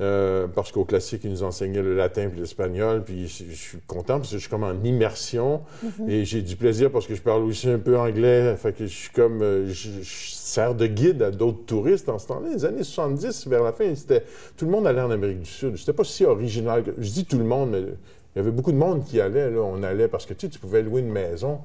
euh, 0.00 0.46
parce 0.46 0.72
qu'au 0.72 0.84
classique, 0.84 1.22
ils 1.24 1.30
nous 1.30 1.42
enseignaient 1.42 1.82
le 1.82 1.94
latin 1.94 2.28
puis 2.30 2.40
l'espagnol, 2.40 3.04
puis 3.04 3.28
je, 3.28 3.54
suis 3.54 3.78
content 3.86 4.18
parce 4.18 4.30
que 4.30 4.36
je 4.36 4.40
suis 4.40 4.48
comme 4.48 4.64
en 4.64 4.82
immersion 4.82 5.60
mhm. 5.82 6.08
et 6.08 6.24
j'ai 6.24 6.40
du 6.40 6.56
plaisir 6.56 6.90
parce 6.90 7.06
que 7.06 7.14
je 7.14 7.20
parle 7.20 7.42
aussi 7.42 7.68
un 7.68 7.78
peu 7.78 7.98
anglais, 7.98 8.56
fait 8.56 8.72
que 8.72 8.86
je 8.86 8.94
suis 8.94 9.10
comme, 9.10 9.42
euh, 9.42 9.68
je, 9.68 9.90
sers 10.02 10.74
de 10.74 10.86
guide 10.86 11.22
à 11.22 11.30
d'autres 11.30 11.64
touristes 11.66 12.08
en 12.08 12.18
ce 12.18 12.28
temps-là. 12.28 12.48
Les 12.54 12.64
années 12.64 12.82
70, 12.82 13.46
vers 13.48 13.62
la 13.62 13.72
fin, 13.72 13.94
c'était, 13.94 14.24
tout 14.56 14.64
le 14.64 14.70
monde 14.70 14.86
allait 14.86 15.02
en 15.02 15.10
Amérique 15.10 15.40
du 15.40 15.50
Sud. 15.50 15.76
C'était 15.76 15.92
pas 15.92 16.04
si 16.04 16.24
original 16.24 16.82
que, 16.82 16.92
je 16.96 17.10
dis 17.10 17.24
tout 17.24 17.38
le 17.38 17.44
monde, 17.44 17.70
mais 17.70 17.80
il 17.80 18.36
y 18.36 18.38
avait 18.38 18.50
beaucoup 18.50 18.72
de 18.72 18.78
monde 18.78 19.04
qui 19.04 19.20
allait, 19.20 19.50
là, 19.50 19.60
on 19.60 19.82
allait 19.82 20.08
parce 20.08 20.24
que 20.24 20.34
tu 20.34 20.46
sais, 20.46 20.50
tu 20.50 20.58
pouvais 20.58 20.82
louer 20.82 21.02
une 21.02 21.10
maison 21.10 21.60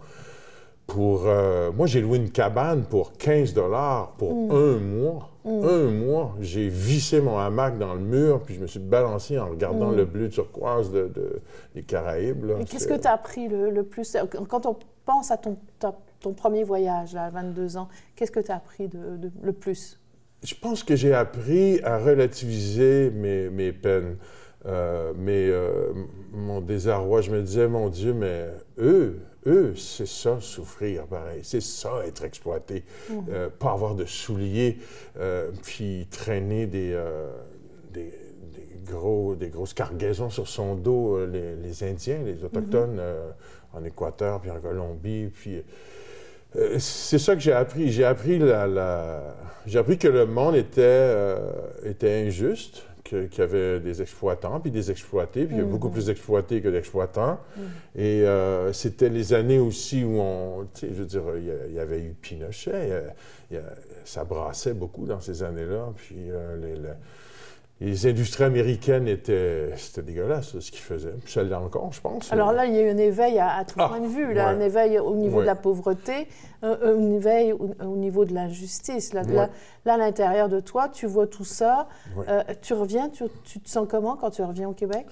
pour, 0.88 1.24
euh, 1.26 1.72
moi, 1.72 1.88
j'ai 1.88 2.02
loué 2.02 2.18
une 2.18 2.30
cabane 2.30 2.84
pour 2.84 3.14
15 3.14 3.54
dollars 3.54 4.14
pour 4.18 4.34
mm. 4.36 4.52
un 4.52 4.78
mois. 4.78 5.30
Mm. 5.44 5.64
Un 5.64 5.92
mois. 5.92 6.36
J'ai 6.42 6.70
vissé 6.70 7.22
mon 7.22 7.38
hamac 7.38 7.78
dans 7.78 7.94
le 7.94 8.00
mur, 8.00 8.42
puis 8.44 8.56
je 8.56 8.62
me 8.62 8.68
suis 8.68 8.80
balancé 8.80 9.40
en 9.40 9.50
regardant 9.50 9.92
mm. 9.92 9.96
le 9.96 10.06
bleu 10.06 10.30
turquoise 10.30 10.92
de, 10.92 11.42
des 11.74 11.84
Caraïbes. 11.84 12.46
qu'est-ce 12.70 12.88
que 12.88 13.00
tu 13.00 13.08
as 13.08 13.14
appris 13.14 13.48
le, 13.48 13.84
plus? 13.84 14.16
Quand 14.48 14.66
on 14.66 14.78
pense 15.06 15.32
à 15.32 15.38
ton, 15.38 15.58
ton 16.26 16.34
premier 16.34 16.64
voyage 16.64 17.16
à 17.16 17.30
22 17.30 17.78
ans, 17.78 17.88
qu'est-ce 18.16 18.32
que 18.32 18.40
tu 18.40 18.52
as 18.52 18.56
appris 18.56 18.88
de, 18.88 19.32
le 19.42 19.54
plus? 19.54 20.00
Je 20.44 20.56
pense 20.56 20.84
que 20.84 20.96
j'ai 20.96 21.14
appris 21.14 21.82
à 21.84 21.98
relativiser 21.98 23.12
mes, 23.12 23.50
mes 23.50 23.72
peines. 23.72 24.18
Euh, 24.68 25.14
mais 25.16 25.48
euh, 25.50 25.94
mon 26.32 26.62
désarroi, 26.62 27.22
je 27.22 27.32
me 27.32 27.42
disais, 27.42 27.68
mon 27.68 27.90
Dieu, 27.90 28.14
mais 28.14 28.48
eux, 28.80 29.20
eux, 29.46 29.76
c'est 29.76 30.08
ça, 30.08 30.40
souffrir, 30.40 31.06
pareil. 31.06 31.42
C'est 31.44 31.62
ça, 31.62 32.02
être 32.06 32.24
exploité. 32.24 32.84
Euh, 33.30 33.50
pas 33.50 33.72
avoir 33.72 33.96
de 33.96 34.06
souliers, 34.06 34.78
puis 35.64 36.08
traîner 36.10 36.66
des, 36.66 36.98
des, 37.94 38.12
gros, 38.90 39.36
des 39.36 39.50
grosses 39.50 39.74
cargaisons 39.74 40.30
sur 40.30 40.48
son 40.48 40.76
dos, 40.76 41.26
les, 41.26 41.84
Indiens, 41.84 42.20
les 42.26 42.44
Autochtones 42.44 42.96
mhm. 42.96 43.80
en 43.80 43.84
Équateur, 43.84 44.42
puis 44.42 44.50
en 44.50 44.60
Colombie, 44.60 45.30
puis... 45.34 45.62
c'est 46.80 47.20
ça 47.20 47.36
que 47.36 47.42
j'ai 47.42 47.54
appris. 47.54 47.92
J'ai 47.92 48.06
appris, 48.06 48.40
la, 48.40 49.36
j'ai 49.68 49.78
appris 49.78 50.00
que 50.00 50.08
le 50.08 50.26
monde 50.26 50.56
était, 50.56 51.36
était 51.84 52.26
injuste, 52.26 52.84
qu'il 53.06 53.30
y 53.38 53.42
avait 53.42 53.80
des 53.80 54.02
exploitants, 54.02 54.60
puis 54.60 54.72
des 54.72 54.90
exploités, 54.90 55.46
puis 55.46 55.56
il 55.56 55.60
y 55.60 55.62
a 55.62 55.66
beaucoup 55.66 55.88
mhm. 55.88 55.94
plus 55.94 56.06
d'exploités 56.08 56.60
que 56.62 56.70
d'exploitants. 56.70 57.40
Mhm. 57.56 57.64
Et 57.96 58.26
euh, 58.26 58.74
c'était 58.74 59.10
les 59.10 59.34
années 59.34 59.60
aussi 59.60 60.04
où 60.04 60.20
on, 60.20 60.68
tu 60.74 60.82
sais, 60.82 60.88
je 60.90 61.00
veux 61.00 61.06
dire, 61.06 61.24
il 61.38 61.74
y, 61.74 61.80
avait 61.80 62.02
eu 62.02 62.16
Pinochet, 62.20 63.04
ça 64.04 64.24
brassait 64.24 64.74
beaucoup 64.74 65.06
dans 65.06 65.22
ces 65.22 65.44
années-là, 65.44 65.94
puis 65.96 66.16
euh, 66.30 66.58
les, 66.58 66.76
les 66.76 66.90
industries 67.82 68.46
américaines 68.46 69.08
étaient. 69.08 69.74
C'était 69.78 70.02
dégueulasse, 70.02 70.58
ce 70.60 70.72
qu'ils 70.72 70.82
faisaient. 70.82 71.16
Puis 71.24 71.34
ça 71.34 71.44
l'est 71.44 71.54
encore, 71.56 71.92
je 71.92 72.02
pense. 72.02 72.32
Alors 72.32 72.54
là, 72.54 72.66
il 72.66 72.74
y 72.74 72.78
a 72.78 72.82
eu 72.82 72.90
un 72.90 72.98
éveil 72.98 73.38
à, 73.40 73.66
tout 73.66 73.76
ah, 73.78 73.90
point 73.90 74.00
de 74.00 74.08
vue, 74.08 74.34
là, 74.34 74.48
un 74.48 74.60
éveil 74.60 74.98
au 75.00 75.16
niveau 75.16 75.42
de 75.42 75.46
la 75.46 75.56
pauvreté, 75.56 76.28
un, 76.62 77.12
éveil 77.12 77.54
au, 77.54 77.96
niveau 77.96 78.26
de 78.26 78.34
l'injustice. 78.34 79.14
Là, 79.14 79.24
là, 79.24 79.50
à 79.94 79.98
l'intérieur 79.98 80.50
de 80.50 80.60
toi, 80.60 80.90
tu 80.90 81.06
vois 81.06 81.28
tout 81.28 81.46
ça. 81.46 81.88
Euh, 82.28 82.44
tu 82.62 82.74
reviens, 82.74 83.10
tu, 83.10 83.26
tu, 83.44 83.60
te 83.60 83.70
sens 83.70 83.88
comment 83.90 84.16
quand 84.16 84.32
tu 84.32 84.42
reviens 84.42 84.70
au 84.70 84.74
Québec? 84.74 85.06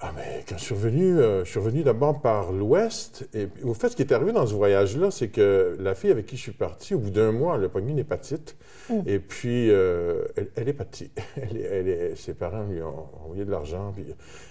Ah, 0.00 0.12
mais 0.14 0.44
quand 0.48 0.56
je 0.56 0.64
suis 0.64 0.74
revenu, 0.74 1.18
euh, 1.18 1.44
je 1.44 1.50
suis 1.50 1.58
revenu 1.58 1.82
d'abord 1.82 2.20
par 2.20 2.52
l'Ouest. 2.52 3.28
Et 3.34 3.48
au 3.64 3.74
fait, 3.74 3.88
ce 3.88 3.96
qui 3.96 4.02
est 4.02 4.12
arrivé 4.12 4.32
dans 4.32 4.46
ce 4.46 4.54
voyage-là, 4.54 5.10
c'est 5.10 5.28
que 5.28 5.76
la 5.80 5.94
fille 5.94 6.10
avec 6.10 6.26
qui 6.26 6.36
je 6.36 6.42
suis 6.42 6.52
parti, 6.52 6.94
au 6.94 6.98
bout 6.98 7.10
d'un 7.10 7.32
mois, 7.32 7.56
elle 7.56 7.64
a 7.64 7.68
pogné 7.68 7.92
une 7.92 7.98
hépatite. 7.98 8.56
Mm. 8.90 9.00
Et 9.06 9.18
puis, 9.18 9.70
euh, 9.70 10.24
elle, 10.54 10.68
est 10.68 10.72
partie. 10.72 11.10
Elle 11.36 11.88
est, 11.88 12.16
ses 12.16 12.34
parents 12.34 12.64
lui 12.64 12.80
ont 12.82 13.08
envoyé 13.24 13.44
de 13.44 13.50
l'argent, 13.50 13.92
puis 13.94 14.04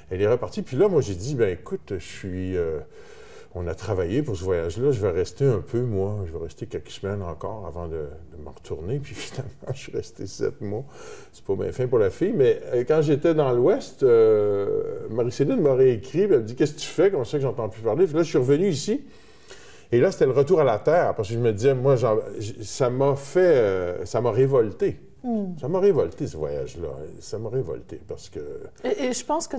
elle 0.09 0.21
est 0.21 0.27
repartie. 0.27 0.61
Puis 0.61 0.77
là, 0.77 0.87
moi, 0.87 1.01
j'ai 1.01 1.15
dit, 1.15 1.35
ben 1.35 1.49
écoute, 1.49 1.93
je 1.97 2.05
suis... 2.05 2.57
Euh, 2.57 2.79
on 3.57 3.67
a 3.67 3.75
travaillé 3.75 4.21
pour 4.21 4.35
ce 4.35 4.43
voyage-là. 4.43 4.91
Je 4.91 5.01
vais 5.01 5.09
rester 5.09 5.45
un 5.45 5.59
peu, 5.59 5.81
moi. 5.81 6.23
Je 6.25 6.31
vais 6.31 6.43
rester 6.43 6.67
quelques 6.67 6.89
semaines 6.89 7.21
encore 7.21 7.65
avant 7.67 7.87
de, 7.87 7.97
de 7.97 8.43
m'en 8.43 8.51
retourner. 8.51 8.99
Puis 9.03 9.15
finalement, 9.15 9.73
je 9.73 9.79
suis 9.79 9.91
resté 9.91 10.27
sept 10.27 10.61
mois. 10.61 10.85
C'est 11.33 11.43
pas 11.43 11.55
bien 11.55 11.71
fin 11.71 11.87
pour 11.87 11.99
la 11.99 12.09
fille. 12.09 12.33
Mais 12.35 12.59
euh, 12.73 12.83
quand 12.87 13.01
j'étais 13.01 13.33
dans 13.33 13.51
l'Ouest, 13.51 14.03
euh, 14.03 15.07
Marie-Céline 15.09 15.59
m'aurait 15.59 15.91
écrit. 15.91 16.21
Elle 16.21 16.29
me 16.29 16.41
dit 16.41 16.55
Qu'est-ce 16.55 16.73
que 16.73 16.79
tu 16.79 16.87
fais? 16.87 17.11
Comme 17.11 17.25
ça 17.25 17.37
que 17.37 17.43
j'entends 17.43 17.69
plus 17.69 17.81
parler. 17.81 18.05
Puis 18.05 18.15
là, 18.15 18.23
je 18.23 18.29
suis 18.29 18.37
revenu 18.37 18.69
ici. 18.69 19.05
Et 19.91 19.99
là, 19.99 20.11
c'était 20.11 20.25
le 20.25 20.33
retour 20.33 20.59
à 20.61 20.63
la 20.63 20.79
terre. 20.79 21.15
Parce 21.15 21.29
que 21.29 21.33
je 21.33 21.39
me 21.39 21.51
disais, 21.51 21.73
moi, 21.73 21.95
ça 22.61 22.89
m'a 22.89 23.15
fait. 23.15 23.39
Euh, 23.39 24.05
ça 24.05 24.21
m'a 24.21 24.31
révolté. 24.31 24.99
Hmm. 25.27 25.57
Ça 25.59 25.67
m'a 25.67 25.81
révolté, 25.81 26.25
ce 26.25 26.37
voyage-là. 26.37 26.87
Ça 27.19 27.37
m'a 27.37 27.49
révolté 27.49 27.99
parce 28.07 28.29
que... 28.29 28.39
Et, 28.85 29.11
je 29.11 29.25
pense 29.25 29.49
que 29.49 29.57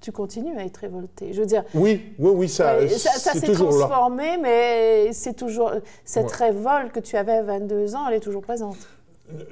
tu 0.00 0.12
continues 0.12 0.56
à 0.56 0.64
être 0.64 0.78
révolté. 0.78 1.34
Je 1.34 1.40
veux 1.40 1.46
dire... 1.46 1.62
Oui, 1.74 2.14
oui, 2.18 2.30
oui, 2.34 2.48
ça, 2.48 2.88
ça, 2.88 3.32
s'est 3.34 3.52
transformé, 3.52 4.38
mais 4.40 5.12
c'est 5.12 5.34
toujours... 5.34 5.72
Cette 6.06 6.32
révolte 6.32 6.92
que 6.92 7.00
tu 7.00 7.18
avais 7.18 7.32
à 7.32 7.42
22 7.42 7.94
ans, 7.94 8.08
elle 8.08 8.14
est 8.14 8.20
toujours 8.20 8.40
présente. 8.40 8.78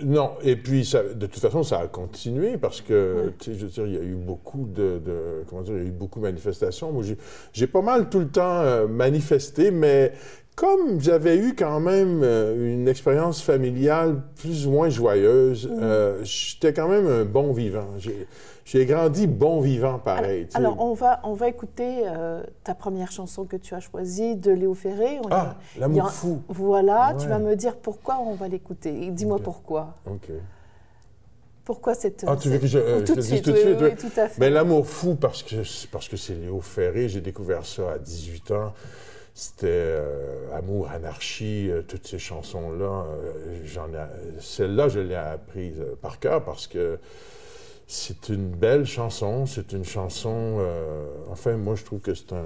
Non, 0.03 0.33
et 0.43 0.57
puis 0.57 0.85
ça, 0.85 1.03
de 1.03 1.27
toute 1.27 1.43
façon, 1.43 1.63
ça 1.63 1.81
a 1.81 1.87
continué 1.87 2.59
parce 2.59 2.83
que, 2.83 3.33
je 3.43 3.53
veux 3.53 3.69
dire, 3.69 3.87
il 3.87 3.95
y 3.95 3.99
a 3.99 4.03
eu 4.03 4.15
beaucoup 4.15 4.67
de, 4.67 5.01
de, 5.05 5.45
comment 5.49 5.63
dire, 5.63 5.75
il 5.75 5.83
y 5.83 5.87
a 5.87 5.89
eu 5.89 5.93
beaucoup 5.93 6.19
de 6.19 6.25
manifestations. 6.25 6.93
Moi, 6.93 7.03
j'ai 7.53 7.67
pas 7.67 7.81
mal 7.81 8.11
tout 8.11 8.21
le 8.21 8.29
temps 8.29 8.61
euh, 8.61 8.87
manifesté, 8.87 9.71
mais 9.71 10.13
comme 10.55 11.01
j'avais 11.01 11.37
eu 11.37 11.55
quand 11.55 11.81
même 11.81 12.23
euh, 12.23 12.75
une 12.75 12.89
expérience 12.89 13.43
familiale 13.43 14.23
plus 14.37 14.67
ou 14.67 14.73
moins 14.73 14.89
joyeuse, 14.89 15.67
mm. 15.67 15.79
euh, 15.81 16.25
j'étais 16.25 16.73
quand 16.73 16.89
même 16.89 17.07
un 17.07 17.25
bon 17.25 17.53
vivant. 17.53 17.89
J'ai 18.65 18.87
grandi 18.87 19.27
bon 19.27 19.61
vivant, 19.61 19.99
pareil. 19.99 20.47
Alors, 20.55 20.81
on, 20.81 20.95
va, 20.95 21.21
on 21.25 21.35
va 21.35 21.49
écouter 21.49 22.05
euh, 22.07 22.43
ta 22.63 22.75
première 22.75 23.11
chanson 23.11 23.45
que 23.45 23.57
tu 23.57 23.75
as 23.75 23.81
choisie 23.81 24.37
de 24.37 24.53
Léo 24.53 24.75
Ferré. 24.75 25.19
ah, 25.31 25.57
L'amour 25.79 26.11
fou. 26.11 26.43
Voilà, 26.49 27.15
tu 27.19 27.29
vas 27.29 27.39
me 27.39 27.57
dire 27.57 27.77
pourquoi 27.77 28.19
on 28.21 28.35
va 28.35 28.49
l'écouter. 28.49 29.11
Dis-moi 29.11 29.41
pourquoi. 29.43 29.97
OK. 30.07 30.31
Pourquoi 31.65 31.95
cette... 31.95 32.25
Ah, 32.27 32.37
tu 32.37 32.49
veux 32.49 32.59
que 32.59 32.67
je, 32.67 32.79
euh, 32.79 33.05
tout, 33.05 33.15
de 33.15 33.21
suite, 33.21 33.45
tout 33.45 33.53
de 33.53 33.57
suite, 33.57 33.79
oui, 33.81 33.95
tout 33.97 34.21
à 34.21 34.29
fait. 34.29 34.41
Mais 34.41 34.49
ben, 34.49 34.55
l'amour 34.55 34.87
fou, 34.87 35.15
parce 35.15 35.45
que 35.45 35.57
parce 35.93 36.09
que 36.09 36.17
c'est 36.17 36.35
Léo 36.35 36.61
Ferré. 36.61 37.09
J'ai 37.09 37.21
découvert 37.21 37.65
ça 37.65 37.93
à 37.93 37.99
18 37.99 38.51
ans. 38.51 38.73
C'était 39.35 39.67
euh, 39.67 40.55
Amour, 40.55 40.91
Anarchie, 40.91 41.71
toutes 41.89 42.07
ces 42.07 42.19
chansons-là. 42.19 43.07
j'en 43.65 43.89
Celle-là, 44.41 44.89
je 44.89 45.01
l'ai 45.01 45.15
apprise 45.15 45.83
par 46.01 46.19
cœur 46.19 46.45
parce 46.45 46.67
que 46.67 46.99
c'est 47.93 48.31
une 48.31 48.49
belle 48.49 48.87
chanson, 48.87 49.45
c'est 49.45 49.73
une 49.73 49.85
chanson... 49.85 50.57
Euh, 50.59 51.05
enfin, 51.31 51.59
moi, 51.59 51.75
je 51.75 51.85
trouve 51.85 52.01
que 52.01 52.15
c'est 52.15 52.33
un... 52.33 52.45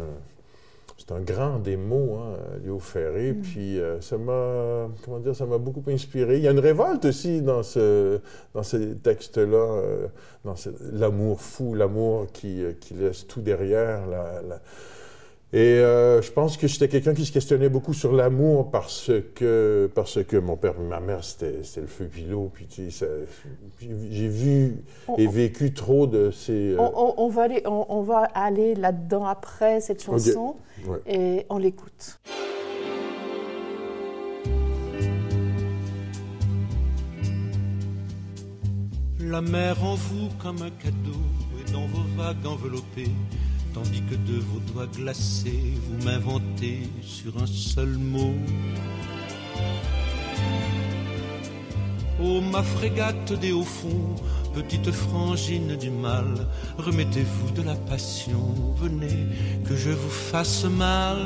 C'est 0.99 1.13
un 1.13 1.21
grand 1.21 1.59
démo, 1.59 2.17
hein, 2.17 2.37
Léo 2.65 2.81
Ferré. 2.81 3.33
Mm. 3.33 3.43
Puis 3.43 3.79
euh, 3.79 4.01
ça 4.01 4.17
m'a, 4.17 4.89
comment 5.05 5.19
dire, 5.19 5.37
ça 5.37 5.45
m'a 5.45 5.59
beaucoup 5.59 5.85
inspiré. 5.89 6.39
Il 6.39 6.43
y 6.43 6.49
a 6.49 6.51
une 6.51 6.59
révolte 6.59 7.05
aussi 7.05 7.43
dans 7.43 7.63
ce, 7.63 8.19
dans 8.55 8.63
ces 8.63 8.97
textes-là, 8.97 9.45
euh, 9.45 10.07
dans 10.45 10.55
l'amour 10.95 11.43
fou, 11.43 11.75
l'amour 11.75 12.27
qui, 12.33 12.63
qui, 12.81 12.95
laisse 12.95 13.27
tout 13.27 13.43
derrière, 13.43 14.07
la, 14.07 14.61
et 15.53 15.59
euh, 15.59 16.21
je 16.23 16.33
pense 16.33 16.57
que 16.57 16.67
j'étais 16.67 16.89
quelqu'un 16.89 17.15
qui 17.15 17.25
se 17.25 17.31
questionnait 17.31 17.69
beaucoup 17.69 17.95
sur 17.95 18.13
l'amour 18.13 18.71
parce 18.71 19.13
que, 19.37 19.89
parce 19.95 20.23
que 20.25 20.37
mon 20.37 20.57
père 20.57 20.75
et 20.81 20.83
ma 20.83 20.99
mère, 20.99 21.23
c'était 21.23 21.81
le 21.81 21.87
feu 21.87 22.07
pilot. 22.07 22.51
Puis 22.53 22.67
j'ai 24.11 24.29
vu 24.29 24.83
et 25.17 25.27
vécu 25.29 25.73
trop 25.73 26.09
de 26.09 26.33
ces... 26.33 26.73
Euh, 26.73 26.79
on, 26.79 27.29
va 27.29 27.43
aller, 27.45 27.63
on, 27.65 28.03
va 28.03 28.25
aller 28.35 28.75
là-dedans 28.75 29.25
après 29.25 29.81
cette 29.81 30.03
chanson 30.03 30.57
et 31.07 31.47
on 31.49 31.59
l'écoute. 31.59 32.19
La 39.21 39.41
mer 39.41 39.83
en 39.85 39.95
vous 39.95 40.29
comme 40.43 40.63
un 40.63 40.71
cadeau 40.71 41.21
et 41.61 41.73
dans 41.73 41.87
vos 41.87 42.17
vagues 42.17 42.47
enveloppées 42.47 43.13
tandis 43.77 44.01
que 44.09 44.15
de 44.15 44.39
vos 44.39 44.61
doigts 44.73 44.87
glacés, 44.87 45.75
vous 45.85 46.03
m'inventez 46.03 46.89
sur 47.03 47.37
un 47.37 47.47
seul 47.47 47.99
mot. 47.99 48.35
Oh 52.19 52.41
ma 52.41 52.63
frégate 52.63 53.35
des 53.35 53.53
hauts 53.53 53.73
fonds, 53.79 54.15
petite 54.55 54.91
frangine 54.91 55.77
du 55.77 55.91
mal, 55.91 56.49
remettez-vous 56.79 57.51
de 57.51 57.61
la 57.61 57.75
passion, 57.75 58.47
venez 58.79 59.19
que 59.67 59.77
je 59.77 59.91
vous 59.91 60.17
fasse 60.33 60.65
mal. 60.65 61.19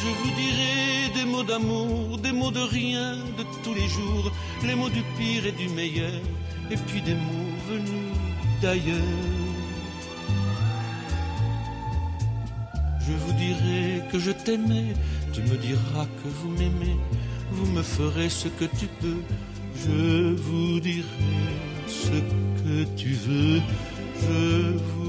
Je 0.00 0.08
vous 0.18 0.32
dirai 0.42 1.14
des 1.14 1.24
mots 1.24 1.44
d'amour, 1.44 2.18
des 2.18 2.32
mots 2.32 2.50
de 2.50 2.64
rien, 2.78 3.12
de 3.38 3.44
tous 3.62 3.74
les 3.74 3.88
jours, 3.96 4.32
les 4.66 4.74
mots 4.74 4.90
du 4.90 5.04
pire 5.16 5.46
et 5.46 5.52
du 5.52 5.68
meilleur, 5.68 6.20
et 6.72 6.76
puis 6.76 7.00
des 7.00 7.14
mots 7.14 7.53
venus 7.68 8.14
je 13.06 13.12
vous 13.12 13.32
dirai 13.32 14.02
que 14.10 14.18
je 14.18 14.30
t'aimais, 14.30 14.94
tu 15.32 15.42
me 15.42 15.56
diras 15.56 16.06
que 16.06 16.28
vous 16.28 16.48
m'aimez, 16.48 16.96
vous 17.50 17.66
me 17.72 17.82
ferez 17.82 18.30
ce 18.30 18.48
que 18.48 18.64
tu 18.64 18.86
peux, 19.00 19.20
je 19.76 20.34
vous 20.34 20.80
dirai 20.80 21.04
ce 21.86 22.16
que 22.62 22.84
tu 22.96 23.12
veux, 23.26 23.60
je 24.22 24.78
vous 24.78 25.03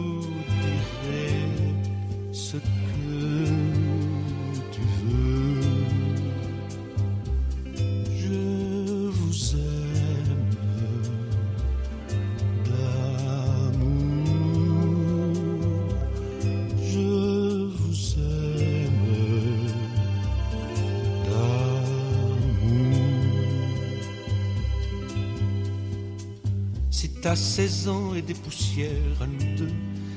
16 27.56 27.88
ans 27.88 28.14
et 28.14 28.22
des 28.22 28.34
poussières 28.34 29.22
à 29.22 29.28
nous 29.28 29.56
deux. 29.56 29.72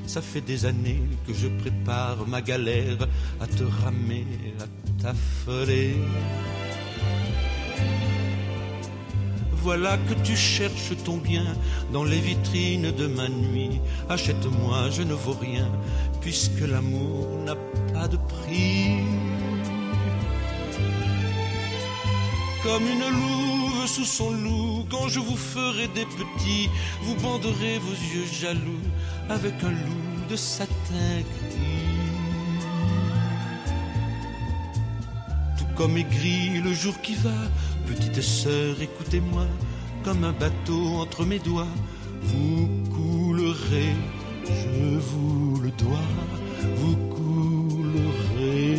Ça 0.08 0.20
fait 0.20 0.40
des 0.40 0.64
années 0.64 1.02
que 1.24 1.32
je 1.32 1.46
prépare 1.46 2.26
ma 2.26 2.42
galère 2.42 3.06
à 3.40 3.46
te 3.46 3.62
ramer, 3.62 4.26
à 4.58 4.64
t'affoler. 5.00 5.94
Voilà 9.52 9.98
que 9.98 10.14
tu 10.24 10.34
cherches 10.34 10.96
ton 11.04 11.18
bien 11.18 11.46
dans 11.92 12.02
les 12.02 12.18
vitrines 12.18 12.90
de 12.90 13.06
ma 13.06 13.28
nuit. 13.28 13.80
Achète-moi, 14.08 14.90
je 14.90 15.02
ne 15.02 15.14
vaux 15.14 15.38
rien, 15.40 15.70
puisque 16.20 16.66
l'amour 16.68 17.38
n'a 17.46 17.54
pas 17.92 18.08
de 18.08 18.16
prix. 18.16 19.27
Comme 22.62 22.82
une 22.86 23.08
louve 23.08 23.86
sous 23.86 24.04
son 24.04 24.32
loup, 24.32 24.84
quand 24.90 25.08
je 25.08 25.20
vous 25.20 25.36
ferai 25.36 25.86
des 25.88 26.04
petits, 26.04 26.68
vous 27.02 27.14
banderez 27.16 27.78
vos 27.78 27.92
yeux 27.92 28.26
jaloux 28.32 28.82
avec 29.30 29.54
un 29.62 29.70
loup 29.70 30.26
de 30.28 30.34
satin 30.34 31.22
gris. 31.22 31.58
Tout 35.56 35.74
comme 35.76 35.96
aigri 35.96 36.60
le 36.60 36.72
jour 36.72 37.00
qui 37.00 37.14
va, 37.14 37.30
petite 37.86 38.20
sœur, 38.20 38.82
écoutez-moi, 38.82 39.46
comme 40.02 40.24
un 40.24 40.32
bateau 40.32 40.96
entre 40.98 41.24
mes 41.24 41.38
doigts, 41.38 41.74
vous 42.22 42.68
coulerez, 42.90 43.94
je 44.44 44.98
vous 44.98 45.60
le 45.60 45.70
dois, 45.70 46.08
vous 46.76 46.96
coulerez, 47.14 48.78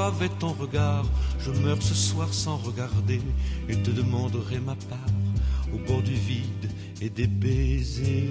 avait 0.00 0.28
ton 0.28 0.52
regard, 0.52 1.04
je 1.40 1.50
meurs 1.50 1.82
ce 1.82 1.94
soir 1.94 2.32
sans 2.32 2.56
regarder 2.56 3.20
et 3.68 3.76
te 3.82 3.90
demanderai 3.90 4.60
ma 4.60 4.74
part 4.74 4.98
au 5.74 5.78
bord 5.86 6.02
du 6.02 6.14
vide 6.14 6.70
et 7.00 7.10
des 7.10 7.26
baisers. 7.26 8.30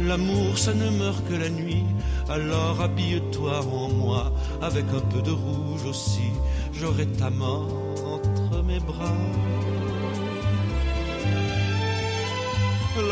L'amour, 0.00 0.58
ça 0.58 0.74
ne 0.74 0.90
meurt 0.90 1.26
que 1.26 1.34
la 1.34 1.48
nuit, 1.48 1.84
alors 2.28 2.80
habille-toi 2.80 3.64
en 3.64 3.88
moi, 3.88 4.32
avec 4.60 4.84
un 4.94 5.00
peu 5.00 5.22
de 5.22 5.30
rouge 5.30 5.84
aussi, 5.86 6.30
j'aurai 6.72 7.06
ta 7.06 7.30
main 7.30 7.66
entre 8.04 8.62
mes 8.62 8.80
bras. 8.80 9.45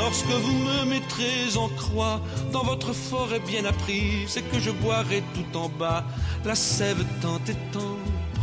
Lorsque 0.04 0.26
vous 0.26 0.52
me 0.52 0.84
mettrez 0.84 1.56
en 1.56 1.68
croix 1.68 2.20
dans 2.52 2.62
votre 2.62 2.92
forêt 2.92 3.40
bien 3.40 3.64
apprise, 3.64 4.28
c'est 4.28 4.42
que 4.42 4.60
je 4.60 4.70
boirai 4.70 5.22
tout 5.32 5.56
en 5.56 5.70
bas 5.70 6.04
la 6.44 6.54
sève 6.54 7.02
tant 7.22 7.40
et 7.48 7.56
tant 7.72 7.96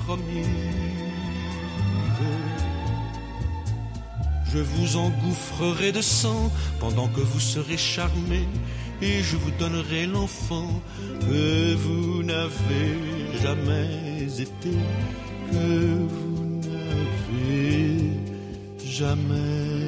promise. 0.04 0.47
Je 4.52 4.58
vous 4.58 4.97
engouffrerai 4.97 5.91
de 5.91 6.02
sang 6.02 6.52
pendant 6.80 7.08
que 7.10 7.21
vous 7.21 7.39
serez 7.39 7.78
charmé 7.78 8.47
et 9.00 9.21
je 9.21 9.38
vous 9.38 9.52
donnerai 9.52 10.08
l'enfant 10.08 10.82
que 11.19 11.76
vous 11.76 12.24
n'avez 12.24 12.89
jamais 13.43 14.41
été, 14.45 14.74
que 15.52 16.08
vous 16.15 16.60
n'avez 16.71 18.10
jamais 18.84 19.80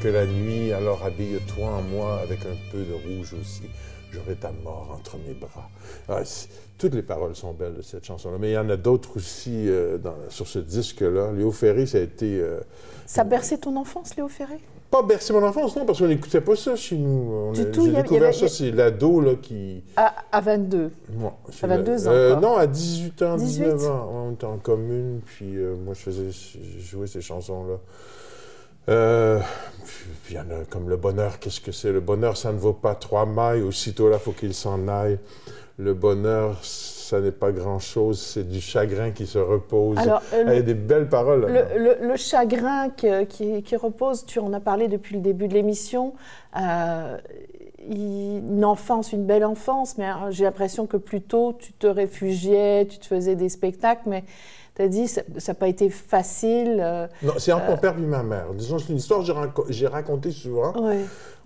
que 0.00 0.08
la 0.08 0.26
nuit, 0.26 0.72
alors 0.72 1.04
habille-toi 1.04 1.66
en 1.66 1.82
moi 1.82 2.20
avec 2.22 2.40
un 2.40 2.56
peu 2.72 2.78
de 2.78 2.92
rouge 2.94 3.34
aussi. 3.40 3.62
J'aurai 4.12 4.36
ta 4.36 4.52
mort 4.64 4.96
entre 4.98 5.16
mes 5.26 5.34
bras. 5.34 5.68
Ah, 6.08 6.22
toutes 6.78 6.94
les 6.94 7.02
paroles 7.02 7.34
sont 7.36 7.52
belles 7.52 7.74
de 7.74 7.82
cette 7.82 8.04
chanson-là, 8.04 8.36
mais 8.40 8.50
il 8.50 8.54
y 8.54 8.58
en 8.58 8.70
a 8.70 8.76
d'autres 8.76 9.16
aussi 9.16 9.68
euh, 9.68 9.98
dans- 9.98 10.14
sur 10.30 10.46
ce 10.46 10.58
disque-là. 10.60 11.32
Léo 11.32 11.50
Ferré, 11.50 11.84
ça 11.86 11.98
a 11.98 12.00
été. 12.02 12.38
euh, 12.40 12.60
Ça 13.04 13.20
a 13.22 13.24
bercé 13.24 13.58
ton 13.58 13.76
enfance, 13.76 14.16
Léo 14.16 14.28
Ferré? 14.28 14.58
Pas 14.90 15.02
bercé 15.02 15.34
mon 15.34 15.42
enfance, 15.44 15.76
non, 15.76 15.84
parce 15.84 15.98
qu'on 15.98 16.06
n'écoutait 16.08 16.40
pas 16.40 16.56
ça 16.56 16.74
chez 16.74 16.96
nous. 16.96 17.30
On 17.30 17.52
Du 17.52 17.60
a- 17.60 17.64
tout, 17.66 17.84
J'ai 17.84 17.92
découvert 17.92 18.22
avait- 18.28 18.32
ça, 18.32 18.48
c'est 18.48 18.70
l'ado 18.70 19.20
là, 19.20 19.34
qui. 19.34 19.82
à, 19.96 20.14
à 20.32 20.40
22. 20.40 20.90
Moi, 21.14 21.36
c'est 21.52 21.64
À 21.64 21.68
22 21.76 21.96
la- 22.04 22.10
ans, 22.10 22.14
euh. 22.14 22.36
Non, 22.40 22.56
à 22.56 22.66
18 22.66 23.20
ans, 23.20 23.36
18? 23.36 23.64
19 23.64 23.86
ans. 23.90 24.10
On 24.28 24.32
était 24.32 24.46
en 24.46 24.56
commune, 24.56 25.20
puis 25.26 25.58
euh, 25.58 25.74
moi, 25.84 25.92
je 25.92 26.00
faisais 26.00 26.30
jouais 26.80 27.06
ces 27.06 27.20
chansons-là. 27.20 27.76
Euh, 28.88 29.38
puis 29.84 29.94
puis 30.24 30.34
il 30.34 30.36
y 30.36 30.40
en 30.40 30.50
a 30.60 30.64
comme 30.68 30.88
le 30.90 30.96
bonheur, 30.96 31.38
qu'est-ce 31.38 31.60
que 31.60 31.72
c'est? 31.72 31.90
Le 31.92 32.00
bonheur, 32.00 32.36
ça 32.36 32.52
ne 32.52 32.58
vaut 32.58 32.72
pas 32.74 32.94
trois 32.94 33.24
mailles, 33.26 33.62
aussitôt 33.62 34.08
là, 34.10 34.18
faut 34.18 34.32
qu'il 34.32 34.54
s'en 34.54 34.86
aille. 34.88 35.18
Le 35.78 35.94
bonheur, 35.94 36.58
ça 36.62 37.20
n'est 37.20 37.30
pas 37.32 37.52
grand-chose, 37.52 38.20
c'est 38.20 38.46
du 38.48 38.60
chagrin 38.60 39.10
qui 39.12 39.26
se 39.26 39.38
repose. 39.38 39.96
Alors, 39.98 40.20
euh, 40.34 40.44
il 40.48 40.54
y 40.54 40.58
a 40.58 40.62
des 40.62 40.74
belles 40.74 41.08
paroles. 41.08 41.46
là. 41.46 41.62
Le, 41.74 41.82
le- 42.02 42.08
le 42.08 42.16
chagrin 42.16 42.90
que- 42.90 43.24
qui, 43.24 43.62
qui 43.62 43.76
repose, 43.76 44.26
tu 44.26 44.38
en 44.40 44.52
as 44.52 44.60
parlé 44.60 44.88
depuis 44.88 45.14
le 45.14 45.20
début 45.22 45.48
de 45.48 45.54
l'émission, 45.54 46.14
euh, 46.60 47.16
une 47.88 48.64
enfance, 48.64 49.12
une 49.12 49.24
belle 49.24 49.44
enfance, 49.44 49.96
mais 49.98 50.08
euh, 50.10 50.30
j'ai 50.30 50.44
l'impression 50.44 50.86
que 50.86 50.96
plutôt 50.98 51.54
tu 51.58 51.72
te 51.72 51.86
réfugiais, 51.86 52.86
tu 52.86 52.98
te 52.98 53.06
faisais 53.06 53.34
des 53.36 53.48
spectacles, 53.48 54.02
mais 54.06 54.24
tu 54.78 54.84
as 54.84 54.88
dit 54.88 55.08
ça 55.08 55.22
n'a 55.48 55.54
pas 55.54 55.68
été 55.68 55.90
facile. 55.90 56.78
euh, 56.80 57.06
Non, 57.22 57.32
c'est 57.38 57.52
entre 57.52 57.66
mon 57.70 57.76
père 57.76 57.94
et 57.98 58.00
ma 58.00 58.22
mère. 58.22 58.46
Disons, 58.54 58.78
c'est 58.78 58.90
une 58.90 58.98
histoire 58.98 59.20
que 59.20 59.26
j'ai 59.26 59.32
raco- 59.32 59.66
j'ai 59.68 59.86
racontée 59.88 60.30
souvent. 60.30 60.72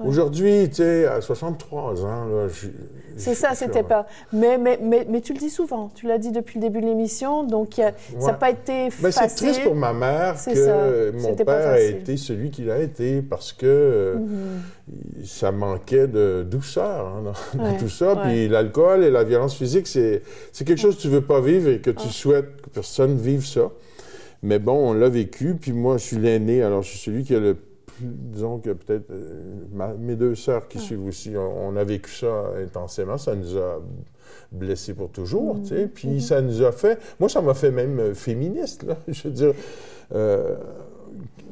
Aujourd'hui, 0.04 0.68
tu 0.68 0.76
sais, 0.76 1.06
à 1.06 1.20
63 1.20 2.04
ans, 2.04 2.48
je- 2.48 2.68
C'est 3.16 3.34
ça, 3.34 3.50
c'était 3.54 3.82
pas. 3.84 4.06
Mais, 4.32 4.58
mais, 4.58 4.78
mais, 4.82 5.06
mais 5.08 5.20
tu 5.20 5.32
le 5.32 5.38
dis 5.38 5.50
souvent, 5.50 5.90
tu 5.94 6.06
l'as 6.08 6.18
dit 6.18 6.32
depuis 6.32 6.58
le 6.58 6.62
début 6.66 6.80
de 6.80 6.86
l'émission, 6.86 7.44
donc 7.44 7.74
ça 7.76 7.92
n'a 8.26 8.32
pas 8.34 8.50
été 8.50 8.88
Ben, 8.88 9.10
c'est 9.10 9.12
facile. 9.12 9.48
triste 9.48 9.62
pour 9.64 9.74
ma 9.76 9.92
mère 9.92 10.34
que 10.34 10.54
ça. 10.54 10.76
mon 11.12 11.34
père 11.36 11.48
a 11.70 11.72
facile. 11.74 11.96
été 11.96 12.16
celui 12.16 12.50
qu'il 12.50 12.70
a 12.70 12.78
été 12.78 13.22
parce 13.22 13.52
que 13.52 13.66
euh, 13.66 14.14
Mhm. 14.16 14.62
Ça 15.24 15.52
manquait 15.52 16.08
de 16.08 16.44
douceur 16.48 17.06
hein, 17.06 17.32
dans, 17.54 17.78
tout 17.78 17.88
ça. 17.88 18.14
ouais. 18.14 18.22
Puis 18.22 18.48
l'alcool 18.48 19.04
et 19.04 19.10
la 19.10 19.24
violence 19.24 19.54
physique, 19.54 19.86
c'est 19.86 20.22
quelque 20.58 20.76
chose 20.76 20.96
que 20.96 21.02
tu 21.02 21.08
veux 21.08 21.20
pas 21.20 21.40
vivre 21.40 21.68
et 21.68 21.80
que 21.80 21.90
tu 21.90 22.08
souhaites 22.08 22.60
que 22.62 22.70
personne 22.70 23.16
vive 23.16 23.46
ça. 23.46 23.70
Mais 24.42 24.58
bon, 24.58 24.90
on 24.90 24.92
l'a 24.92 25.08
vécu. 25.08 25.54
Puis 25.54 25.72
moi, 25.72 25.98
je 25.98 26.04
suis 26.04 26.16
l'aîné, 26.18 26.62
alors 26.62 26.82
je 26.82 26.90
suis 26.90 26.98
celui 26.98 27.22
qui 27.24 27.34
a 27.34 27.38
le 27.38 27.54
plus, 27.54 28.06
disons 28.06 28.58
que 28.58 28.70
peut-être 28.70 29.10
euh, 29.10 29.94
mes 29.98 30.16
deux 30.16 30.34
sœurs 30.34 30.66
qui 30.66 30.80
suivent 30.80 31.06
aussi, 31.06 31.34
on, 31.36 31.68
on 31.68 31.76
a 31.76 31.84
vécu 31.84 32.10
ça 32.10 32.50
intensément. 32.60 33.18
Ça 33.18 33.36
nous 33.36 33.56
a 33.56 33.80
blessés 34.50 34.94
pour 34.94 35.10
toujours, 35.10 35.60
tu 35.60 35.68
sais. 35.68 35.86
Puis 35.86 36.20
ça 36.20 36.40
nous 36.42 36.62
a 36.62 36.72
fait... 36.72 36.98
Moi, 37.20 37.28
ça 37.28 37.40
m'a 37.40 37.54
fait 37.54 37.70
même 37.70 38.00
euh, 38.00 38.14
féministe, 38.14 38.82
là. 38.82 38.96
Je 39.08 39.28
veux 39.28 39.34
dire... 39.34 39.52
euh, 40.14 40.56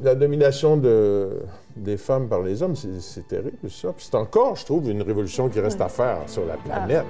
la 0.02 0.14
domination 0.14 0.76
de, 0.76 1.28
des 1.76 1.96
femmes 1.96 2.28
par 2.28 2.42
les 2.42 2.62
hommes, 2.62 2.74
c'est 2.76 3.26
terrible, 3.26 3.56
ça. 3.68 3.94
C'est 3.98 4.14
encore, 4.14 4.56
je 4.56 4.64
trouve, 4.64 4.90
une 4.90 5.02
révolution 5.02 5.48
qui 5.48 5.60
reste 5.60 5.80
à 5.80 5.88
faire 5.88 6.18
sur 6.26 6.44
la 6.46 6.56
planète. 6.56 7.04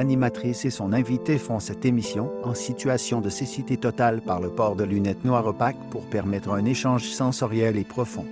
L'animatrice 0.00 0.64
et 0.64 0.70
son 0.70 0.94
invité 0.94 1.36
font 1.36 1.60
cette 1.60 1.84
émission 1.84 2.32
en 2.42 2.54
situation 2.54 3.20
de 3.20 3.28
cécité 3.28 3.76
totale 3.76 4.22
par 4.22 4.40
le 4.40 4.48
port 4.48 4.74
de 4.74 4.82
lunettes 4.84 5.26
noires 5.26 5.46
opaques 5.46 5.76
pour 5.90 6.06
permettre 6.06 6.52
un 6.52 6.64
échange 6.64 7.04
sensoriel 7.10 7.76
et 7.76 7.84
profond. 7.84 8.24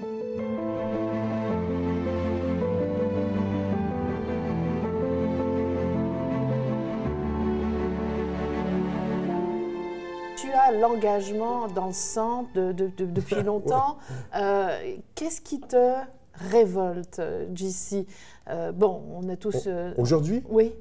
Tu 10.36 10.48
as 10.52 10.72
l'engagement 10.72 11.66
dans 11.68 11.88
le 11.88 11.92
sang 11.92 12.46
de- 12.54 12.72
de- 12.72 12.90
de- 12.96 13.04
depuis 13.06 13.42
longtemps. 13.42 13.98
Euh, 14.36 14.68
Qu'est-ce 15.14 15.40
qui 15.40 15.60
te 15.60 15.94
révolte, 16.34 17.20
JC 17.54 18.06
Euh, 18.50 18.72
Bon, 18.72 19.02
on 19.14 19.28
a 19.28 19.36
tous. 19.36 19.64
euh, 19.66 19.92
Aujourd'hui, 19.98 20.42
Oui. 20.48 20.72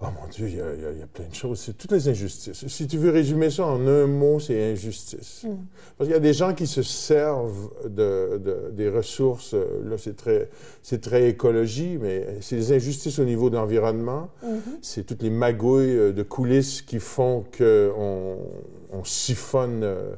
Oh 0.00 0.06
mon 0.20 0.28
Dieu, 0.28 0.48
il 0.48 0.56
y, 0.56 0.60
a- 0.60 0.74
il 0.92 1.00
y 1.02 1.06
plein 1.06 1.26
de 1.28 1.34
choses. 1.34 1.60
C'est 1.60 1.76
toutes 1.78 1.92
les 1.92 2.08
injustices. 2.08 2.66
Si 2.66 2.86
tu 2.86 2.98
veux 2.98 3.10
résumer 3.10 3.50
ça 3.50 3.66
en 3.66 3.86
un 3.86 4.06
mot, 4.06 4.38
c'est 4.40 4.72
injustice. 4.72 5.44
Mm. 5.44 5.48
Parce 5.96 6.08
qu'il 6.08 6.14
y 6.14 6.16
a 6.16 6.20
des 6.20 6.32
gens 6.32 6.52
qui 6.54 6.66
se 6.66 6.82
servent 6.82 7.70
de, 7.84 8.38
de- 8.38 8.70
des 8.72 8.88
ressources. 8.88 9.54
euh, 9.54 9.64
Là, 9.88 9.96
c'est 9.98 10.16
très, 10.16 10.48
c'est 10.82 11.00
très 11.00 11.28
écologie, 11.28 11.98
mais 12.00 12.38
c'est 12.40 12.56
les 12.56 12.72
injustices 12.72 13.18
au 13.18 13.24
niveau 13.24 13.50
de 13.50 13.56
l'environnement. 13.56 14.28
Mhm. 14.42 14.60
C'est 14.82 15.04
toutes 15.04 15.22
les 15.22 15.30
magouilles 15.30 15.96
euh, 15.96 16.12
de 16.12 16.22
coulisses 16.22 16.82
qui 16.82 16.98
font 17.00 17.44
qu'on 17.56 18.36
on 18.90 19.04
siphonne, 19.04 19.82
euh, 19.84 20.14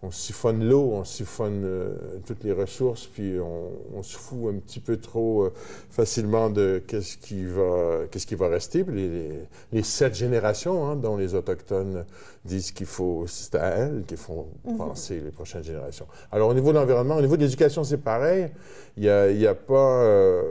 on 0.00 0.12
siphonne 0.12 0.64
l'eau, 0.68 0.90
on 0.92 1.02
siphonne 1.04 1.62
euh, 1.64 1.88
toutes 2.24 2.44
les 2.44 2.52
ressources, 2.52 3.06
puis 3.06 3.38
on, 3.40 3.98
on 3.98 4.02
se 4.04 4.16
fout 4.16 4.54
un 4.54 4.58
petit 4.58 4.78
peu 4.78 4.96
trop 4.98 5.44
euh, 5.46 5.52
facilement 5.90 6.50
de 6.50 6.80
qu'est-ce 6.86 7.16
qui 7.16 7.44
va, 7.44 8.02
qu'est-ce 8.10 8.26
qui 8.26 8.36
va 8.36 8.46
rester. 8.48 8.84
Puis 8.84 8.94
les, 8.94 9.08
les- 9.08 9.38
les 9.72 9.82
sept 9.82 10.14
générations 10.14 10.86
hein, 10.88 10.94
dont 10.94 11.16
les 11.16 11.34
autochtones 11.34 12.04
disent 12.44 12.70
qu'il 12.70 12.86
faut, 12.86 13.24
c'est 13.26 13.56
à 13.56 13.66
elles 13.70 14.04
qu'il 14.06 14.16
faut 14.18 14.46
penser 14.76 15.20
les 15.20 15.30
prochaines 15.32 15.64
générations. 15.64 16.06
Alors 16.30 16.48
au 16.50 16.54
niveau 16.54 16.70
de 16.72 16.78
l'environnement, 16.78 17.16
au 17.16 17.20
niveau 17.20 17.36
de 17.36 17.42
l'éducation, 17.42 17.82
c'est 17.82 17.98
pareil. 17.98 18.50
Il 18.96 19.02
n'y 19.02 19.08
a, 19.08 19.30
il 19.30 19.38
y 19.40 19.46
a 19.48 19.54
pas 19.56 20.02
euh, 20.04 20.42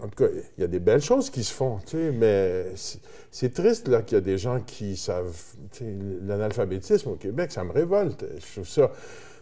en 0.00 0.06
tout 0.08 0.24
cas, 0.24 0.30
il 0.56 0.60
y 0.60 0.64
a 0.64 0.68
des 0.68 0.78
belles 0.78 1.00
choses 1.02 1.28
qui 1.30 1.42
se 1.42 1.52
font, 1.52 1.78
tu 1.84 1.96
sais, 1.96 2.12
mais 2.12 2.66
c'est- 2.76 3.48
triste 3.52 3.88
là 3.88 4.02
qu'il 4.02 4.16
y 4.16 4.18
a 4.18 4.20
des 4.20 4.38
gens 4.38 4.60
qui 4.60 4.96
savent, 4.96 5.36
tu 5.72 5.78
sais, 5.84 5.94
l'analphabétisme 6.26 7.10
au 7.10 7.16
Québec, 7.16 7.50
ça 7.52 7.64
me 7.64 7.72
révolte. 7.72 8.24
Je 8.38 8.52
trouve 8.52 8.68
ça. 8.68 8.92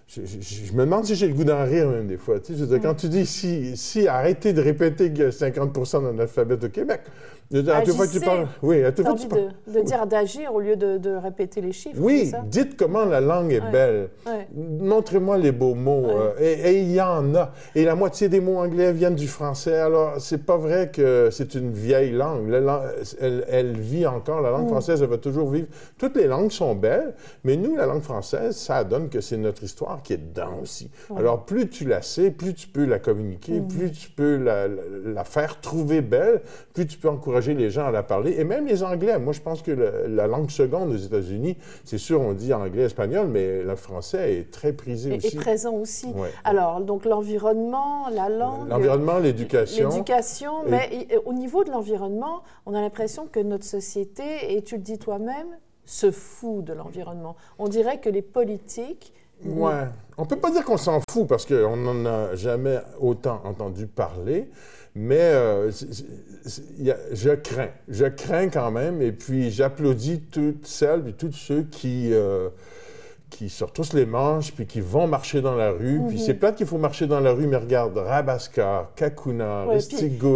Je, 0.09 0.23
je- 0.25 0.41
je 0.67 0.73
me 0.73 0.85
demande 0.85 1.05
si 1.05 1.17
j'ai 1.17 1.27
le 1.27 1.35
goût 1.35 1.43
d'en 1.45 1.65
rire 1.65 1.89
même 1.91 2.07
des 2.07 2.17
fois. 2.17 2.39
Tu 2.39 2.53
sais, 2.53 2.59
je 2.59 2.65
veux 2.65 2.79
dire, 2.79 2.81
quand 2.81 2.95
tu 2.95 3.09
dis 3.09 3.27
si, 3.27 3.77
si 3.77 4.07
arrêtez 4.07 4.53
de 4.53 4.63
répéter 4.63 5.11
qu'il 5.13 5.25
y 5.25 5.27
a 5.27 5.33
50% 5.33 6.01
d'analphabètes 6.03 6.63
au 6.65 6.69
Québec, 6.69 7.01
à 7.55 7.85
chaque 7.85 7.95
fois 7.95 8.07
que 8.07 8.13
tu 8.13 8.21
parles, 8.21 8.49
oui, 8.63 8.83
à 8.83 8.87
chaque 8.87 9.03
fois 9.03 9.15
que 9.15 9.21
tu 9.21 9.29
parles. 9.29 9.53
De, 9.67 9.73
de 9.73 9.85
dire 9.85 10.07
d'agir 10.07 10.55
au 10.55 10.61
lieu 10.61 10.77
de, 10.77 10.99
de, 10.99 11.11
répéter 11.11 11.61
les 11.61 11.73
chiffres. 11.73 11.99
Oui, 12.01 12.33
dites 12.47 12.77
comment 12.77 13.05
la 13.05 13.21
langue 13.21 13.53
est 13.53 13.71
belle. 13.71 14.11
Montrez-moi 14.55 15.39
les 15.39 15.53
beaux 15.53 15.75
mots. 15.75 16.07
Euh, 16.07 16.33
et, 16.41 16.81
il 16.81 16.93
y 16.93 17.01
en 17.01 17.35
a. 17.35 17.53
Et 17.75 17.85
la 17.85 17.95
moitié 17.95 18.29
des 18.29 18.41
mots 18.41 18.59
anglais 18.59 18.93
viennent 18.93 19.15
du 19.15 19.29
français. 19.29 19.77
Alors, 19.77 20.15
c'est 20.19 20.45
pas 20.45 20.57
vrai 20.57 20.91
que 20.91 21.29
c'est 21.31 21.55
une 21.55 21.73
vieille 21.73 22.13
langue. 22.13 22.53
elle, 23.21 23.45
elle, 23.49 23.79
vit 23.79 24.07
encore. 24.07 24.41
La 24.41 24.51
langue 24.51 24.67
mm. 24.67 24.71
française, 24.71 25.03
elle 25.03 25.09
va 25.09 25.19
toujours 25.19 25.51
vivre. 25.51 25.69
Toutes 25.99 26.17
les 26.17 26.27
langues 26.27 26.51
sont 26.51 26.75
belles, 26.75 27.15
mais 27.45 27.57
nous, 27.57 27.77
la 27.77 27.87
langue 27.87 28.03
française, 28.03 28.57
ça 28.57 28.83
donne 28.85 29.09
que 29.09 29.21
c'est 29.21 29.37
notre 29.37 29.63
histoire 29.63 30.03
qui 30.03 30.15
est 30.15 30.19
dedans 30.19 30.59
aussi. 30.63 30.91
Alors, 31.17 31.45
plus 31.45 31.69
tu 31.69 31.85
la 31.85 32.03
sais, 32.03 32.31
plus 32.31 32.55
tu 32.55 32.69
peux 32.69 32.85
la 32.85 32.99
communiquer, 32.99 33.61
mm. 33.61 33.69
plus 33.69 33.93
tu 33.93 34.11
peux 34.11 34.37
la, 34.37 34.67
la 34.69 35.25
faire 35.25 35.61
trouver 35.61 36.01
belle, 36.01 36.43
plus 36.75 36.87
tu 36.87 36.99
peux 36.99 37.09
encourager 37.09 37.36
les 37.41 37.71
gens 37.71 37.87
à 37.87 37.91
la 37.91 38.03
parler. 38.03 38.37
Et 38.39 38.45
même 38.45 38.67
les 38.67 38.83
Anglais. 38.83 39.19
Moi, 39.19 39.33
je 39.33 39.41
pense 39.41 39.63
que 39.63 39.71
la 39.71 40.27
langue 40.27 40.51
seconde 40.51 40.93
aux 40.93 40.97
États-Unis, 40.97 41.57
c'est 41.85 41.99
sûr, 41.99 42.21
on 42.21 42.33
dit 42.33 42.53
anglais, 42.53 42.85
espagnol, 42.85 43.29
mais 43.29 43.63
le 43.63 43.77
français 43.77 44.35
est 44.35 44.51
très 44.51 44.73
prisé 44.73 45.17
aussi. 45.17 45.37
Et 45.37 45.39
présent 45.39 45.75
aussi. 45.75 46.09
Alors, 46.45 46.81
donc 46.81 47.05
l'environnement, 47.05 48.09
la 48.11 48.29
langue. 48.29 48.69
L'environnement, 48.69 49.19
l'éducation. 49.19 49.89
L'éducation, 49.89 50.53
mais 50.69 51.09
au 51.25 51.33
niveau 51.33 51.65
de 51.65 51.71
l'environnement, 51.71 52.43
on 52.67 52.75
a 52.75 52.81
l'impression 52.81 53.27
que 53.27 53.41
notre 53.41 53.65
société, 53.65 54.57
et 54.57 54.63
tu 54.63 54.77
le 54.77 54.83
dis 54.83 54.99
toi-même, 54.99 55.49
se 55.85 56.11
fout 56.11 56.65
de 56.65 56.73
l'environnement. 56.73 57.37
On 57.59 57.69
dirait 57.69 58.01
que 58.01 58.11
les 58.11 58.23
politiques 58.23 59.13
Ouais. 59.45 59.85
On 60.19 60.25
peut 60.25 60.37
pas 60.37 60.51
dire 60.51 60.65
qu'on 60.65 60.79
s'en 60.79 61.01
fout 61.11 61.27
parce 61.29 61.45
qu'on 61.45 61.77
n'en 61.77 62.07
a 62.07 62.35
jamais 62.35 62.79
autant 63.01 63.43
entendu 63.45 63.87
parler, 63.87 64.49
mais 64.97 65.21
euh, 65.21 65.71
je 67.13 67.35
crains. 67.35 67.69
Je 67.87 68.07
crains 68.07 68.49
quand 68.49 68.71
même, 68.71 69.03
et 69.03 69.13
puis 69.13 69.51
j'applaudis 69.51 70.23
toutes 70.33 70.67
celles 70.67 71.09
et 71.09 71.13
tous 71.13 71.33
ceux 71.33 71.65
qui, 71.65 72.13
euh, 72.15 72.49
qui 73.31 73.49
se 73.49 73.65
retroussent 73.65 73.93
les 73.93 74.07
manches, 74.07 74.53
puis 74.53 74.67
qui 74.67 74.81
vont 74.81 75.07
marcher 75.07 75.41
dans 75.41 75.55
la 75.55 75.71
rue. 75.71 76.01
Puis 76.09 76.17
mhm. 76.17 76.23
c'est 76.23 76.35
plate 76.35 76.57
qu'il 76.57 76.67
faut 76.67 76.79
marcher 76.79 77.07
dans 77.07 77.21
la 77.21 77.33
rue, 77.33 77.47
mais 77.47 77.57
regarde, 77.57 77.97
Rabaska, 77.99 78.91
Kakuna, 78.95 79.67
ouais, 79.67 79.79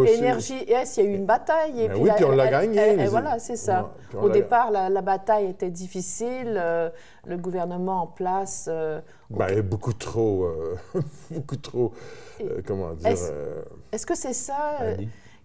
Énergie 0.06 0.64
S, 0.68 0.96
il 0.96 1.04
y 1.04 1.06
a 1.06 1.10
eu 1.10 1.14
une 1.14 1.26
bataille. 1.26 1.82
Et 1.82 1.88
ben 1.88 1.96
oui, 1.98 2.10
puis 2.16 2.24
on 2.24 2.32
l'a 2.32 2.48
gagné. 2.48 3.06
voilà, 3.06 3.38
c'est 3.38 3.56
ça. 3.56 3.92
Au 4.20 4.28
départ, 4.28 4.70
la, 4.70 5.02
bataille 5.02 5.46
était 5.46 5.70
difficile. 5.70 6.56
Euh, 6.56 6.90
le 7.26 7.36
gouvernement 7.36 8.02
en 8.02 8.06
place... 8.06 8.68
ben, 9.30 9.60
beaucoup 9.62 9.92
trop... 9.92 10.48
beaucoup 11.30 11.56
trop... 11.56 11.92
comment 12.66 12.92
dire... 12.94 13.16
Est-ce 13.92 14.06
que 14.06 14.16
c'est 14.16 14.32
ça 14.32 14.78
euh, 14.82 14.96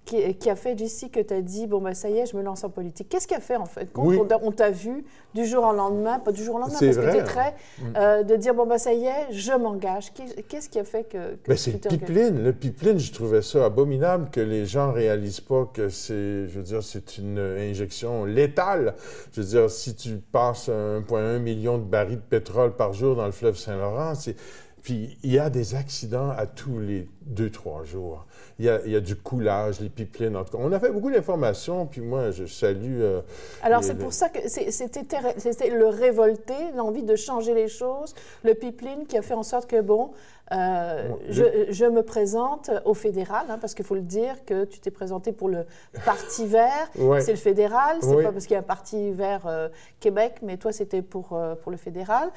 qui, 0.05 0.49
a 0.49 0.55
fait, 0.55 0.75
d'ici 0.75 1.09
que 1.09 1.19
tu 1.19 1.33
as 1.33 1.41
dit, 1.41 1.67
bon, 1.67 1.81
ben, 1.81 1.93
ça 1.93 2.09
y 2.09 2.17
est, 2.17 2.27
je 2.27 2.37
me 2.37 2.43
lance 2.43 2.63
en 2.63 2.69
politique 2.69 3.09
Qu'est-ce 3.09 3.27
qui 3.27 3.33
a 3.33 3.39
fait, 3.39 3.55
en 3.55 3.65
fait? 3.65 3.89
On 3.95 4.51
t'a 4.51 4.69
vu 4.69 5.03
du 5.33 5.45
jour 5.45 5.65
au 5.65 5.73
lendemain, 5.73 6.19
pas 6.19 6.31
du 6.31 6.43
jour 6.43 6.55
au 6.55 6.59
lendemain, 6.59 6.77
parce 6.79 6.95
que 6.95 7.11
tu 7.11 7.17
es 7.17 7.23
très. 7.23 7.55
Mm. 7.79 7.83
Euh, 7.97 8.23
de 8.23 8.35
dire, 8.35 8.53
bon, 8.53 8.65
ben, 8.65 8.77
ça 8.77 8.93
y 8.93 9.05
est, 9.05 9.31
je 9.31 9.51
m'engage. 9.51 10.13
Qu'est-ce 10.47 10.69
qui 10.69 10.79
a 10.79 10.83
fait 10.83 11.03
que. 11.03 11.35
que 11.35 11.47
ben, 11.47 11.57
c'est 11.57 11.71
le 11.73 11.89
pipeline. 11.89 12.43
Le 12.43 12.53
pipeline, 12.53 12.99
je 12.99 13.11
trouvais 13.11 13.41
ça 13.41 13.65
abominable 13.65 14.29
que 14.29 14.39
les 14.39 14.65
gens 14.65 14.91
réalisent 14.91 15.41
pas 15.41 15.69
que 15.73 15.89
c'est, 15.89 16.47
je 16.47 16.57
veux 16.57 16.63
dire, 16.63 16.83
c'est 16.83 17.17
une 17.17 17.39
injection 17.39 18.25
létale. 18.25 18.95
Je 19.33 19.41
veux 19.41 19.47
dire, 19.47 19.69
si 19.69 19.95
tu 19.95 20.17
passes 20.31 20.69
1,1 20.69 21.39
million 21.39 21.77
de 21.77 21.83
barils 21.83 22.17
de 22.17 22.21
pétrole 22.21 22.75
par 22.75 22.93
jour 22.93 23.15
dans 23.15 23.25
le 23.25 23.31
fleuve 23.31 23.57
Saint-Laurent, 23.57 24.15
c'est. 24.15 24.35
Puis 24.81 25.17
il 25.23 25.31
y 25.31 25.39
a 25.39 25.49
des 25.49 25.73
accidents 25.73 26.29
à 26.29 26.45
tous 26.45 26.77
les 26.77 27.09
deux, 27.25 27.49
trois 27.49 27.83
jours 27.83 28.25
il 28.57 28.65
y, 28.65 28.69
a, 28.69 28.79
il 28.85 28.91
y 28.91 28.95
a, 28.95 29.01
du 29.01 29.15
coulage, 29.17 29.81
les 29.81 29.89
pipelines. 29.89 30.37
En 30.37 30.45
tout 30.45 30.57
cas, 30.57 30.63
on 30.63 30.71
a 30.71 30.79
fait 30.79 30.89
beaucoup 30.89 31.11
d'informations, 31.11 31.85
puis 31.85 31.99
moi, 31.99 32.31
je 32.31 32.45
salue. 32.45 33.01
Euh, 33.01 33.21
Alors, 33.61 33.83
c'est 33.83 33.97
pour 33.97 34.13
ça 34.13 34.29
que 34.29 34.47
c'était 34.47 35.69
le 35.69 35.87
révolté, 35.87 36.53
l'envie 36.75 37.03
de 37.03 37.15
changer 37.15 37.53
les 37.53 37.67
choses, 37.67 38.15
le 38.43 38.53
pipeline 38.53 39.05
qui 39.07 39.17
a 39.17 39.21
fait 39.21 39.33
en 39.33 39.43
sorte 39.43 39.67
que, 39.69 39.81
bon, 39.81 40.11
euh, 40.51 41.09
je, 41.27 41.43
je, 41.69 41.85
me 41.85 42.03
présente 42.03 42.69
au 42.85 42.93
fédéral, 42.93 43.47
hein, 43.49 43.57
parce 43.59 43.73
qu'il 43.73 43.83
faut 43.83 43.95
le 43.95 44.01
dire 44.01 44.45
que 44.45 44.63
tu 44.63 44.79
t'es 44.79 44.91
présenté 44.91 45.31
pour 45.31 45.49
le 45.49 45.65
Parti 46.05 46.45
vert. 46.45 46.91
C'est 47.19 47.31
le 47.31 47.37
fédéral, 47.37 47.97
c'est 48.01 48.23
pas 48.23 48.31
parce 48.31 48.45
qu'il 48.45 48.53
y 48.53 48.57
a 48.57 48.59
un 48.59 48.63
Parti 48.63 49.11
vert 49.11 49.47
euh, 49.47 49.69
Québec, 49.99 50.35
mais 50.43 50.57
toi, 50.57 50.71
c'était 50.71 51.01
pour, 51.01 51.37
pour 51.61 51.71
le 51.71 51.77
fédéral. 51.77 52.29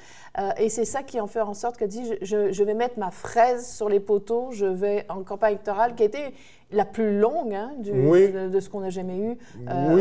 et 0.59 0.71
c'est 0.71 0.87
ça 0.87 1.03
qui 1.03 1.21
en 1.21 1.27
fait 1.27 1.41
en 1.41 1.53
sorte 1.53 1.77
que 1.77 1.85
dit 1.85 2.15
je, 2.23 2.51
je, 2.51 2.65
vais 2.65 2.75
mettre 2.75 2.99
ma 2.99 3.11
fraise 3.11 3.69
sur 3.69 3.89
les 3.89 4.01
poteaux, 4.01 4.49
je 4.53 4.65
vais 4.79 5.05
en 5.09 5.23
campagne 5.23 5.53
électorale, 5.53 5.95
qui 5.95 6.03
a 6.03 6.07
été 6.07 6.35
la 6.71 6.85
plus 6.85 7.19
longue 7.19 7.55
hein, 7.55 7.73
du, 7.79 7.91
de, 7.91 8.61
ce 8.61 8.69
qu'on 8.69 8.83
a 8.83 8.91
jamais 8.91 9.19
eu 9.19 9.39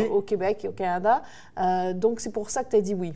au 0.09 0.21
Québec 0.21 0.65
et 0.65 0.67
au 0.67 0.73
Canada. 0.73 1.21
donc, 1.95 2.19
c'est 2.19 2.31
pour 2.31 2.49
ça 2.49 2.63
que 2.63 2.71
tu 2.71 2.75
as 2.75 2.81
dit 2.81 2.93
oui. 2.93 3.13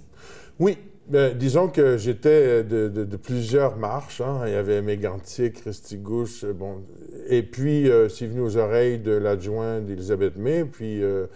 Oui, 0.59 0.77
ben, 1.07 1.35
disons 1.37 1.67
que 1.67 1.97
j'étais 1.97 2.63
de, 2.63 3.17
plusieurs 3.17 3.75
marches. 3.77 4.21
Hein. 4.21 4.43
Il 4.45 4.53
y 4.53 4.55
avait 4.55 4.81
Mégantic, 4.81 5.59
Restigouche, 5.59 6.45
bon. 6.45 6.83
Et 7.27 7.43
puis, 7.43 7.89
euh, 7.89 8.07
c'est 8.07 8.27
venu 8.27 8.41
aux 8.41 8.57
oreilles 8.57 8.99
de 8.99 9.11
l'adjoint 9.11 9.81
d'Elisabeth 9.81 10.37
May, 10.37 10.63
puis 10.63 11.03
euh, 11.03 11.27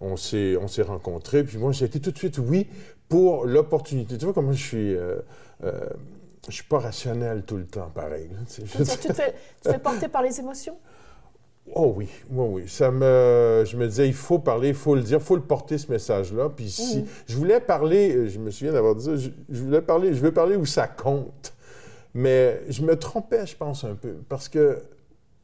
on 0.00 0.16
s'est 0.16 0.56
rencontrés. 0.86 1.44
Puis 1.44 1.58
moi, 1.58 1.72
j'ai 1.72 1.84
été 1.84 2.00
tout 2.00 2.12
de 2.12 2.18
suite 2.18 2.38
oui 2.38 2.66
pour 3.08 3.44
l'opportunité. 3.44 4.16
Tu 4.16 4.24
vois 4.24 4.34
comment 4.34 4.52
je 4.52 4.64
suis... 4.64 4.96
Je 6.48 6.54
suis 6.54 6.64
pas 6.64 6.78
rationnel 6.78 7.44
tout 7.44 7.56
le 7.56 7.66
temps, 7.66 7.90
pareil. 7.94 8.30
tu, 8.52 8.62
te 8.62 8.84
fais, 8.84 8.96
tu 8.96 9.08
te 9.62 9.70
fais 9.70 9.78
porter 9.78 10.08
par 10.08 10.22
les 10.22 10.40
émotions? 10.40 10.76
Oh 11.74 11.92
oui, 11.96 12.08
oui, 12.30 12.46
oui. 12.50 12.68
Ça 12.68 12.90
me, 12.90 13.64
je 13.66 13.76
me 13.76 13.86
disais, 13.86 14.08
il 14.08 14.14
faut 14.14 14.38
parler, 14.38 14.68
il 14.68 14.74
faut 14.74 14.94
le 14.94 15.02
dire, 15.02 15.18
il 15.18 15.24
faut 15.24 15.36
le 15.36 15.42
porter, 15.42 15.78
ce 15.78 15.90
message-là. 15.90 16.48
Puis 16.48 16.70
si, 16.70 17.04
je 17.26 17.36
voulais 17.36 17.60
parler, 17.60 18.28
je 18.28 18.38
me 18.38 18.50
souviens 18.50 18.72
d'avoir 18.72 18.94
dit 18.94 19.04
ça, 19.04 19.16
je, 19.16 19.30
voulais 19.62 19.82
parler, 19.82 20.14
je 20.14 20.20
veux 20.20 20.32
parler 20.32 20.56
où 20.56 20.66
ça 20.66 20.88
compte. 20.88 21.52
Mais 22.12 22.62
je 22.68 22.82
me 22.82 22.96
trompais, 22.96 23.46
je 23.46 23.56
pense, 23.56 23.84
un 23.84 23.94
peu. 23.94 24.14
Parce 24.28 24.48
que 24.48 24.82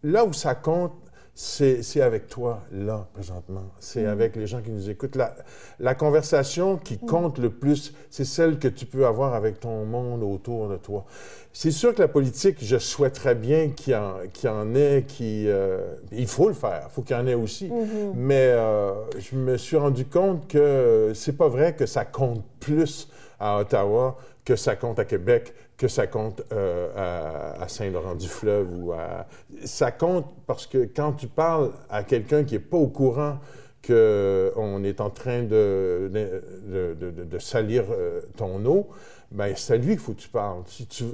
là 0.03 0.25
où 0.25 0.33
ça 0.33 0.55
compte, 0.55 0.95
c'est 1.39 2.01
avec 2.01 2.29
toi, 2.29 2.63
là, 2.73 3.07
présentement. 3.13 3.65
C'est 3.79 4.05
mm. 4.05 4.09
avec 4.09 4.37
les 4.37 4.47
gens 4.47 4.63
qui 4.63 4.71
nous 4.71 4.89
écoutent. 4.89 5.17
La, 5.17 5.35
la 5.79 5.95
conversation 5.95 6.79
qui 6.79 6.95
mm. 6.95 7.07
compte 7.07 7.39
le 7.39 7.51
plus, 7.51 7.93
c'est 8.09 8.25
celle 8.25 8.59
que 8.59 8.69
tu 8.69 8.87
peux 8.87 9.05
avoir 9.05 9.35
avec 9.35 9.61
ton 9.61 9.85
monde 9.85 10.23
autour 10.23 10.69
de 10.71 10.79
toi. 10.79 11.05
C'est 11.53 11.71
sûr 11.71 11.95
que 11.95 12.01
la 12.01 12.09
politique, 12.09 12.57
je 12.63 12.79
souhaiterais 12.79 13.35
bien 13.35 13.69
qu'il 13.69 13.93
y, 13.93 13.97
en, 13.97 14.19
en 14.51 14.75
ait, 14.75 15.05
qui, 15.07 15.47
euh, 15.47 15.95
il 16.11 16.27
faut 16.27 16.49
le 16.49 16.55
faire, 16.55 16.87
il 16.89 16.95
faut 16.95 17.03
qu'il 17.03 17.15
y 17.15 17.19
en 17.19 17.27
ait 17.27 17.35
aussi. 17.35 17.69
Mm-hmm. 17.69 18.13
Mais 18.15 18.47
euh, 18.53 18.93
je 19.19 19.37
me 19.37 19.59
suis 19.59 19.77
rendu 19.77 20.07
compte 20.07 20.49
que 20.49 21.13
c'est 21.15 21.37
pas 21.37 21.49
vrai 21.49 21.75
que 21.75 21.85
ça 21.85 22.07
compte 22.07 22.45
plus 22.61 23.11
à 23.39 23.59
Ottawa 23.59 24.17
que 24.47 24.55
ça 24.55 24.77
compte 24.77 25.01
à 25.01 25.05
Québec, 25.05 25.53
que 25.77 25.89
ça 25.89 26.07
compte 26.07 26.41
euh, 26.53 27.57
à, 27.61 27.69
Saint-Laurent-du-Fleuve 27.69 28.69
ou 28.79 28.93
à... 28.93 29.27
Ça 29.65 29.91
compte 29.91 30.33
parce 30.47 30.69
que 30.69 30.89
quand 30.95 31.13
tu 31.15 31.27
parles 31.27 31.73
à 31.91 32.05
quelqu'un 32.05 32.45
qui 32.45 32.55
n'est 32.55 32.61
pas 32.61 32.77
au 32.77 32.87
courant 32.87 33.39
qu'on 33.87 34.85
est 34.85 35.01
en 35.01 35.11
train 35.11 35.43
de, 35.43 36.11
de, 36.11 37.39
salir 37.39 37.85
euh, 37.91 38.21
ton 38.37 38.65
eau, 38.65 38.89
ben 39.33 39.53
c'est 39.57 39.75
à 39.75 39.77
lui 39.77 39.89
qu'il 39.89 39.99
faut 39.99 40.13
que 40.13 40.21
tu 40.21 40.29
parles. 40.29 40.63
Si 40.67 40.87
tu 40.87 41.05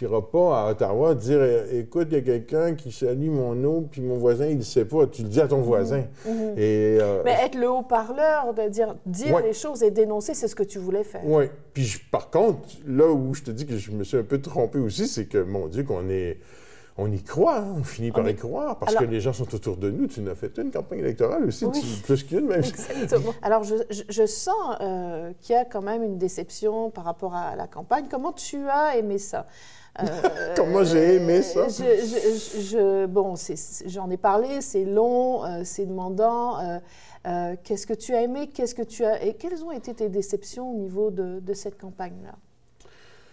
n'iras 0.00 0.20
pas 0.20 0.60
à 0.60 0.70
Ottawa 0.70 1.14
dire 1.14 1.42
écoute, 1.72 2.08
il 2.10 2.14
y 2.14 2.20
a 2.20 2.22
quelqu'un 2.22 2.74
qui 2.74 2.92
salue 2.92 3.30
mon 3.30 3.62
eau, 3.64 3.88
puis 3.90 4.02
mon 4.02 4.16
voisin, 4.16 4.46
il 4.46 4.58
ne 4.58 4.62
sait 4.62 4.84
pas. 4.84 5.06
Tu 5.06 5.22
le 5.22 5.28
dis 5.28 5.40
à 5.40 5.48
ton 5.48 5.62
voisin. 5.62 6.04
Mhm. 6.26 6.34
Mhm. 6.34 6.58
Et, 6.58 6.98
euh, 7.00 7.22
Mais 7.24 7.36
être 7.44 7.56
le 7.56 7.70
haut-parleur, 7.70 8.52
de 8.54 8.68
dire, 8.68 8.94
dire 9.06 9.40
les 9.40 9.52
choses 9.52 9.82
et 9.82 9.90
dénoncer, 9.90 10.34
c'est 10.34 10.48
ce 10.48 10.54
que 10.54 10.62
tu 10.62 10.78
voulais 10.78 11.04
faire. 11.04 11.22
Oui. 11.24 11.44
Puis 11.72 12.00
par 12.10 12.30
contre, 12.30 12.60
là 12.86 13.10
où 13.10 13.34
je 13.34 13.42
te 13.42 13.50
dis 13.50 13.66
que 13.66 13.76
je 13.76 13.90
me 13.90 14.04
suis 14.04 14.18
un 14.18 14.22
peu 14.22 14.40
trompé 14.40 14.78
aussi, 14.78 15.08
c'est 15.08 15.26
que, 15.26 15.38
mon 15.38 15.66
Dieu, 15.66 15.82
qu'on 15.82 16.08
est 16.08 16.38
on 16.98 17.12
y 17.12 17.22
croit, 17.22 17.58
hein. 17.58 17.74
on 17.78 17.84
finit 17.84 18.10
par 18.10 18.28
y 18.28 18.34
croire, 18.34 18.78
parce 18.78 18.94
que 18.94 19.04
les 19.04 19.20
gens 19.20 19.32
sont 19.32 19.54
autour 19.54 19.76
de 19.76 19.90
nous. 19.90 20.06
Tu 20.06 20.20
n'as 20.20 20.34
fait 20.34 20.56
une 20.58 20.70
campagne 20.70 21.00
électorale 21.00 21.44
aussi, 21.44 21.66
plus 22.04 22.24
qu'une 22.24 22.46
même. 22.46 22.64
Exactement. 22.64 23.34
Alors, 23.42 23.64
je, 23.64 24.26
sens 24.26 24.76
euh, 24.80 25.32
qu'il 25.40 25.54
y 25.54 25.58
a 25.58 25.64
quand 25.64 25.82
même 25.82 26.02
une 26.02 26.16
déception 26.16 26.90
par 26.90 27.04
rapport 27.04 27.34
à 27.34 27.54
la 27.54 27.66
campagne. 27.66 28.06
Comment 28.10 28.32
tu 28.32 28.66
as 28.68 28.96
aimé 28.96 29.18
ça? 29.18 29.46
Euh, 30.00 30.04
Comment 30.56 30.84
j'ai 30.84 31.16
aimé 31.16 31.42
ça? 31.42 31.68
je, 31.68 33.04
Bon, 33.06 33.34
j'en 33.86 34.10
ai 34.10 34.16
parlé, 34.16 34.62
c'est 34.62 34.84
long, 34.84 35.44
euh, 35.44 35.62
c'est 35.64 35.86
demandant. 35.86 36.80
Qu'est-ce 37.64 37.86
que 37.86 37.94
tu 37.94 38.14
as 38.14 38.22
aimé? 38.22 38.48
Qu'est-ce 38.48 38.74
que 38.74 38.82
tu 38.82 39.04
as 39.04 39.22
et 39.22 39.34
quelles 39.34 39.62
ont 39.64 39.72
été 39.72 39.92
tes 39.92 40.08
déceptions 40.08 40.70
au 40.70 40.76
niveau 40.76 41.10
de, 41.10 41.40
de 41.40 41.54
cette 41.54 41.78
campagne-là? 41.78 42.36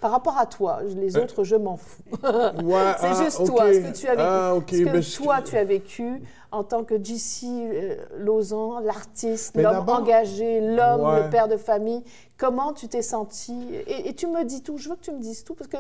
Par 0.04 0.12
rapport 0.12 0.38
à 0.38 0.46
toi. 0.46 0.82
Les 0.98 1.16
euh, 1.16 1.24
autres, 1.24 1.46
je 1.46 1.56
m'en 1.56 1.78
fous. 1.78 2.04
c'est 2.22 2.26
ah, 2.26 3.24
juste 3.24 3.46
toi, 3.46 3.72
ce 3.72 3.80
que 3.80 3.98
tu 3.98 4.08
as 4.10 4.16
vécu, 4.16 4.20
ah, 4.20 4.60
ce 4.68 4.84
que 4.84 5.24
toi 5.24 5.42
tu 5.42 5.56
as 5.56 5.64
vécu 5.64 6.22
en 6.52 6.66
tant 6.66 6.84
que 6.84 7.02
JC 7.02 7.46
euh, 7.46 7.96
Lausanne, 8.18 8.84
l'artiste, 8.84 9.56
l'homme 9.56 9.88
engagé, 9.88 10.60
l'homme, 10.60 11.24
le 11.24 11.30
père 11.30 11.48
de 11.48 11.56
famille. 11.56 12.04
Comment 12.38 12.74
tu 12.74 12.90
t'es 12.90 13.02
senti? 13.02 13.56
Et, 13.88 14.14
tu 14.14 14.28
me 14.28 14.44
dis 14.44 14.62
tout. 14.62 14.78
Je 14.78 14.90
veux 14.90 14.96
que 14.96 15.06
tu 15.06 15.14
me 15.14 15.22
dises 15.22 15.46
tout 15.46 15.54
parce 15.54 15.70
que 15.70 15.78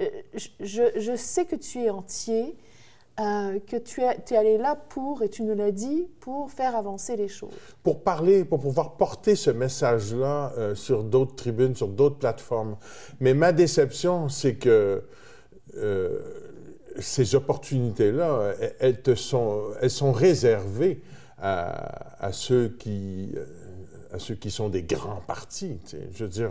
euh, 0.00 0.04
je, 0.60 0.82
je, 0.94 1.16
sais 1.16 1.46
que 1.46 1.56
tu 1.56 1.82
es 1.82 1.88
entier. 1.88 2.54
Euh, 3.20 3.58
que 3.66 3.76
tu 3.76 4.00
es, 4.00 4.16
es 4.30 4.36
allé 4.36 4.56
là 4.56 4.74
pour, 4.74 5.22
et 5.22 5.28
tu 5.28 5.42
nous 5.42 5.54
l'as 5.54 5.70
dit, 5.70 6.08
pour 6.20 6.50
faire 6.50 6.74
avancer 6.74 7.14
les 7.16 7.28
choses. 7.28 7.52
Pour 7.82 8.02
parler, 8.02 8.44
pour 8.44 8.58
pouvoir 8.60 8.96
porter 8.96 9.36
ce 9.36 9.50
message-là 9.50 10.52
euh, 10.56 10.74
sur 10.74 11.04
d'autres 11.04 11.34
tribunes, 11.34 11.74
sur 11.74 11.88
d'autres 11.88 12.18
plateformes. 12.18 12.76
Mais 13.20 13.34
ma 13.34 13.52
déception, 13.52 14.30
c'est 14.30 14.54
que 14.54 15.02
euh, 15.76 16.20
ces 16.98 17.34
opportunités-là, 17.34 18.54
elles, 18.80 19.02
sont, 19.16 19.62
elles 19.80 19.90
sont 19.90 20.12
réservées 20.12 21.02
à 21.38 22.30
ceux 22.30 22.68
qui 22.68 23.34
à 24.12 24.18
ceux 24.18 24.34
qui 24.34 24.50
sont 24.50 24.68
des 24.68 24.82
grands 24.82 25.22
partis. 25.26 25.78
Je 26.12 26.24
veux 26.24 26.30
dire, 26.30 26.50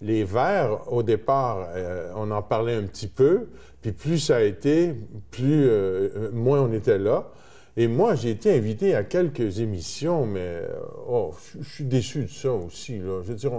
les 0.00 0.24
Verts, 0.24 0.92
au 0.92 1.02
départ, 1.02 1.68
euh, 1.74 2.12
on 2.16 2.30
en 2.30 2.42
parlait 2.42 2.74
un 2.74 2.84
petit 2.84 3.08
peu, 3.08 3.48
puis 3.80 3.92
plus 3.92 4.18
ça 4.18 4.36
a 4.36 4.42
été, 4.42 4.94
plus 5.30 5.66
euh, 5.66 6.30
moins 6.32 6.60
on 6.60 6.72
était 6.72 6.98
là. 6.98 7.30
Et 7.78 7.86
moi, 7.86 8.16
j'ai 8.16 8.30
été 8.30 8.52
invité 8.56 8.96
à 8.96 9.04
quelques 9.04 9.60
émissions, 9.60 10.26
mais 10.26 10.40
euh, 10.40 10.68
oh, 11.08 11.32
je, 11.60 11.68
suis 11.68 11.84
déçu 11.84 12.24
de 12.24 12.28
ça 12.28 12.52
aussi. 12.52 12.98
Je 12.98 13.06
veux 13.06 13.34
dire, 13.36 13.52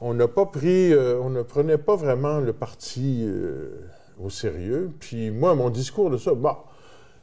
on 0.00 0.14
n'a 0.14 0.28
pas 0.28 0.46
pris, 0.46 0.92
euh, 0.92 1.18
on 1.20 1.28
ne 1.28 1.42
prenait 1.42 1.76
pas 1.76 1.96
vraiment 1.96 2.38
le 2.38 2.52
parti 2.52 3.24
euh, 3.26 3.88
au 4.22 4.30
sérieux. 4.30 4.92
Puis 5.00 5.32
moi, 5.32 5.56
mon 5.56 5.70
discours 5.70 6.08
de 6.08 6.18
ça, 6.18 6.34
bah, 6.34 6.64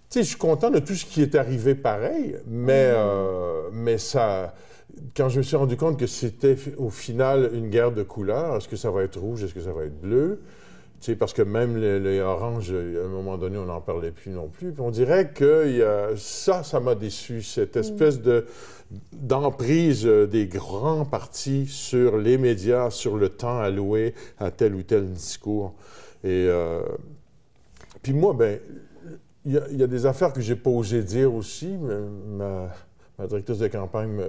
sais, 0.10 0.24
je 0.24 0.30
suis 0.30 0.38
content 0.38 0.70
de 0.70 0.80
tout 0.80 0.96
ce 0.96 1.06
qui 1.06 1.22
est 1.22 1.36
arrivé 1.36 1.76
pareil, 1.76 2.36
mais, 2.48 2.92
euh, 2.96 3.70
mais 3.72 3.98
ça, 3.98 4.56
quand 5.16 5.30
je 5.30 5.38
me 5.38 5.44
suis 5.44 5.56
rendu 5.56 5.78
compte 5.78 6.00
que 6.00 6.08
c'était 6.08 6.58
au 6.78 6.90
final 6.90 7.52
une 7.54 7.70
guerre 7.70 7.92
de 7.92 8.04
couleurs, 8.04 8.58
est-ce 8.58 8.68
que 8.68 8.76
ça 8.76 8.92
va 8.92 9.04
être 9.04 9.20
rouge, 9.20 9.44
est-ce 9.44 9.54
que 9.54 9.62
ça 9.62 9.72
va 9.72 9.84
être 9.84 10.00
bleu? 10.00 10.42
Tu 11.00 11.12
sais, 11.12 11.16
parce 11.16 11.32
que 11.32 11.42
même 11.42 11.78
les, 11.78 12.00
les 12.00 12.20
oranges, 12.20 12.74
à 12.74 13.06
un 13.06 13.08
moment 13.08 13.38
donné, 13.38 13.58
on 13.58 13.66
n'en 13.66 13.80
parlait 13.80 14.12
plus 14.12 14.32
non 14.32 14.50
plus. 14.50 14.72
Puis 14.74 14.82
on 14.82 14.92
dirait 14.92 15.30
que 15.30 15.66
il 15.68 15.78
y 15.78 15.84
a, 15.84 16.10
ça, 16.18 16.64
ça 16.64 16.80
m'a 16.82 16.96
déçu, 16.96 17.42
cette 17.42 17.78
espèce 17.78 18.22
de 18.22 18.46
d'emprise 19.14 20.06
des 20.06 20.48
grands 20.48 21.06
partis 21.06 21.68
sur 21.68 22.18
les 22.18 22.40
médias, 22.40 22.90
sur 22.90 23.18
le 23.18 23.30
temps 23.30 23.60
alloué 23.60 24.16
à 24.40 24.50
tel 24.50 24.74
ou 24.74 24.82
tel 24.82 25.12
discours. 25.12 25.76
Et 26.24 26.48
euh, 26.50 26.82
puis 28.02 28.14
moi, 28.14 28.34
ben, 28.34 28.60
il 29.46 29.54
y, 29.54 29.84
a- 29.84 29.88
des 29.88 30.06
affaires 30.06 30.34
que 30.34 30.42
j'ai 30.42 30.56
pas 30.56 30.70
osé 30.70 31.04
dire 31.04 31.34
aussi. 31.34 31.78
ma 31.78 33.28
directrice 33.28 33.58
de 33.60 33.68
campagne 33.68 34.10
me, 34.12 34.28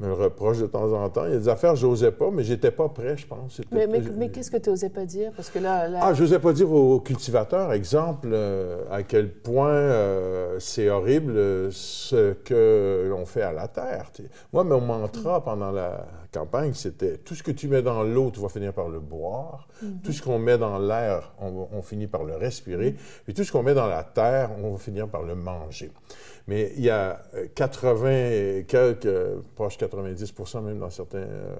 me 0.00 0.06
le 0.08 0.14
reproche 0.14 0.58
de 0.58 0.66
temps 0.66 0.92
en 0.92 1.08
temps. 1.10 1.24
Il 1.26 1.32
y 1.32 1.36
a 1.36 1.38
des 1.38 1.48
affaires 1.48 1.72
que 1.72 1.78
j'osais 1.78 2.10
pas, 2.12 2.30
mais 2.32 2.42
j'étais 2.42 2.70
pas 2.70 2.88
prêt, 2.88 3.16
je 3.16 3.26
pense. 3.26 3.60
Mais, 3.70 3.86
mais, 3.86 4.00
mais 4.16 4.28
qu'est-ce 4.30 4.50
que 4.50 4.56
tu 4.56 4.70
n'osais 4.70 4.88
pas 4.90 5.04
dire? 5.04 5.32
Parce 5.36 5.50
que 5.50 5.58
là, 5.58 5.88
là- 5.88 6.00
ah, 6.02 6.14
je 6.14 6.22
n'osais 6.22 6.38
pas 6.38 6.52
dire 6.52 6.70
aux 6.72 7.00
cultivateurs, 7.00 7.72
exemple, 7.72 8.30
euh, 8.32 8.82
à 8.90 9.02
quel 9.02 9.30
point 9.32 9.70
euh, 9.70 10.56
c'est 10.58 10.88
horrible 10.88 11.34
euh, 11.36 11.68
ce 11.70 12.32
que 12.32 13.06
l'on 13.10 13.24
fait 13.26 13.42
à 13.42 13.52
la 13.52 13.68
terre. 13.68 14.10
Moi, 14.52 14.64
mon 14.64 14.80
mantra 14.80 15.42
pendant 15.44 15.70
la 15.70 16.06
campagne, 16.32 16.72
c'était 16.74 17.18
tout 17.18 17.34
ce 17.34 17.42
que 17.42 17.50
tu 17.52 17.68
mets 17.68 17.82
dans 17.82 18.02
l'eau, 18.02 18.30
tu 18.32 18.40
vas 18.40 18.48
finir 18.48 18.72
par 18.72 18.88
le 18.88 19.00
boire. 19.00 19.68
Tout 20.04 20.12
ce 20.12 20.22
qu'on 20.22 20.38
met 20.38 20.58
dans 20.58 20.78
l'air, 20.78 21.32
on, 21.40 21.66
on 21.72 21.82
finit 21.82 22.06
par 22.06 22.22
le 22.24 22.36
respirer. 22.36 22.94
Et 23.28 23.32
tout 23.34 23.42
ce 23.44 23.50
qu'on 23.52 23.62
met 23.64 23.74
dans 23.74 23.88
la 23.88 24.04
terre, 24.04 24.50
on 24.62 24.70
va 24.72 24.78
finir 24.78 25.08
par 25.08 25.22
le 25.22 25.34
manger. 25.34 25.90
Mais 26.48 26.72
il 26.76 26.82
y 26.82 26.90
a 26.90 27.22
euh, 27.34 27.46
80 27.54 28.10
et 28.10 28.64
quelques, 28.66 29.06
euh, 29.06 29.40
proche 29.54 29.78
90% 29.78 30.62
même 30.62 30.78
dans 30.78 30.90
certains 30.90 31.18
euh, 31.18 31.56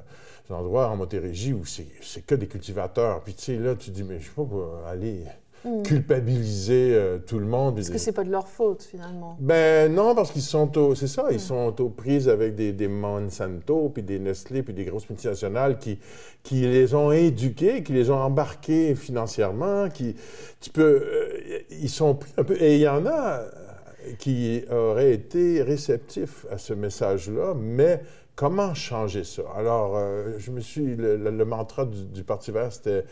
endroits 0.50 0.88
en 0.88 0.96
Montérégie 0.96 1.52
où 1.52 1.64
c'est 1.64 2.26
que 2.26 2.34
des 2.34 2.46
cultivateurs. 2.46 3.22
Puis 3.22 3.34
tu 3.34 3.42
sais, 3.42 3.56
là, 3.56 3.74
tu 3.74 3.90
dis, 3.90 4.02
mais 4.02 4.18
je 4.18 4.24
sais 4.24 4.34
pas, 4.34 4.44
pour 4.44 4.80
aller 4.86 5.24
culpabiliser 5.84 6.92
euh, 6.94 7.18
tout 7.18 7.38
le 7.38 7.46
monde. 7.46 7.76
Parce 7.76 7.90
que 7.90 7.98
c'est 7.98 8.12
pas 8.12 8.24
de 8.24 8.30
leur 8.30 8.48
faute, 8.48 8.82
finalement. 8.82 9.36
Ben 9.40 9.92
non, 9.92 10.14
parce 10.14 10.32
qu'ils 10.32 10.42
sont 10.42 10.76
au, 10.76 10.94
c'est 10.94 11.06
ça, 11.06 11.26
ils 11.30 11.40
sont 11.40 11.80
aux 11.80 11.88
prises 11.88 12.28
avec 12.28 12.54
des, 12.54 12.72
des 12.72 12.88
Monsanto, 12.88 13.90
puis 13.90 14.02
des 14.02 14.18
Nestlé, 14.18 14.62
puis 14.62 14.74
des 14.74 14.84
grosses 14.84 15.08
multinationales 15.08 15.78
qui, 15.78 15.98
qui 16.42 16.62
les 16.62 16.94
ont 16.94 17.12
éduqués, 17.12 17.82
qui 17.82 17.92
les 17.92 18.10
ont 18.10 18.20
embarqués 18.20 18.94
financièrement, 18.94 19.88
qui, 19.88 20.16
tu 20.60 20.70
peux, 20.70 20.82
euh, 20.82 21.58
ils 21.70 21.90
sont 21.90 22.14
pris 22.16 22.32
un 22.36 22.44
peu, 22.44 22.60
et 22.60 22.76
il 22.76 22.80
y 22.80 22.88
en 22.88 23.06
a 23.06 23.38
euh, 23.38 23.50
qui 24.18 24.64
auraient 24.70 25.12
été 25.12 25.62
réceptifs 25.62 26.46
à 26.50 26.58
ce 26.58 26.74
message-là, 26.74 27.54
mais 27.54 28.02
comment 28.34 28.74
changer 28.74 29.24
ça? 29.24 29.42
Alors, 29.56 29.96
euh, 29.96 30.34
je 30.38 30.50
me 30.50 30.60
suis, 30.60 30.96
le, 30.96 31.16
le- 31.16 31.44
mantra 31.44 31.84
du, 31.86 32.04
du 32.06 32.24
Parti 32.24 32.50
vert, 32.50 32.72
c'était 32.72 33.04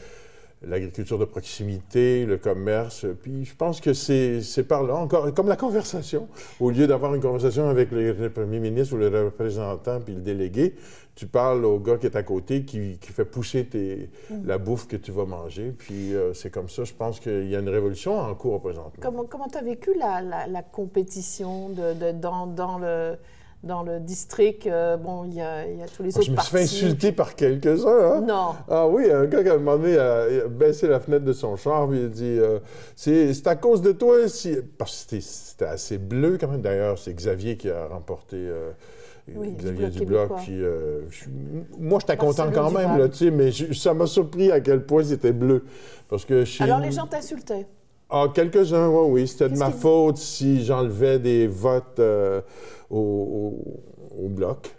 l'agriculture 0.62 1.18
de 1.18 1.24
proximité, 1.24 2.26
le 2.26 2.36
commerce. 2.36 3.06
Puis 3.22 3.44
je 3.44 3.54
pense 3.54 3.80
que 3.80 3.94
c'est 3.94 4.68
par 4.68 4.82
là, 4.82 4.94
encore 4.96 5.32
comme 5.34 5.48
la 5.48 5.56
conversation. 5.56 6.28
Au 6.58 6.70
lieu 6.70 6.86
d'avoir 6.86 7.14
une 7.14 7.22
conversation 7.22 7.68
avec 7.68 7.90
le, 7.90 8.28
premier 8.28 8.60
ministre 8.60 8.94
ou 8.94 8.98
le 8.98 9.08
représentant 9.24 10.00
puis 10.00 10.14
le 10.14 10.20
délégué, 10.20 10.74
tu 11.14 11.26
parles 11.26 11.64
au 11.64 11.78
gars 11.78 11.96
qui 11.98 12.06
est 12.06 12.16
à 12.16 12.22
côté, 12.22 12.64
qui, 12.64 12.98
qui 12.98 13.12
fait 13.12 13.24
pousser 13.24 13.66
tes, 13.66 14.10
la 14.44 14.58
bouffe 14.58 14.86
que 14.86 14.96
tu 14.96 15.12
vas 15.12 15.24
manger. 15.24 15.74
Puis 15.76 16.14
euh, 16.14 16.32
c'est 16.34 16.50
comme 16.50 16.68
ça, 16.68 16.84
je 16.84 16.94
pense 16.94 17.20
qu'il 17.20 17.48
y 17.48 17.56
a 17.56 17.58
une 17.58 17.68
révolution 17.68 18.18
en 18.18 18.34
cours 18.34 18.60
présentement. 18.60 18.92
Comment 19.00 19.24
comment 19.24 19.48
tu 19.48 19.58
as 19.58 19.62
vécu 19.62 19.92
la, 19.98 20.20
la, 20.22 20.46
la 20.46 20.62
compétition 20.62 21.70
de, 21.70 21.94
de- 21.94 22.12
dans, 22.12 22.46
dans, 22.46 22.78
le, 22.78 23.16
dans 23.62 23.82
le 23.82 24.00
district 24.00 24.66
euh, 24.66 24.96
Bon, 24.96 25.24
il 25.24 25.34
y 25.34 25.40
a, 25.40 25.66
il 25.66 25.78
y 25.78 25.82
a 25.82 25.86
tous 25.86 26.02
les 26.02 26.10
Ah, 26.14 26.18
autres 26.18 26.26
je 26.26 26.32
me 26.32 26.36
suis 26.38 26.50
fait 26.50 26.62
insulter 26.62 27.12
par 27.12 27.34
quelques-uns. 27.36 28.12
Hein? 28.16 28.20
Non. 28.26 28.54
Ah 28.68 28.86
oui, 28.88 29.10
un 29.10 29.26
gars 29.26 29.42
qui 29.42 29.48
a 29.50 29.58
demandé 29.58 29.98
à, 29.98 30.48
baissé 30.48 30.88
la 30.88 30.98
fenêtre 31.00 31.24
de 31.24 31.32
son 31.32 31.56
char, 31.56 31.88
puis 31.88 31.98
il 32.00 32.04
a 32.06 32.08
dit 32.08 32.38
euh, 32.38 32.58
c'est 32.96 33.46
à 33.46 33.56
cause 33.56 33.82
de 33.82 33.92
toi, 33.92 34.28
si... 34.28 34.56
parce 34.78 35.04
que 35.04 35.20
c'était- 35.20 35.64
assez 35.66 35.98
bleu 35.98 36.38
quand 36.40 36.48
même. 36.48 36.62
D'ailleurs, 36.62 36.98
c'est 36.98 37.12
Xavier 37.12 37.56
qui 37.56 37.68
a 37.70 37.86
remporté. 37.86 38.36
euh, 38.38 38.70
Oui, 39.36 39.50
du 39.52 39.64
Xavier 39.72 40.04
Bloc 40.06 40.30
puis 40.38 40.60
euh, 40.62 41.02
je- 41.10 41.26
moi 41.78 41.98
j'étais 42.00 42.16
content 42.16 42.50
quand 42.52 42.70
même, 42.70 42.98
là, 42.98 43.08
tu 43.08 43.16
sais, 43.26 43.30
mais 43.30 43.52
je- 43.52 43.72
ça 43.74 43.92
m'a 43.94 44.06
surpris 44.06 44.50
à 44.50 44.60
quel 44.60 44.84
point 44.84 45.04
c'était 45.04 45.32
bleu. 45.32 45.64
Parce 46.08 46.24
que 46.24 46.44
chez 46.44 46.64
Alors 46.64 46.80
les 46.80 46.90
gens 46.90 47.06
t'insultaient. 47.06 47.66
Ah, 48.10 48.26
quelques-uns, 48.34 48.88
oui, 48.88 49.08
oui. 49.22 49.28
C'était 49.28 49.48
de 49.48 49.58
ma 49.58 49.70
faute 49.70 50.16
si 50.18 50.64
j'enlevais 50.64 51.18
des 51.18 51.46
votes 51.46 51.98
euh, 51.98 52.40
au, 52.90 52.98
au- 52.98 54.24
au 54.24 54.28
bloc. 54.28 54.70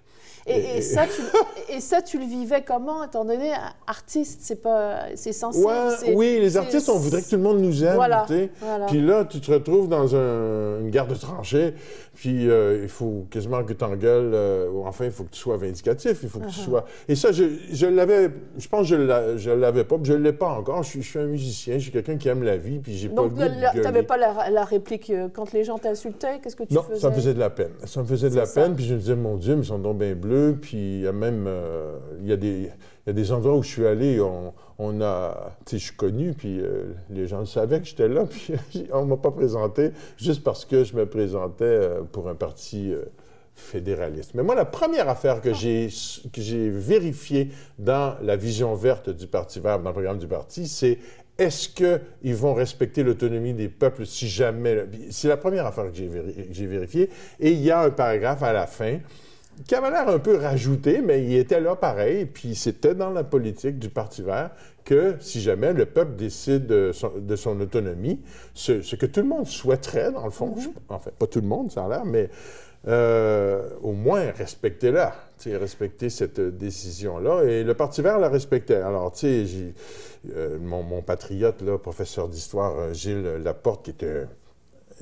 Et, 0.48 0.54
Et- 0.58 0.78
et 0.78 0.82
ça, 0.82 1.04
tu, 1.06 1.22
et 1.74 1.80
ça, 1.80 2.02
tu 2.02 2.18
le 2.18 2.26
vivais 2.26 2.64
comment, 2.66 3.04
étant 3.04 3.24
donné, 3.26 3.52
artiste, 3.86 4.40
c'est 4.42 4.62
pas, 4.62 5.04
c'est 5.16 5.34
sensible. 5.34 5.66
Ouais, 5.68 6.14
oui, 6.16 6.40
les 6.42 6.58
artistes, 6.58 6.90
on 6.90 6.98
voudrait 6.98 7.22
que 7.22 7.30
tout 7.30 7.36
le 7.36 7.44
monde 7.44 7.60
nous 7.60 7.84
aime. 7.84 7.96
Voilà, 7.96 8.26
voilà. 8.60 8.86
Puis 8.88 9.02
là, 9.02 9.24
tu 9.26 9.40
te 9.40 9.52
retrouves 9.52 9.88
dans 9.88 10.16
un- 10.16 10.80
une 10.82 10.90
guerre 10.90 11.06
de 11.08 11.14
tranchées, 11.16 11.76
puis 12.22 12.48
euh, 12.52 12.82
il 12.84 12.88
faut 12.88 13.26
quasiment 13.32 13.64
que 13.64 13.74
tu 13.74 13.84
engueules, 13.84 14.30
euh, 14.36 14.70
ou 14.70 14.86
enfin, 14.86 15.06
il 15.06 15.12
faut 15.12 15.24
que 15.24 15.32
tu 15.32 15.40
sois 15.40 15.58
vindicatif, 15.58 16.20
il 16.22 16.30
faut 16.30 16.38
que 16.38 16.46
tu 16.46 16.52
Uh-huh. 16.52 16.66
sois... 16.66 16.86
Et 17.08 17.16
ça, 17.16 17.32
je, 17.32 17.46
je 17.72 17.88
l'avais, 17.88 18.30
je 18.60 18.68
pense 18.68 18.88
que 18.88 18.96
je 18.96 19.38
je 19.38 19.50
l'avais 19.50 19.84
pas, 19.86 19.96
puis 19.98 20.06
je 20.06 20.14
l'ai 20.14 20.32
pas 20.32 20.50
encore. 20.50 20.84
Je 20.84 20.90
suis, 20.90 21.02
je 21.02 21.10
suis 21.10 21.18
un 21.18 21.26
musicien, 21.26 21.80
je 21.80 21.84
suis 21.86 21.92
quelqu'un 21.92 22.18
qui 22.18 22.28
aime 22.30 22.44
la 22.44 22.58
vie, 22.58 22.78
puis 22.78 22.96
j'ai 22.96 23.10
pas 23.10 23.24
le 23.24 23.30
Donc, 23.30 23.40
tu 23.74 23.80
n'avais 23.82 24.04
pas 24.04 24.18
la, 24.18 24.52
la 24.52 24.64
réplique 24.64 25.10
euh, 25.10 25.30
quand 25.34 25.52
les 25.52 25.64
gens 25.64 25.80
t'insultaient 25.80 26.40
Qu'est-ce 26.44 26.56
que 26.56 26.62
tu 26.66 26.76
Non, 26.76 26.84
faisais 26.84 27.00
ça 27.00 27.10
me 27.10 27.16
faisait 27.16 27.34
de 27.34 27.40
la 27.40 27.50
peine. 27.50 27.72
Ça 27.86 28.02
me 28.02 28.06
faisait 28.06 28.30
de 28.30 28.36
la 28.36 28.46
ça. 28.46 28.62
peine, 28.62 28.76
puis 28.76 28.86
je 28.86 28.94
me 28.94 29.00
disais, 29.00 29.16
mon 29.16 29.38
Dieu, 29.38 29.56
mais 29.56 29.64
ils 29.64 29.66
sont 29.68 29.80
donc 29.80 29.98
bien 29.98 30.14
bleus, 30.14 30.60
puis 30.62 30.78
il 30.78 31.02
y 31.02 31.08
a 31.08 31.12
même, 31.14 31.46
euh, 31.48 31.98
il 32.22 32.28
y 32.30 32.34
a 32.34 32.38
des, 32.38 32.70
il 33.06 33.10
y 33.10 33.12
a 33.12 33.14
des 33.14 33.32
endroits 33.32 33.56
où 33.56 33.64
je 33.64 33.70
suis 33.70 33.86
allé, 33.86 34.20
on, 34.78 35.02
a, 35.02 35.56
tu 35.66 35.72
sais, 35.72 35.78
je 35.80 35.86
suis 35.86 35.96
connu, 35.96 36.34
puis 36.34 36.60
euh, 36.60 36.94
les 37.10 37.28
gens 37.28 37.46
savaient 37.46 37.80
que 37.80 37.88
j'étais 37.88 38.08
là, 38.08 38.26
puis 38.30 38.54
on 38.94 39.06
m'a 39.06 39.18
pas 39.18 39.32
présenté 39.32 39.92
juste 40.18 40.44
parce 40.44 40.66
que 40.66 40.84
je 40.84 40.96
me 40.96 41.06
présentais 41.06 41.64
euh, 41.64 42.02
pour 42.04 42.30
un 42.30 42.36
parti 42.36 42.94
euh, 42.94 43.06
fédéraliste. 43.56 44.32
Mais 44.36 44.44
moi, 44.44 44.54
la 44.54 44.66
première 44.66 45.10
affaire 45.10 45.42
que 45.42 45.54
j'ai 45.54 45.90
que 46.32 46.42
j'ai 46.42 46.70
vérifiée 46.70 47.50
dans 47.80 48.16
la 48.22 48.36
vision 48.36 48.76
verte 48.76 49.10
du 49.10 49.28
Parti 49.28 49.60
vert, 49.60 49.80
dans 49.80 49.90
le 49.90 49.94
programme 49.94 50.20
du 50.20 50.28
parti, 50.28 50.68
c'est 50.68 51.00
est-ce 51.38 51.70
qu'ils 51.70 52.36
vont 52.36 52.54
respecter 52.54 53.02
l'autonomie 53.02 53.54
des 53.54 53.68
peuples 53.68 54.06
si 54.06 54.28
jamais... 54.28 54.86
C'est 55.10 55.28
la 55.28 55.38
première 55.38 55.66
affaire 55.66 55.92
que 55.92 55.98
j'ai 56.52 56.68
vérifiée. 56.68 57.10
Et 57.40 57.52
il 57.52 57.62
y 57.62 57.72
a 57.72 57.82
un 57.82 57.90
paragraphe 57.90 58.44
à 58.44 58.54
la 58.54 58.68
fin 58.68 59.00
qui 59.68 59.76
avait 59.76 59.92
l'air 59.92 60.08
un 60.10 60.20
peu 60.20 60.38
rajouté, 60.38 61.02
mais 61.02 61.24
il 61.24 61.36
était 61.36 61.60
là 61.62 61.76
pareil, 61.76 62.26
puis 62.26 62.56
c'était 62.56 62.96
dans 62.96 63.10
la 63.12 63.24
politique 63.24 63.78
du 63.80 63.90
Parti 63.90 64.22
vert 64.24 64.52
que 64.84 65.16
si 65.20 65.40
jamais 65.42 65.74
le 65.74 65.86
peuple 65.86 66.16
décide 66.16 66.66
de 66.66 66.92
son, 66.92 67.12
de 67.16 67.36
son 67.36 67.60
autonomie, 67.62 68.20
ce, 68.56 68.82
ce 68.82 68.96
que 68.96 69.06
tout 69.06 69.22
le 69.22 69.28
monde 69.28 69.46
souhaiterait, 69.46 70.12
dans 70.12 70.26
le 70.26 70.32
fond, 70.32 70.56
je- 70.58 70.70
en 70.94 71.00
fait, 71.00 71.12
pas 71.12 71.28
tout 71.28 71.42
le 71.42 71.48
monde, 71.48 71.72
ça 71.72 71.86
a 71.86 71.90
l'air, 71.90 72.06
mais 72.06 72.30
euh, 72.88 73.70
au 73.84 73.92
moins 73.92 74.32
respectez-la, 74.32 75.14
respectez 75.46 76.10
cette 76.10 76.40
décision-là. 76.40 77.44
Et 77.44 77.64
le 77.64 77.76
Parti 77.76 78.02
vert 78.02 78.18
la 78.18 78.30
respectait. 78.30 78.78
Alors, 78.82 79.12
tu 79.12 79.46
sais, 79.48 79.74
euh, 80.36 80.58
mon, 80.60 80.82
mon 80.82 81.04
patriote, 81.04 81.62
là, 81.62 81.78
professeur 81.78 82.28
d'histoire, 82.28 82.74
euh, 82.80 82.94
Gilles 82.94 83.38
Laporte, 83.44 83.86
qui 83.86 83.92
était 83.92 84.26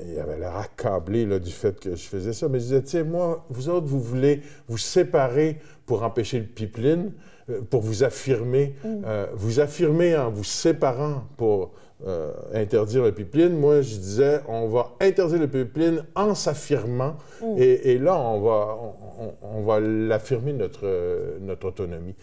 il 0.08 0.20
avait 0.20 0.40
l'air 0.40 0.56
accablé 0.56 1.26
là, 1.26 1.40
du 1.40 1.52
fait 1.52 1.80
que 1.80 1.92
je 1.92 2.04
faisais 2.04 2.34
ça. 2.34 2.48
Mais 2.48 2.60
je 2.60 2.66
disais, 2.66 2.82
sais, 2.86 3.04
moi, 3.04 3.46
vous 3.50 3.70
autres, 3.70 3.88
vous 3.88 4.02
voulez 4.02 4.42
vous 4.68 4.78
séparer 4.78 5.60
pour 5.86 6.04
empêcher 6.04 6.40
le 6.40 6.46
pipeline, 6.46 7.12
euh, 7.50 7.62
pour 7.62 7.82
vous 7.82 8.04
affirmer, 8.04 8.76
euh, 8.86 9.28
vous 9.34 9.60
affirmer 9.60 10.16
en 10.16 10.30
vous 10.30 10.44
séparant 10.44 11.24
pour 11.38 11.72
euh, 12.08 12.32
interdire 12.54 13.04
le 13.04 13.12
pipeline. 13.12 13.58
Moi, 13.58 13.82
je 13.82 13.96
disais, 13.98 14.40
on 14.48 14.68
va 14.68 14.92
interdire 15.02 15.40
le 15.40 15.48
pipeline 15.48 16.04
en 16.16 16.34
s'affirmant, 16.36 17.16
et, 17.58 17.92
et 17.94 17.98
là, 17.98 18.18
on 18.20 18.40
va, 18.42 18.78
on, 19.20 19.34
on 19.58 19.62
va 19.64 19.80
l'affirmer 19.80 20.54
notre, 20.54 21.38
notre 21.42 21.68
autonomie. 21.68 22.16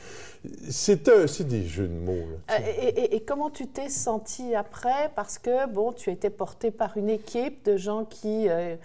C'est 0.71 1.09
un- 1.09 1.27
c'est 1.27 1.47
des 1.49 1.65
jeux 1.65 1.89
de 1.89 1.95
mots. 1.95 2.13
là, 2.49 2.55
Euh. 2.55 2.59
Et, 2.81 2.89
et- 2.89 3.17
et 3.17 3.21
comment 3.21 3.51
tu 3.51 3.67
t'es 3.67 3.89
senti 3.89 4.55
après? 4.55 5.11
Parce 5.17 5.39
que 5.39 5.67
bon, 5.69 5.93
tu 5.93 6.11
étais 6.11 6.31
porté 6.31 6.71
par 6.71 6.97
une 6.97 7.09
équipe 7.11 7.65
de 7.65 7.77
gens 7.77 8.05
qui, 8.05 8.49
euh, 8.49 8.53
euh, 8.53 8.77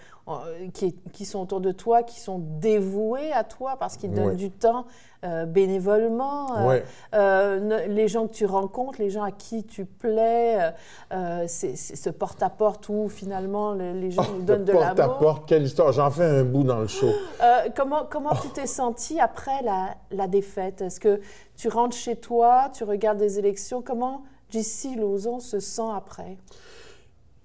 qui, 0.72 0.94
qui 1.12 1.24
sont 1.24 1.40
autour 1.40 1.60
de 1.60 1.72
toi, 1.72 2.02
qui 2.04 2.20
sont 2.20 2.38
dévoués 2.38 3.32
à 3.32 3.42
toi 3.44 3.76
parce 3.78 3.96
qu'ils 3.96 4.12
donnent 4.12 4.28
Ouais. 4.28 4.34
du 4.36 4.50
temps 4.52 4.86
euh, 5.24 5.46
bénévolement. 5.46 6.56
Euh, 6.58 6.68
Ouais. 6.68 6.84
euh, 7.14 7.86
les 7.88 8.06
gens 8.08 8.26
que 8.28 8.32
tu 8.32 8.46
rencontres, 8.46 9.00
les 9.00 9.10
gens 9.10 9.22
à 9.24 9.30
qui 9.32 9.64
tu 9.64 9.84
plais, 9.84 10.60
euh, 10.60 10.70
euh, 11.12 11.44
c'est 11.48 11.74
ce 11.76 12.10
porte-à-porte 12.10 12.88
où 12.88 13.08
finalement 13.08 13.72
les, 13.74 13.92
les 13.94 14.10
gens 14.12 14.24
nous 14.32 14.42
donnent 14.44 14.64
de 14.64 14.72
porte 14.72 14.84
à 14.84 14.94
l'amour. 14.94 15.18
porte, 15.18 15.48
quelle 15.48 15.64
histoire. 15.64 15.92
J'en 15.92 16.10
fais 16.10 16.24
un 16.24 16.44
bout 16.44 16.62
dans 16.64 16.78
le 16.80 16.86
show. 16.88 17.10
Euh, 17.42 17.68
comment 17.76 18.04
comment 18.08 18.34
tu 18.40 18.48
t'es 18.50 18.66
senti 18.68 19.18
après 19.20 19.60
la, 19.62 19.94
la 20.12 20.28
défaite? 20.28 20.82
Est-ce 20.82 21.00
que 21.00 21.20
tu 21.56 21.68
rentres 21.68 21.96
chez 21.96 22.16
toi, 22.16 22.70
tu 22.72 22.84
regardes 22.84 23.20
les 23.20 23.38
élections? 23.38 23.82
Comment 23.82 24.22
JC 24.50 24.96
Lauzon 24.96 25.40
se 25.40 25.58
sent 25.60 25.90
après? 25.96 26.36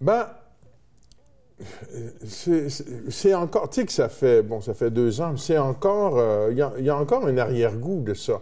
Ben, 0.01 0.27
c'est- 2.27 3.33
encore, 3.33 3.69
tu 3.69 3.81
sais 3.81 3.85
que 3.85 3.91
ça 3.91 4.09
fait, 4.09 4.41
bon, 4.43 4.61
ça 4.61 4.73
fait 4.73 4.91
deux 4.91 5.21
ans, 5.21 5.31
mais 5.31 5.37
c'est 5.39 5.57
encore, 5.57 6.17
euh, 6.17 6.49
il 6.51 6.57
y, 6.57 6.61
a- 6.61 6.73
il 6.77 6.85
y 6.85 6.89
a 6.89 6.95
encore 6.97 7.25
un 7.25 7.37
arrière-goût 7.37 8.01
de 8.01 8.13
ça. 8.13 8.41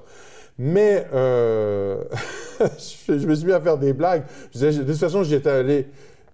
Mais 0.58 1.06
euh, 1.14 2.04
je, 3.08 3.18
je 3.20 3.28
me 3.28 3.36
suis 3.36 3.46
mis 3.46 3.54
à 3.54 3.60
faire 3.62 3.78
des 3.78 3.94
blagues. 3.94 4.24
Je 4.54 4.68
de 4.68 4.84
toute 4.84 4.98
façon, 4.98 5.24
j'étais 5.24 5.50
allé 5.50 5.88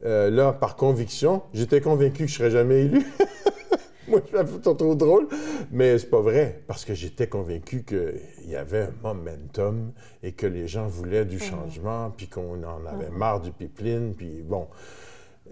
euh, 0.05 0.29
là 0.29 0.53
par 0.53 0.75
conviction. 0.75 1.41
J'étais 1.53 1.81
convaincu 1.81 2.25
que 2.25 2.29
je 2.31 2.35
serais 2.37 2.51
jamais 2.51 2.81
élu. 2.85 3.03
Moi, 4.07 4.19
je 4.31 4.37
trouve 4.37 4.61
ça 4.63 4.73
trop 4.75 4.95
drôle, 4.95 5.27
mais 5.71 5.97
c'est 5.97 6.09
pas 6.09 6.19
vrai, 6.19 6.63
parce 6.67 6.83
que 6.83 6.93
j'étais 6.93 7.27
convaincu 7.27 7.83
qu'il 7.83 8.49
y 8.49 8.55
avait 8.57 8.81
un 8.81 8.91
momentum 9.03 9.91
et 10.21 10.33
que 10.33 10.47
les 10.47 10.67
gens 10.67 10.87
voulaient 10.87 11.23
du 11.23 11.39
changement, 11.39 12.11
puis 12.17 12.27
qu'on 12.27 12.61
en 12.63 12.85
avait 12.85 13.09
marre 13.09 13.39
du 13.39 13.51
pipeline, 13.51 14.13
puis 14.15 14.41
bon. 14.43 14.67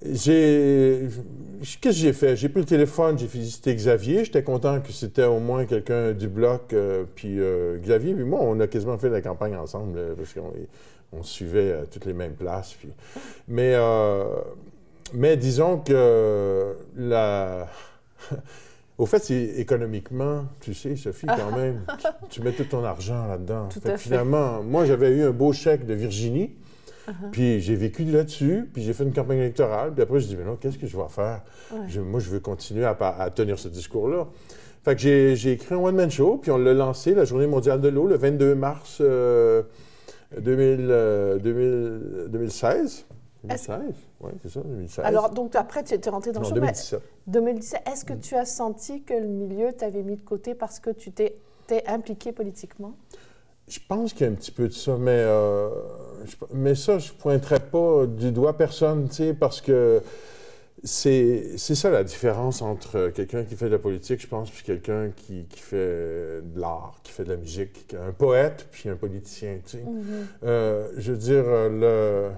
J'ai. 0.05 1.09
Qu'est-ce 1.61 1.77
que 1.77 1.91
j'ai 1.91 2.13
fait? 2.13 2.35
J'ai 2.37 2.47
pris 2.47 2.61
le 2.61 2.65
téléphone, 2.65 3.19
j'ai 3.19 3.27
visité 3.27 3.75
Xavier. 3.75 4.23
J'étais 4.23 4.43
content 4.43 4.79
que 4.79 4.93
c'était 4.93 5.25
au 5.25 5.39
moins 5.39 5.65
quelqu'un 5.65 6.13
du 6.13 6.29
bloc. 6.29 6.71
euh, 6.73 7.03
puis 7.15 7.39
euh, 7.39 7.77
Xavier, 7.79 8.13
puis 8.13 8.23
moi, 8.23 8.39
on 8.41 8.59
a 8.61 8.67
quasiment 8.67 8.97
fait 8.97 9.09
la 9.09 9.21
campagne 9.21 9.55
ensemble, 9.55 9.99
parce 10.15 10.33
qu'on 10.33 10.53
on 11.11 11.23
suivait 11.23 11.73
à 11.73 11.85
toutes 11.85 12.05
les 12.05 12.13
mêmes 12.13 12.33
places. 12.33 12.75
Puis... 12.79 12.89
Mais, 13.47 13.73
euh, 13.75 14.23
mais 15.13 15.35
disons 15.35 15.79
que 15.79 16.75
la. 16.95 17.67
Au 18.97 19.05
fait, 19.05 19.19
c'est 19.19 19.41
économiquement, 19.57 20.43
tu 20.59 20.73
sais, 20.73 20.97
Sophie, 20.97 21.25
quand 21.25 21.57
même, 21.57 21.85
tu, 21.97 22.07
tu 22.29 22.41
mets 22.41 22.51
tout 22.51 22.65
ton 22.65 22.83
argent 22.83 23.27
là-dedans. 23.27 23.69
Finalement, 23.95 24.61
moi, 24.61 24.83
j'avais 24.83 25.09
eu 25.11 25.23
un 25.23 25.31
beau 25.31 25.53
chèque 25.53 25.85
de 25.85 25.93
Virginie. 25.93 26.51
Puis 27.32 27.60
j'ai 27.62 27.76
vécu 27.76 28.03
là-dessus, 28.03 28.70
puis 28.74 28.84
j'ai 28.84 28.93
fait 28.93 29.03
une 29.03 29.14
campagne 29.14 29.39
électorale, 29.39 29.93
puis 29.93 30.03
après 30.03 30.20
je 30.20 30.28
dis, 30.28 30.36
mais 30.36 30.43
non, 30.45 30.55
qu'est-ce 30.55 30.78
que 30.78 30.88
je 30.88 30.97
vais 30.97 31.10
faire? 31.10 31.43
Je- 31.88 32.01
moi, 32.01 32.20
je 32.20 32.30
veux 32.30 32.39
continuer 32.39 32.86
à, 32.86 33.30
tenir 33.34 33.57
ce 33.60 33.68
discours-là. 33.68 34.28
Fait 34.84 34.95
que 34.95 35.01
j'ai 35.01 35.36
j'ai 35.36 35.51
écrit 35.53 35.76
un 35.76 35.80
one-man 35.80 36.10
show, 36.10 36.38
puis 36.38 36.51
on 36.51 36.57
l'a 36.57 36.74
lancé 36.74 37.14
la 37.14 37.26
Journée 37.26 37.47
mondiale 37.47 37.82
de 37.82 37.89
l'eau 37.89 38.07
le 38.07 38.16
22 38.16 38.55
mars 38.55 38.99
euh, 39.01 39.64
2000, 40.39 40.88
euh, 40.89 41.38
2000 41.39 42.30
2016. 42.30 43.05
2016? 43.43 43.80
Oui, 44.22 44.32
c'est 44.41 44.49
ça, 44.49 44.62
2016. 44.62 45.05
Alors, 45.05 45.30
donc 45.30 45.55
après, 45.55 45.84
tu 45.84 45.93
es 45.93 46.10
rentré 46.10 46.32
dans 46.32 46.41
non, 46.41 46.49
le 46.49 46.55
show, 46.55 46.62
mais 46.62 46.68
2017. 46.68 47.01
2017, 47.28 47.82
est-ce 47.91 48.05
que 48.05 48.14
tu 48.14 48.36
as 48.36 48.45
senti 48.45 49.01
que 49.03 49.14
le 49.14 49.28
milieu 49.28 49.72
t'avait 49.72 50.03
mis 50.03 50.16
de 50.18 50.22
côté 50.22 50.55
parce 50.55 50.80
que 50.80 50.89
tu 50.89 51.12
t'es 51.12 51.38
t'es 51.68 51.88
impliqué 51.88 52.32
politiquement? 52.32 52.95
Je 53.68 53.80
pense 53.88 54.14
qu'il 54.14 54.26
y 54.26 54.30
a 54.30 54.32
un 54.32 54.36
petit 54.36 54.51
peu 54.51 54.68
de 54.68 54.74
ça, 54.74 54.97
mais, 54.97 55.12
euh, 55.14 55.70
je- 56.26 56.36
mais 56.53 56.76
ça, 56.76 56.97
je 56.99 57.11
pointerais 57.11 57.59
pas 57.59 58.05
du 58.07 58.32
doigt 58.32 58.57
personne, 58.57 59.07
tu 59.09 59.15
sais, 59.15 59.34
parce 59.34 59.61
que 59.61 60.01
c'est 60.84 61.57
c'est 61.57 61.76
ça 61.76 61.89
la 61.89 62.03
différence 62.05 62.61
entre 62.61 63.09
quelqu'un 63.09 63.43
qui 63.43 63.55
fait 63.55 63.65
de 63.65 63.72
la 63.72 63.80
politique, 63.80 64.22
je 64.22 64.28
pense, 64.28 64.49
puis 64.49 64.63
quelqu'un 64.63 65.09
qui, 65.15 65.45
qui 65.49 65.59
fait 65.59 66.41
de 66.41 66.59
l'art, 66.59 66.99
qui 67.03 67.11
fait 67.11 67.26
de 67.26 67.32
la 67.32 67.38
musique, 67.38 67.95
un 68.01 68.11
poète, 68.13 68.67
puis 68.72 68.88
un 68.89 68.95
politicien, 68.95 69.57
tu 69.65 69.78
sais. 69.78 69.84
Euh, 70.45 70.88
je 70.97 71.11
veux 71.11 71.17
dire, 71.17 71.43
le, 71.45 72.30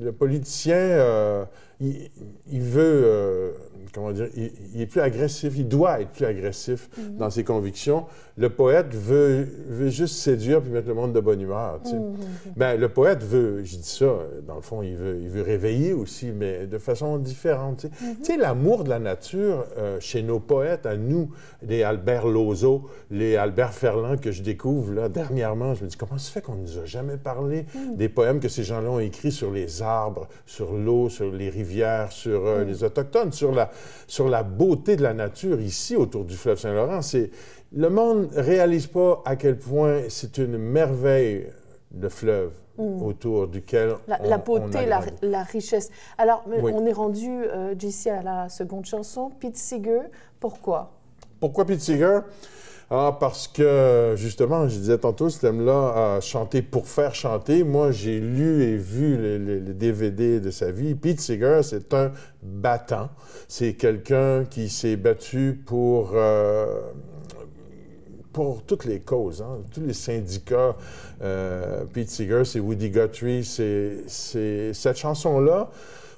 le 0.00 0.12
politicien, 0.12 0.76
euh, 0.76 1.44
il, 1.80 2.10
il 2.50 2.60
veut, 2.62 3.02
euh, 3.04 3.52
comment 3.94 4.12
dire, 4.12 4.28
il, 4.36 4.50
il 4.74 4.80
est 4.82 4.86
plus 4.86 5.00
agressif, 5.00 5.54
il 5.56 5.66
doit 5.66 6.00
être 6.00 6.10
plus 6.10 6.26
agressif 6.26 6.88
dans 7.18 7.30
ses 7.30 7.44
convictions. 7.44 8.06
Le 8.36 8.48
poète 8.48 8.94
veut, 8.94 9.46
veut 9.68 9.90
juste 9.90 10.16
séduire 10.16 10.62
puis 10.62 10.70
mettre 10.70 10.88
le 10.88 10.94
monde 10.94 11.12
de 11.12 11.20
bonne 11.20 11.40
humeur. 11.42 11.80
Ben, 12.56 12.80
le 12.80 12.88
poète 12.88 13.22
veut, 13.22 13.62
je 13.64 13.76
dis 13.76 13.88
ça, 13.88 14.14
dans 14.46 14.54
le 14.54 14.62
fond, 14.62 14.82
il 14.82 14.96
veut, 14.96 15.18
il 15.20 15.28
veut 15.28 15.42
réveiller 15.42 15.92
aussi, 15.92 16.30
mais 16.32 16.66
de 16.66 16.78
façon 16.78 17.18
différente. 17.18 17.86
Tu 18.00 18.24
sais, 18.24 18.36
l'amour 18.38 18.84
de 18.84 18.88
la 18.88 18.98
nature 18.98 19.66
euh, 19.76 19.98
chez 20.00 20.22
nos 20.22 20.40
poètes, 20.40 20.86
à 20.86 20.96
nous, 20.96 21.30
les 21.62 21.82
Albert 21.82 22.26
Lozo, 22.26 22.88
les 23.10 23.36
Albert 23.36 23.74
Ferland 23.74 24.18
que 24.18 24.32
je 24.32 24.42
découvre 24.42 24.94
là, 24.94 25.08
dernièrement, 25.10 25.74
je 25.74 25.84
me 25.84 25.88
dis 25.88 25.96
comment 25.96 26.16
ça 26.16 26.26
se 26.26 26.32
fait 26.32 26.40
qu'on 26.40 26.54
ne 26.54 26.62
nous 26.62 26.78
a 26.78 26.86
jamais 26.86 27.18
parlé 27.18 27.66
des 27.96 28.08
poèmes 28.08 28.40
que 28.40 28.48
ces 28.48 28.62
gens-là 28.64 28.90
ont 28.90 29.00
écrits 29.00 29.32
sur 29.32 29.50
les 29.50 29.82
arbres, 29.82 30.28
sur 30.46 30.72
l'eau, 30.72 31.10
sur 31.10 31.30
les 31.30 31.50
rivières, 31.50 31.69
sur 32.10 32.46
euh, 32.46 32.64
les 32.64 32.82
autochtones, 32.84 33.32
sur 33.32 33.52
la, 33.52 33.70
sur 34.06 34.28
la 34.28 34.42
beauté 34.42 34.96
de 34.96 35.02
la 35.02 35.14
nature 35.14 35.60
ici 35.60 35.96
autour 35.96 36.24
du 36.24 36.36
fleuve 36.36 36.58
Saint-Laurent. 36.58 37.02
C'est 37.02 37.30
le 37.72 37.88
monde 37.88 38.28
réalise 38.34 38.86
pas 38.88 39.22
à 39.24 39.36
quel 39.36 39.56
point 39.58 40.02
c'est 40.08 40.38
une 40.38 40.58
merveille 40.58 41.46
le 41.98 42.08
fleuve 42.08 42.52
autour 42.78 43.46
duquel 43.46 43.94
La, 44.08 44.18
on, 44.22 44.28
la 44.28 44.36
on 44.36 44.42
beauté, 44.42 44.78
a 44.78 44.86
la, 44.86 45.00
la 45.22 45.42
richesse. 45.42 45.90
Alors, 46.16 46.42
Oui. 46.46 46.72
on 46.74 46.86
est 46.86 46.92
rendu, 46.92 47.28
euh, 47.28 47.74
JC, 47.78 48.06
à 48.08 48.22
la 48.22 48.48
seconde 48.48 48.86
chanson, 48.86 49.30
Pete 49.38 49.56
Seeger. 49.58 50.00
Pourquoi? 50.40 50.90
Pourquoi 51.40 51.66
Pete 51.66 51.80
Seeger? 51.82 52.20
Ah, 52.92 53.16
parce 53.20 53.46
que, 53.46 54.14
justement, 54.16 54.68
je 54.68 54.76
disais 54.76 54.98
tantôt, 54.98 55.28
ce 55.30 55.38
thème-là 55.40 56.16
a 56.16 56.20
chanté 56.20 56.60
pour 56.60 56.88
faire 56.88 57.14
chanter. 57.14 57.62
Moi, 57.62 57.92
j'ai 57.92 58.18
lu 58.18 58.64
et 58.64 58.76
vu 58.76 59.16
les, 59.16 59.60
DVD 59.60 60.40
de 60.40 60.50
sa 60.50 60.72
vie. 60.72 60.96
Pete 60.96 61.20
Seeger, 61.20 61.60
c'est 61.62 61.94
un 61.94 62.10
battant. 62.42 63.10
C'est 63.46 63.74
quelqu'un 63.74 64.44
qui 64.44 64.68
s'est 64.68 64.96
battu 64.96 65.62
pour, 65.64 66.12
euh, 66.14 66.80
pour 68.32 68.64
toutes 68.64 68.84
les 68.86 68.98
causes, 68.98 69.40
hein, 69.40 69.58
tous 69.72 69.82
les 69.82 69.94
syndicats. 69.94 70.74
Euh, 71.22 71.84
Pete 71.92 72.10
Seeger, 72.10 72.42
c'est 72.44 72.58
Woody 72.58 72.90
Guthrie, 72.90 73.44
c'est- 73.44 74.02
cette 74.72 74.96
chanson-là. 74.96 75.70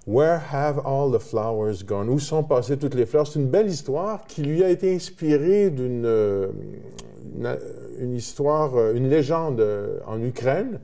Where 0.07 0.41
have 0.53 0.81
all 0.85 1.13
the 1.13 1.21
flowers 1.21 1.85
gone? 1.87 2.09
Où 2.09 2.19
sont 2.19 2.43
passées 2.43 2.77
toutes 2.77 2.95
les 2.97 3.07
fleurs? 3.07 3.27
C'est 3.29 3.39
une 3.39 3.47
belle 3.49 3.69
histoire 3.69 4.25
qui 4.27 4.43
lui 4.43 4.65
a 4.65 4.69
été 4.69 4.93
inspirée 4.95 5.71
d'une 5.71 6.05
euh, 6.05 6.49
une, 7.39 7.57
une 8.01 8.15
histoire, 8.17 8.77
euh, 8.77 8.95
une 8.95 9.09
légende 9.09 9.61
euh, 9.61 9.99
en 10.07 10.21
Ukraine. 10.21 10.81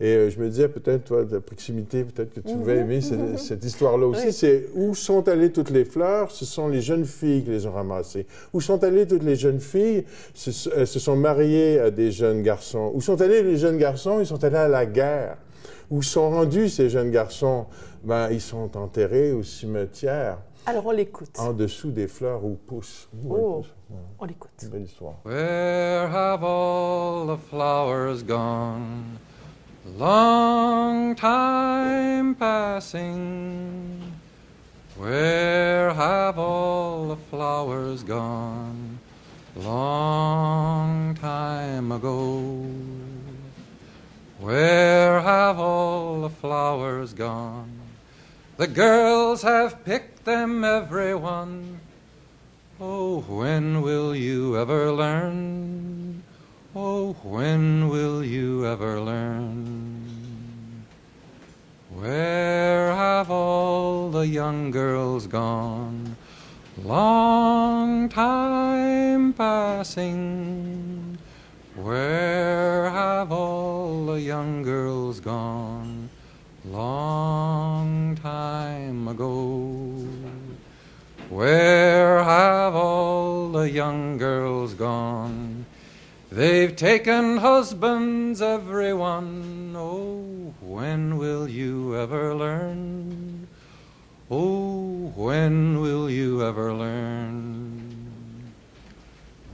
Et 0.00 0.30
je 0.30 0.38
me 0.38 0.48
disais, 0.48 0.68
peut-être, 0.68 1.04
toi, 1.06 1.24
de 1.24 1.38
proximité, 1.38 2.04
peut-être 2.04 2.32
que 2.32 2.38
tu 2.38 2.54
pouvais 2.54 2.76
aimer 2.76 3.00
cette, 3.00 3.36
cette 3.40 3.64
histoire-là 3.64 4.06
aussi. 4.06 4.26
Oui. 4.26 4.32
C'est 4.32 4.66
où 4.76 4.94
sont 4.94 5.26
allées 5.26 5.50
toutes 5.50 5.70
les 5.70 5.84
fleurs? 5.84 6.30
Ce 6.30 6.44
sont 6.44 6.68
les 6.68 6.80
jeunes 6.82 7.04
filles 7.04 7.42
qui 7.42 7.50
les 7.50 7.66
ont 7.66 7.72
ramassées. 7.72 8.24
Où 8.52 8.60
sont 8.60 8.84
allées 8.84 9.08
toutes 9.08 9.24
les 9.24 9.34
jeunes 9.34 9.58
filles? 9.58 10.04
Ce- 10.34 10.68
elles 10.76 10.86
se 10.86 11.00
sont 11.00 11.16
mariées 11.16 11.80
à 11.80 11.90
des 11.90 12.12
jeunes 12.12 12.42
garçons. 12.42 12.92
Où 12.94 13.00
sont 13.00 13.20
allés 13.20 13.42
les 13.42 13.56
jeunes 13.56 13.78
garçons? 13.78 14.20
Ils 14.20 14.26
sont 14.26 14.44
allés 14.44 14.56
à 14.56 14.68
la 14.68 14.86
guerre. 14.86 15.38
Où 15.90 16.00
sont 16.02 16.30
rendus 16.30 16.68
ces 16.68 16.90
jeunes 16.90 17.10
garçons? 17.10 17.66
Ben, 18.08 18.30
ils 18.30 18.40
sont 18.40 18.74
enterrés 18.78 19.32
au 19.32 19.42
cimetière, 19.42 20.38
Alors, 20.64 20.86
on 20.86 20.92
l'écoute. 20.92 21.38
en 21.38 21.52
dessous 21.52 21.90
des 21.90 22.08
fleurs 22.08 22.42
où 22.42 22.54
poussent. 22.54 23.06
Oh. 23.28 23.62
On 24.18 24.24
l'écoute. 24.24 24.50
une 24.62 24.68
belle 24.70 24.84
histoire. 24.84 25.16
Where 25.26 26.08
have 26.08 26.42
all 26.42 27.26
the 27.26 27.38
flowers 27.50 28.22
gone? 28.22 29.18
Long 29.98 31.14
time 31.16 32.34
passing. 32.34 34.00
Where 34.98 35.92
have 35.92 36.38
all 36.38 37.08
the 37.14 37.18
flowers 37.30 38.02
gone? 38.04 38.98
Long 39.54 41.14
time 41.14 41.92
ago. 41.92 42.64
Where 44.40 45.20
have 45.20 45.58
all 45.58 46.22
the 46.22 46.30
flowers 46.30 47.12
gone? 47.12 47.77
The 48.58 48.66
girls 48.66 49.42
have 49.42 49.84
picked 49.84 50.24
them, 50.24 50.64
every 50.64 51.14
one. 51.14 51.78
Oh, 52.80 53.20
when 53.20 53.82
will 53.82 54.16
you 54.16 54.58
ever 54.58 54.90
learn? 54.90 56.24
Oh, 56.74 57.12
when 57.22 57.88
will 57.88 58.24
you 58.24 58.66
ever 58.66 59.00
learn? 59.00 60.84
Where 61.94 62.92
have 62.92 63.30
all 63.30 64.10
the 64.10 64.26
young 64.26 64.72
girls 64.72 65.28
gone? 65.28 66.16
Long 66.82 68.08
time 68.08 69.34
passing. 69.34 71.16
Where 71.76 72.90
have 72.90 73.30
all 73.30 74.06
the 74.06 74.20
young 74.20 74.64
girls 74.64 75.20
gone? 75.20 75.97
Long 76.70 78.14
time 78.16 79.08
ago. 79.08 80.06
Where 81.30 82.22
have 82.22 82.74
all 82.74 83.48
the 83.48 83.70
young 83.70 84.18
girls 84.18 84.74
gone? 84.74 85.64
They've 86.30 86.76
taken 86.76 87.38
husbands, 87.38 88.42
everyone. 88.42 89.74
Oh, 89.74 90.52
when 90.60 91.16
will 91.16 91.48
you 91.48 91.96
ever 91.96 92.34
learn? 92.34 93.48
Oh, 94.30 95.12
when 95.16 95.80
will 95.80 96.10
you 96.10 96.44
ever 96.44 96.74
learn? 96.74 98.52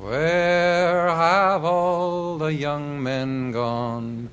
Where 0.01 1.07
have 1.09 1.65
all 1.65 2.39
the 2.39 2.53
young 2.53 3.01
men 3.01 3.53
gone? 3.53 4.31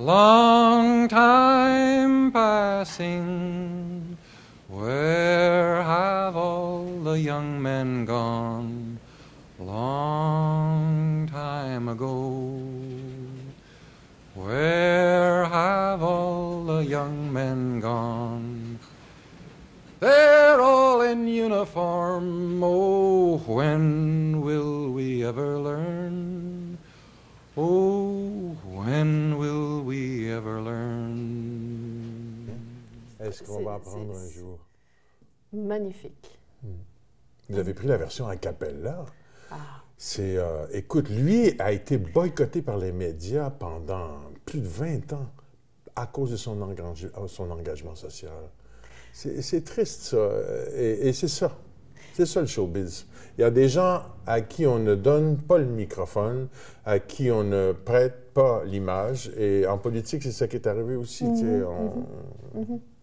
Long 0.00 1.08
time 1.08 2.30
passing. 2.30 4.16
Where 4.68 5.82
have 5.82 6.36
all 6.36 6.84
the 7.02 7.18
young 7.18 7.60
men 7.60 8.04
gone? 8.04 9.00
Long 9.58 11.26
time 11.26 11.88
ago. 11.88 12.62
Where 14.36 15.44
have 15.46 16.00
all 16.00 16.62
the 16.62 16.84
young 16.84 17.32
men 17.32 17.80
gone? 17.80 18.78
They're 19.98 20.60
all 20.60 21.00
in 21.00 21.26
uniform. 21.26 22.62
Oh, 22.62 23.38
when 23.38 24.42
will 24.42 24.92
we 24.92 25.24
ever 25.24 25.58
learn? 25.58 26.78
Oh, 27.56 28.07
Qu'on 33.46 33.62
va 33.64 33.74
apprendre 33.74 34.14
un 34.16 34.28
jour? 34.30 34.58
Magnifique. 35.52 36.38
Vous 37.48 37.58
avez 37.58 37.72
pris 37.74 37.86
la 37.86 37.96
version 37.96 38.28
a 38.28 38.36
cappella. 38.36 39.06
C'est, 39.96 40.36
euh, 40.36 40.66
écoute, 40.72 41.08
lui 41.08 41.54
a 41.58 41.72
été 41.72 41.98
boycotté 41.98 42.62
par 42.62 42.76
les 42.78 42.92
médias 42.92 43.50
pendant 43.50 44.18
plus 44.44 44.60
de 44.60 44.68
20 44.68 45.12
ans 45.14 45.26
à 45.96 46.06
cause 46.06 46.30
de 46.30 46.36
son, 46.36 46.60
engage- 46.62 47.10
son 47.26 47.50
engagement 47.50 47.94
social. 47.96 48.50
C'est, 49.12 49.42
c'est 49.42 49.62
triste, 49.62 50.02
ça. 50.02 50.30
Et, 50.76 51.08
et 51.08 51.12
c'est 51.12 51.26
ça. 51.28 51.56
C'est 52.18 52.26
ça 52.26 52.40
le 52.40 52.48
showbiz. 52.48 53.06
Il 53.38 53.42
y 53.42 53.44
a 53.44 53.50
des 53.52 53.68
gens 53.68 54.02
à 54.26 54.40
qui 54.40 54.66
on 54.66 54.80
ne 54.80 54.96
donne 54.96 55.36
pas 55.36 55.56
le 55.56 55.66
microphone, 55.66 56.48
à 56.84 56.98
qui 56.98 57.30
on 57.30 57.44
ne 57.44 57.70
prête 57.70 58.32
pas 58.34 58.64
l'image. 58.64 59.30
Et 59.38 59.64
en 59.68 59.78
politique, 59.78 60.24
c'est 60.24 60.32
ça 60.32 60.48
qui 60.48 60.56
est 60.56 60.66
arrivé 60.66 60.96
aussi. 60.96 61.30
tu 61.34 61.38
sais. 61.42 61.62
On- 61.62 62.06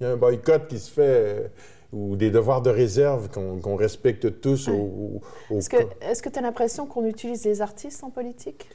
Il 0.02 0.04
y 0.04 0.06
a 0.06 0.12
un 0.12 0.18
boycott 0.18 0.68
qui 0.68 0.78
se 0.80 0.92
fait, 0.92 1.02
euh, 1.08 1.48
ou 1.94 2.18
des 2.18 2.30
devoirs 2.30 2.62
de 2.62 2.70
réserve 2.70 3.30
qu'on, 3.30 3.76
respecte 3.78 4.42
tous 4.42 4.68
au, 4.68 4.74
au- 4.74 5.22
au 5.50 5.58
Est-ce 5.60 5.70
que 5.70 5.78
cas- 5.78 5.86
est-ce 6.02 6.22
que 6.22 6.28
tu 6.28 6.38
as 6.38 6.42
l'impression 6.42 6.86
qu'on 6.86 7.06
utilise 7.06 7.46
les 7.46 7.62
artistes 7.62 8.04
en 8.04 8.10
politique? 8.10 8.68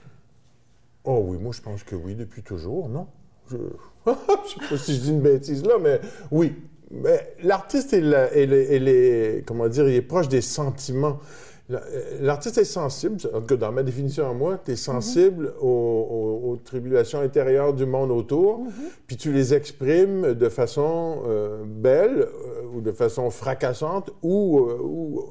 Oh 1.04 1.22
oui, 1.26 1.36
moi 1.36 1.52
je 1.52 1.60
pense 1.60 1.82
que 1.82 1.94
oui, 1.96 2.14
depuis 2.14 2.42
toujours, 2.42 2.88
non? 2.88 3.08
Je 3.50 3.56
ne 4.06 4.12
sais 4.46 4.68
pas 4.70 4.78
si 4.78 4.94
je 4.96 5.00
dis 5.02 5.10
une 5.10 5.20
bêtise 5.20 5.62
là, 5.66 5.74
mais 5.78 6.00
oui. 6.30 6.54
L'artiste, 7.42 7.92
elle 7.92 8.12
est- 8.88 9.44
comment 9.46 9.68
dire, 9.68 9.88
il 9.88 9.94
est 9.94 10.02
proche 10.02 10.28
des 10.28 10.40
sentiments. 10.40 11.18
La- 11.68 11.82
L'artiste 12.20 12.58
est 12.58 12.64
sensible, 12.64 13.16
en 13.32 13.40
tout 13.40 13.46
cas 13.46 13.56
dans 13.56 13.70
ma 13.70 13.84
définition 13.84 14.28
à 14.28 14.32
moi, 14.34 14.58
tu 14.64 14.72
es 14.72 14.76
sensible 14.76 15.52
aux, 15.60 15.66
aux- 15.68 16.50
aux 16.50 16.56
tribulations 16.56 17.20
intérieures 17.20 17.74
du 17.74 17.86
monde 17.86 18.10
autour, 18.10 18.62
puis 19.06 19.16
tu 19.16 19.32
les 19.32 19.54
exprimes 19.54 20.34
de 20.34 20.48
façon 20.48 21.22
euh, 21.28 21.62
belle 21.64 22.22
euh, 22.22 22.62
ou 22.74 22.80
de 22.80 22.90
façon 22.90 23.30
fracassante 23.30 24.10
ou, 24.22 24.58
euh, 24.58 24.78
ou 24.82 25.24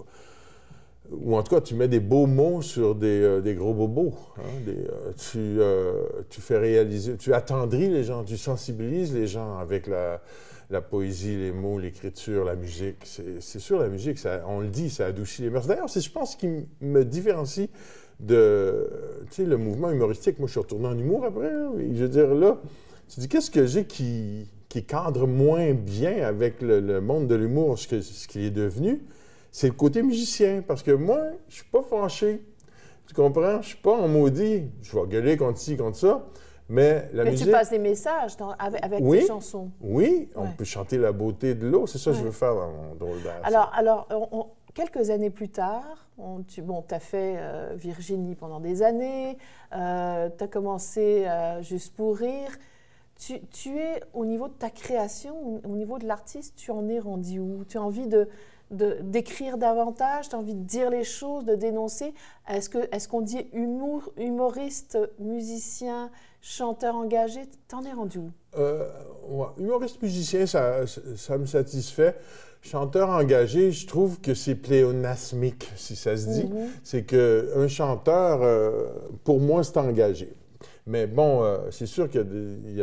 ou 1.12 1.36
en 1.36 1.41
tout 1.41 1.55
cas, 1.55 1.60
tu 1.62 1.74
mets 1.74 1.88
des 1.88 1.99
beaux 1.99 2.28
mots 2.28 2.62
sur 2.62 2.93
des, 2.93 3.07
euh, 3.24 3.41
des 3.41 3.55
gros 3.55 3.74
bobos. 3.74 4.14
hein, 4.38 4.41
des, 4.64 4.74
euh, 4.74 5.12
tu, 5.18 5.39
euh, 5.60 6.03
tu 6.30 6.39
fais 6.39 6.57
réaliser, 6.60 7.18
tu 7.18 7.34
attendris 7.34 7.89
les 7.89 8.03
gens, 8.03 8.24
tu 8.24 8.38
sensibilises 8.38 9.12
les 9.14 9.26
gens 9.26 9.57
avec 9.57 9.88
la, 9.88 10.22
la 10.70 10.82
poésie, 10.82 11.36
les 11.36 11.51
mots, 11.51 11.80
l'écriture, 11.80 12.45
la 12.45 12.55
musique. 12.55 12.97
C'est 13.05 13.59
sûr, 13.59 13.80
la 13.80 13.89
musique, 13.89 14.20
on 14.47 14.59
le 14.59 14.67
dit, 14.67 14.89
ça 14.89 15.07
adoucit 15.07 15.41
les 15.41 15.49
mœurs. 15.49 15.67
D'ailleurs, 15.67 15.89
c'est, 15.89 16.01
je 16.01 16.11
pense, 16.11 16.34
ce 16.34 16.38
qui 16.38 16.47
me 16.82 17.03
différencie 17.03 17.70
de, 18.20 18.88
tu 19.32 19.45
le 19.45 19.57
mouvement 19.57 19.89
humoristique. 19.89 20.38
Moi, 20.39 20.47
je 20.47 20.51
suis 20.51 20.59
retourné 20.59 20.88
en 20.88 20.97
humour 20.97 21.26
après. 21.26 21.51
et 21.80 21.95
je 21.95 22.03
veux 22.03 22.09
dire, 22.09 22.34
là, 22.36 22.61
tu 23.07 23.20
dis, 23.20 23.28
qu'est-ce 23.28 23.49
que 23.49 23.65
j'ai 23.65 23.86
qui, 23.86 24.47
cadre 24.88 25.26
moins 25.26 25.74
bien 25.74 26.24
avec 26.26 26.61
le, 26.61 27.01
monde 27.01 27.28
de 27.28 27.36
l'humour, 27.36 27.80
ce 27.80 28.28
qu'il 28.28 28.43
est 28.43 28.51
devenu? 28.51 29.01
c'est 29.51 29.67
le 29.67 29.74
côté 29.74 30.01
musicien. 30.03 30.63
Parce 30.65 30.84
que 30.84 30.91
moi, 30.91 31.20
je 31.47 31.55
suis 31.55 31.65
pas 31.65 31.82
fâché. 31.82 32.41
Tu 33.07 33.13
comprends? 33.13 33.61
Je 33.61 33.70
suis 33.70 33.78
pas 33.78 33.93
en 33.93 34.07
maudit. 34.07 34.63
Je 34.82 34.97
vais 34.97 35.07
gueuler 35.07 35.38
contre 35.38 35.57
ci, 35.57 35.78
contre 35.78 35.97
ça. 35.97 36.26
Mais 36.70 37.09
la 37.13 37.24
Mais 37.24 37.32
musique. 37.32 37.47
tu 37.47 37.51
passes 37.51 37.72
des 37.72 37.80
messages 37.80 38.38
dans- 38.38 38.51
avec, 38.51 38.84
avec 38.86 38.99
Oui. 39.03 39.20
tes 39.22 39.28
chansons. 39.28 39.70
Oui, 39.82 40.30
on 40.36 40.43
Ouais. 40.43 40.49
peut 40.57 40.63
chanter 40.63 40.97
la 40.97 41.11
beauté 41.11 41.55
de 41.55 41.67
l'eau. 41.67 41.88
C'est 41.88 41.97
ça 41.97 42.11
que 42.11 42.17
je 42.17 42.24
veux 42.24 42.32
faire 42.32 42.53
dans 42.53 42.70
mon 42.70 42.95
drôle 42.95 43.22
d'air. 43.24 43.39
Alors, 43.43 43.72
alors 43.74 44.07
on- 44.11 44.28
on- 44.32 44.45
quelques 44.76 45.09
années 45.09 45.32
plus 45.32 45.49
tard, 45.49 46.07
on- 46.20 46.43
tu 46.43 46.61
bon, 46.61 46.84
as 46.91 46.99
fait 46.99 47.36
euh, 47.38 47.74
Virginie 47.76 48.36
pendant 48.36 48.59
des 48.59 48.84
années, 48.84 49.38
tu 49.72 49.78
as 49.78 50.47
commencé 50.51 51.26
euh, 51.28 51.61
Juste 51.63 51.95
pour 51.95 52.15
rire. 52.17 52.51
Tu, 53.17 53.41
tu 53.47 53.78
es, 53.80 54.01
au 54.13 54.24
niveau 54.24 54.47
de 54.47 54.53
ta 54.53 54.70
création, 54.70 55.59
au 55.65 55.76
niveau 55.76 55.97
de 55.97 56.05
l'artiste, 56.05 56.55
tu 56.55 56.72
en 56.72 56.88
es 56.88 56.99
rendu 56.99 57.39
où? 57.39 57.65
Tu 57.67 57.78
as 57.78 57.82
envie 57.82 58.07
de 58.07 58.30
d'écrire 58.72 59.57
davantage, 59.57 60.30
tu 60.30 60.36
as 60.36 60.38
envie 60.38 60.53
de 60.53 60.63
dire 60.63 60.91
les 60.91 61.03
choses, 61.03 61.43
de 61.43 61.55
dénoncer? 61.55 62.13
Est-ce 62.47 62.70
que 62.70 62.78
est-ce 62.95 63.07
qu'on 63.09 63.22
dit 63.22 63.47
humour, 63.51 64.11
humoriste, 64.15 64.95
musicien, 65.17 66.11
chanteur 66.41 66.95
engagé 66.95 67.41
T'en 67.67 67.83
es 67.83 67.93
rendu 67.93 68.19
où? 68.19 68.31
Euh, 68.57 68.87
ouais, 69.29 69.47
Humoriste 69.59 70.01
musicien, 70.01 70.45
ça, 70.45 70.85
ça- 70.87 71.01
ça 71.15 71.37
me 71.37 71.45
satisfait. 71.45 72.15
Chanteur 72.61 73.09
engagé, 73.09 73.71
je 73.71 73.87
trouve 73.87 74.19
que 74.19 74.33
c'est 74.33 74.55
pléonasmique, 74.55 75.71
si 75.77 75.95
ça 75.95 76.17
se 76.17 76.27
dit. 76.27 76.43
Mhm. 76.45 76.67
C'est 76.83 77.03
qu'un 77.03 77.67
chanteur, 77.67 78.39
euh, 78.41 78.87
pour 79.23 79.39
moi, 79.39 79.63
c'est 79.63 79.77
engagé. 79.77 80.33
Mais 80.85 81.07
bon, 81.07 81.43
euh, 81.43 81.57
c'est 81.71 81.85
sûr 81.85 82.09
qu'il 82.09 82.19
y 82.19 82.23
a 82.23 82.25
des- 82.25 82.73
y 82.73 82.81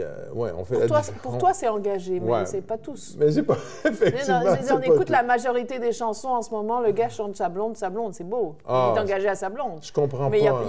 a- 0.00 0.32
ouais, 0.32 0.52
on 0.56 0.64
fait 0.64 0.74
Pour 0.74 0.82
la 0.82 0.86
toi, 0.88 1.00
pour 1.22 1.50
c'est 1.54 1.66
engagé, 1.68 2.20
mais 2.20 2.30
Ouais. 2.30 2.46
c'est 2.46 2.60
pas 2.60 2.78
tous. 2.78 3.16
Mais 3.18 3.26
c'est 3.32 3.42
pas, 3.42 3.56
Mais 3.84 3.90
effectivement, 3.90 4.40
non, 4.40 4.50
on 4.74 4.78
pas 4.78 4.86
écoute 4.86 5.06
tout. 5.06 5.12
la 5.12 5.22
majorité 5.24 5.80
des 5.80 5.90
chansons 5.90 6.28
en 6.28 6.42
ce 6.42 6.50
moment, 6.50 6.80
le 6.80 6.92
gars 6.92 7.08
chante 7.08 7.34
sa 7.34 7.48
blonde, 7.48 7.76
sa 7.76 7.90
blonde, 7.90 8.14
c'est 8.14 8.22
beau. 8.22 8.54
Ah, 8.64 8.92
il 8.92 8.96
est 8.96 9.00
engagé 9.00 9.28
à 9.28 9.34
sa 9.34 9.48
blonde. 9.48 9.80
Je 9.82 9.92
comprends 9.92 10.30
Mais 10.30 10.38
pas. 10.48 10.62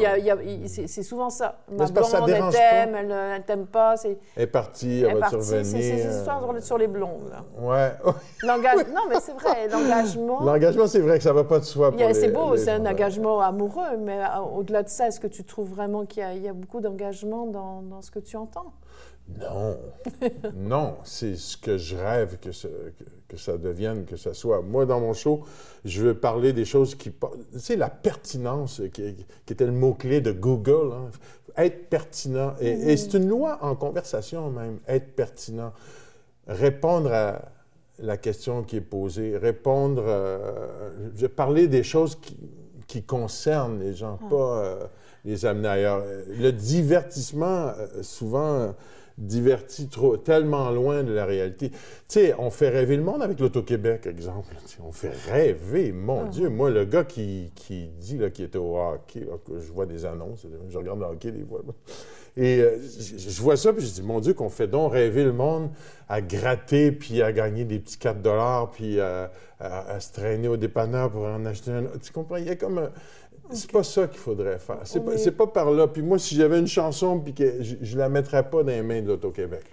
il- 0.43 0.67
c'est 0.69 1.03
souvent 1.03 1.29
ça. 1.29 1.59
Ma 1.71 1.85
ça 1.85 1.93
blonde, 1.93 2.29
elle 2.29 2.49
t'aime, 2.49 2.95
elle, 2.95 3.11
elle 3.11 3.43
t'aime 3.43 3.67
pas. 3.67 3.97
C'est 3.97 4.17
Elle 4.35 4.43
est 4.43 4.47
partie, 4.47 5.01
elle 5.01 5.03
elle 5.03 5.09
est 5.11 5.13
va 5.13 5.19
partie. 5.29 5.35
survenir. 5.45 5.65
C'est 5.65 5.77
des 6.07 6.15
histoires 6.17 6.39
sur- 6.41 6.63
sur 6.63 6.77
les 6.79 6.87
blondes. 6.87 7.29
là. 7.29 7.43
Ouais. 7.61 7.91
Non, 8.43 9.01
mais 9.09 9.19
c'est 9.21 9.33
vrai, 9.33 9.67
l'engagement. 9.71 10.41
L'engagement, 10.41 10.87
c'est 10.87 10.99
vrai 10.99 11.17
que 11.17 11.23
ça 11.23 11.33
va 11.33 11.43
pas 11.43 11.59
de 11.59 11.65
soi. 11.65 11.91
C'est 12.13 12.29
beau, 12.29 12.57
c'est 12.57 12.71
un 12.71 12.85
engagement 12.85 13.41
amoureux, 13.41 13.97
mais 13.99 14.19
euh, 14.19 14.39
au-delà 14.55 14.81
de 14.83 14.89
ça, 14.89 15.07
est-ce 15.07 15.19
que 15.19 15.27
tu 15.27 15.43
trouves 15.43 15.69
vraiment 15.69 16.05
qu'il 16.05 16.23
y, 16.41 16.47
a- 16.47 16.53
beaucoup 16.53 16.81
d'engagement 16.81 17.45
dans 17.45 18.01
ce 18.01 18.09
que 18.11 18.19
tu 18.19 18.37
entends? 18.37 18.73
Non, 19.39 19.77
non, 20.55 20.97
c'est 21.03 21.35
ce 21.35 21.55
que 21.57 21.77
je 21.77 21.95
rêve 21.95 22.37
que, 22.39 22.51
ce- 22.51 22.67
que, 22.67 23.03
que 23.29 23.37
ça 23.37 23.57
devienne, 23.57 24.05
que 24.05 24.17
ça 24.17 24.33
soit. 24.33 24.61
Moi, 24.61 24.85
dans 24.85 24.99
mon 24.99 25.13
show, 25.13 25.43
je 25.85 26.01
veux 26.03 26.13
parler 26.13 26.51
des 26.53 26.65
choses 26.65 26.95
qui... 26.95 27.11
Tu 27.11 27.59
sais, 27.59 27.75
la 27.77 27.89
pertinence, 27.89 28.81
qui, 28.93 29.15
qui 29.45 29.53
était 29.53 29.65
le 29.65 29.71
mot-clé 29.71 30.19
de 30.21 30.31
Google, 30.33 30.91
hein. 30.93 31.09
être 31.55 31.89
pertinent. 31.89 32.53
Et, 32.59 32.69
et 32.91 32.97
c'est 32.97 33.13
une 33.17 33.29
loi 33.29 33.59
en 33.61 33.75
conversation 33.75 34.49
même, 34.51 34.79
être 34.87 35.15
pertinent. 35.15 35.71
Répondre 36.47 37.11
à 37.13 37.41
la 37.99 38.17
question 38.17 38.63
qui 38.63 38.75
est 38.77 38.81
posée, 38.81 39.37
répondre... 39.37 40.03
euh, 40.05 41.09
je 41.15 41.27
parler 41.27 41.67
des 41.69 41.83
choses 41.83 42.15
qui, 42.19 42.37
qui 42.87 43.03
concernent 43.03 43.79
les 43.79 43.93
gens, 43.93 44.17
pas... 44.29 44.57
euh, 44.63 44.83
les 45.25 45.45
amener 45.45 45.69
ailleurs. 45.69 46.03
Le 46.27 46.51
divertissement, 46.51 47.67
euh, 47.77 48.03
souvent, 48.03 48.53
euh, 48.59 48.71
diverti 49.17 49.87
trop, 49.87 50.17
tellement 50.17 50.71
loin 50.71 51.03
de 51.03 51.13
la 51.13 51.25
réalité. 51.25 51.69
Tu 51.69 51.77
sais, 52.07 52.35
on 52.37 52.49
fait 52.49 52.69
rêver 52.69 52.97
le 52.97 53.03
monde 53.03 53.21
avec 53.21 53.39
l'Auto-Québec, 53.39 54.07
exemple. 54.07 54.55
on 54.83 54.91
fait 54.91 55.13
rêver, 55.31 55.91
mon 55.91 56.25
ah. 56.25 56.29
Dieu. 56.29 56.49
Moi, 56.49 56.69
le 56.69 56.85
gars 56.85 57.03
qui, 57.03 57.51
qui 57.55 57.87
dit 57.99 58.19
qu'il 58.33 58.45
était 58.45 58.57
au 58.57 58.77
hockey, 58.77 59.27
je 59.49 59.71
vois 59.71 59.85
des 59.85 60.05
annonces, 60.05 60.45
je 60.69 60.77
regarde 60.77 60.99
le 60.99 61.05
hockey 61.05 61.31
des 61.31 61.45
fois. 61.45 61.61
Et 62.35 62.61
euh, 62.61 62.77
je, 62.79 63.41
vois 63.41 63.57
ça, 63.57 63.71
puis 63.73 63.85
je 63.85 63.91
dis, 63.91 64.01
mon 64.01 64.19
Dieu, 64.19 64.33
qu'on 64.33 64.49
fait 64.49 64.67
donc 64.67 64.93
rêver 64.93 65.23
le 65.23 65.33
monde 65.33 65.69
à 66.09 66.19
gratter, 66.21 66.91
puis 66.91 67.21
à 67.21 67.31
gagner 67.31 67.63
des 67.63 67.79
petits 67.79 67.97
4 67.97 68.21
dollars, 68.21 68.71
puis 68.71 68.99
à, 68.99 69.29
se 69.99 70.11
traîner 70.11 70.47
au 70.47 70.57
dépanneur 70.57 71.11
pour 71.11 71.25
en 71.25 71.45
acheter 71.45 71.71
un. 71.71 71.83
Tu 72.01 72.11
comprends? 72.11 72.37
Il 72.37 72.45
y 72.45 72.49
a 72.49 72.55
comme 72.55 72.89
C'est 73.53 73.71
pas 73.71 73.83
ça 73.83 74.07
qu'il 74.07 74.19
faudrait 74.19 74.59
faire. 74.59 74.81
C'est 74.83 75.31
pas, 75.31 75.47
par 75.47 75.71
là. 75.71 75.87
Puis 75.87 76.01
moi, 76.01 76.19
si 76.19 76.35
j'avais 76.35 76.59
une 76.59 76.67
chanson, 76.67 77.19
puis 77.19 77.33
que 77.33 77.63
je, 77.63 77.75
je 77.81 77.97
la 77.97 78.09
mettrais 78.09 78.49
pas 78.49 78.63
dans 78.63 78.71
les 78.71 78.81
mains 78.81 79.01
de 79.01 79.07
l'Auto-Québec. 79.07 79.63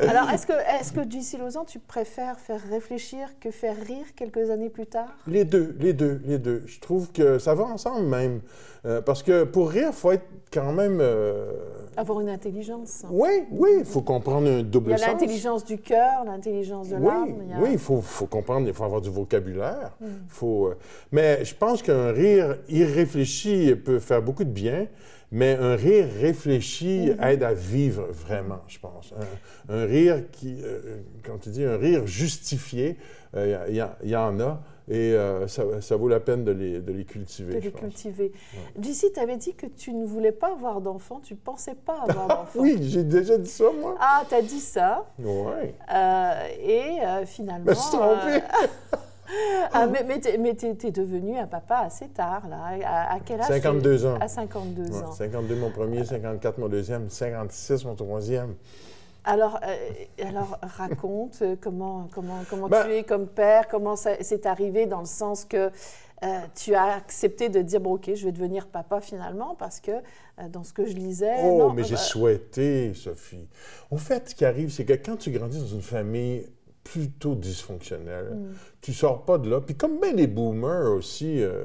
Alors, 0.00 0.30
est-ce 0.30 0.46
que, 0.46 0.52
est 0.52 0.94
que 0.94 1.10
JC 1.10 1.38
Lausanne, 1.38 1.64
tu 1.66 1.78
préfères 1.78 2.38
faire 2.38 2.60
réfléchir 2.70 3.28
que 3.40 3.50
faire 3.50 3.76
rire 3.76 4.06
quelques 4.16 4.50
années 4.50 4.70
plus 4.70 4.86
tard? 4.86 5.08
Les 5.26 5.44
deux, 5.44 5.76
les 5.78 5.92
deux, 5.92 6.20
les 6.24 6.38
deux. 6.38 6.62
Je 6.66 6.80
trouve 6.80 7.10
que 7.12 7.38
ça 7.38 7.54
va 7.54 7.64
ensemble 7.64 8.06
même. 8.06 8.40
Euh, 8.86 9.02
parce 9.02 9.22
que 9.22 9.44
pour 9.44 9.70
rire, 9.70 9.88
il 9.90 9.94
faut 9.94 10.12
être 10.12 10.26
quand 10.52 10.72
même... 10.72 10.98
Euh, 11.00 11.52
Avoir 11.96 12.20
une 12.20 12.30
intelligence. 12.30 13.04
Oui, 13.10 13.44
oui, 13.50 13.70
il 13.80 13.84
faut 13.84 14.00
comprendre 14.00 14.48
un 14.48 14.62
double 14.62 14.92
sens. 14.92 15.00
Il 15.00 15.02
y 15.02 15.04
a 15.04 15.12
l'intelligence 15.12 15.64
du 15.64 15.78
cœur, 15.78 16.24
l'intelligence 16.24 16.88
de 16.88 16.96
l'âme. 16.96 17.34
Oui, 17.60 17.70
il 17.72 17.78
faut, 17.78 18.00
faut, 18.00 18.26
comprendre, 18.26 18.66
il 18.66 18.72
faut 18.72 18.84
avoir 18.84 19.02
du 19.02 19.10
vocabulaire. 19.10 19.96
Mm. 20.00 20.06
Faut, 20.28 20.68
euh, 20.68 20.78
mais 21.12 21.44
je 21.44 21.54
pense 21.54 21.82
qu'un 21.82 22.10
rire 22.12 22.56
irréfléchi 22.68 23.74
peut 23.74 23.98
faire 23.98 24.22
beaucoup 24.22 24.44
de 24.44 24.50
bien. 24.50 24.86
Mais 25.32 25.54
un 25.54 25.76
rire 25.76 26.06
réfléchi 26.20 27.10
mhm. 27.10 27.22
aide 27.22 27.42
à 27.42 27.54
vivre 27.54 28.06
vraiment, 28.10 28.60
je 28.66 28.78
pense. 28.78 29.14
Un, 29.68 29.84
rire 29.84 30.24
qui, 30.32 30.56
euh, 30.62 31.02
quand 31.22 31.38
tu 31.38 31.50
dis 31.50 31.64
un 31.64 31.76
rire 31.76 32.06
justifié, 32.06 32.96
il 33.34 33.38
euh, 33.38 33.86
y, 34.02 34.16
en 34.16 34.40
a. 34.40 34.60
Et 34.88 35.14
euh, 35.14 35.46
ça, 35.46 35.96
vaut 35.96 36.08
la 36.08 36.18
peine 36.18 36.42
de 36.42 36.50
les, 36.50 36.80
de 36.80 36.92
les 36.92 37.04
cultiver. 37.04 37.54
De 37.54 37.60
les 37.60 37.70
cultiver. 37.70 38.32
Ouais. 38.74 38.92
tu 39.14 39.20
avais 39.20 39.36
dit 39.36 39.54
que 39.54 39.66
tu 39.66 39.92
ne 39.92 40.04
voulais 40.04 40.32
pas 40.32 40.50
avoir 40.50 40.80
d'enfants, 40.80 41.20
tu 41.22 41.34
ne 41.34 41.38
pensais 41.38 41.76
pas 41.76 42.00
avoir 42.08 42.26
d'enfants. 42.26 42.58
oui, 42.60 42.78
j'ai 42.80 43.04
déjà 43.04 43.38
dit 43.38 43.50
ça, 43.50 43.66
moi. 43.80 43.94
Ah, 44.00 44.24
tu 44.28 44.34
as 44.34 44.42
dit 44.42 44.58
ça. 44.58 45.06
Oui. 45.20 45.68
et 46.60 46.98
finalement. 47.26 47.66
Je 47.66 47.70
me 47.70 47.74
suis 47.76 47.90
trompé. 47.90 48.40
Ah, 49.72 49.86
mais 49.86 50.04
mais 50.38 50.54
tu 50.54 50.86
es, 50.86 50.90
devenu 50.90 51.36
un 51.36 51.46
papa 51.46 51.78
assez 51.86 52.08
tard, 52.08 52.48
là. 52.48 52.58
À, 52.84 53.18
quel 53.24 53.40
âge 53.40 53.48
52 53.48 54.06
ans. 54.06 54.18
À 54.20 54.28
52 54.28 55.02
ans. 55.02 55.12
52 55.12 55.54
mon 55.56 55.70
premier, 55.70 56.04
54 56.04 56.58
mon 56.58 56.68
deuxième, 56.68 57.08
56 57.08 57.84
mon 57.84 57.94
troisième. 57.94 58.54
Alors, 59.24 59.60
euh, 59.62 60.26
alors 60.26 60.58
raconte 60.62 61.40
euh, 61.42 61.56
comment, 61.60 62.08
comment, 62.12 62.40
comment 62.48 62.68
ben 62.68 62.84
tu 62.84 62.92
es 62.92 63.02
comme 63.04 63.26
père, 63.26 63.68
comment 63.68 63.96
c'est 63.96 64.46
arrivé 64.46 64.86
dans 64.86 65.00
le 65.00 65.06
sens 65.06 65.44
que 65.44 65.70
euh, 66.22 66.40
tu 66.54 66.74
as 66.74 66.94
accepté 66.94 67.48
de 67.48 67.60
dire, 67.60 67.80
bon, 67.80 67.94
OK, 67.94 68.10
je 68.14 68.24
vais 68.24 68.32
devenir 68.32 68.66
papa 68.66 69.00
finalement, 69.00 69.54
parce 69.58 69.80
que 69.80 69.92
dans 70.48 70.64
ce 70.64 70.72
que 70.72 70.86
je 70.86 70.92
lisais... 70.92 71.36
Oh, 71.44 71.70
mais 71.74 71.84
j'ai 71.84 71.96
souhaité, 71.96 72.92
Sophie. 72.94 73.46
En 73.90 73.96
fait, 73.98 74.30
ce 74.30 74.34
qui 74.34 74.44
arrive, 74.44 74.70
c'est 74.70 74.84
que 74.84 74.94
quand 74.94 75.16
tu 75.16 75.30
grandis 75.30 75.58
dans 75.58 75.66
une 75.66 75.82
famille 75.82 76.46
plutôt 76.84 77.34
dysfonctionnel. 77.34 78.30
Mm. 78.34 78.54
Tu 78.80 78.92
sors 78.92 79.24
pas 79.24 79.38
de 79.38 79.50
là. 79.50 79.60
Puis 79.60 79.74
comme 79.74 80.00
bien 80.00 80.12
les 80.12 80.26
boomers 80.26 80.90
aussi, 80.90 81.42
euh, 81.42 81.64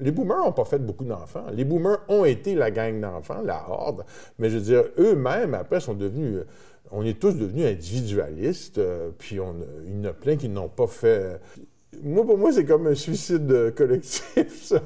les 0.00 0.10
boomers 0.10 0.44
n'ont 0.44 0.52
pas 0.52 0.64
fait 0.64 0.78
beaucoup 0.78 1.04
d'enfants. 1.04 1.46
Les 1.52 1.64
boomers 1.64 2.00
ont 2.08 2.24
été 2.24 2.54
la 2.54 2.70
gang 2.70 3.00
d'enfants, 3.00 3.42
la 3.42 3.64
horde. 3.68 4.04
Mais 4.38 4.50
je 4.50 4.56
veux 4.56 4.64
dire, 4.64 4.84
eux-mêmes, 4.98 5.54
après, 5.54 5.80
sont 5.80 5.94
devenus... 5.94 6.38
Euh, 6.38 6.46
on 6.90 7.04
est 7.04 7.18
tous 7.18 7.32
devenus 7.32 7.66
individualistes, 7.66 8.78
euh, 8.78 9.10
puis 9.18 9.40
on, 9.40 9.56
il 9.86 9.96
y 9.96 10.00
en 10.00 10.10
a 10.10 10.12
plein 10.12 10.36
qui 10.36 10.48
n'ont 10.48 10.68
pas 10.68 10.86
fait 10.86 11.40
moi, 12.02 12.24
pour 12.24 12.38
moi, 12.38 12.52
c'est 12.52 12.64
comme 12.64 12.86
un 12.86 12.94
suicide 12.94 13.74
collectif, 13.76 14.64
ça. 14.64 14.80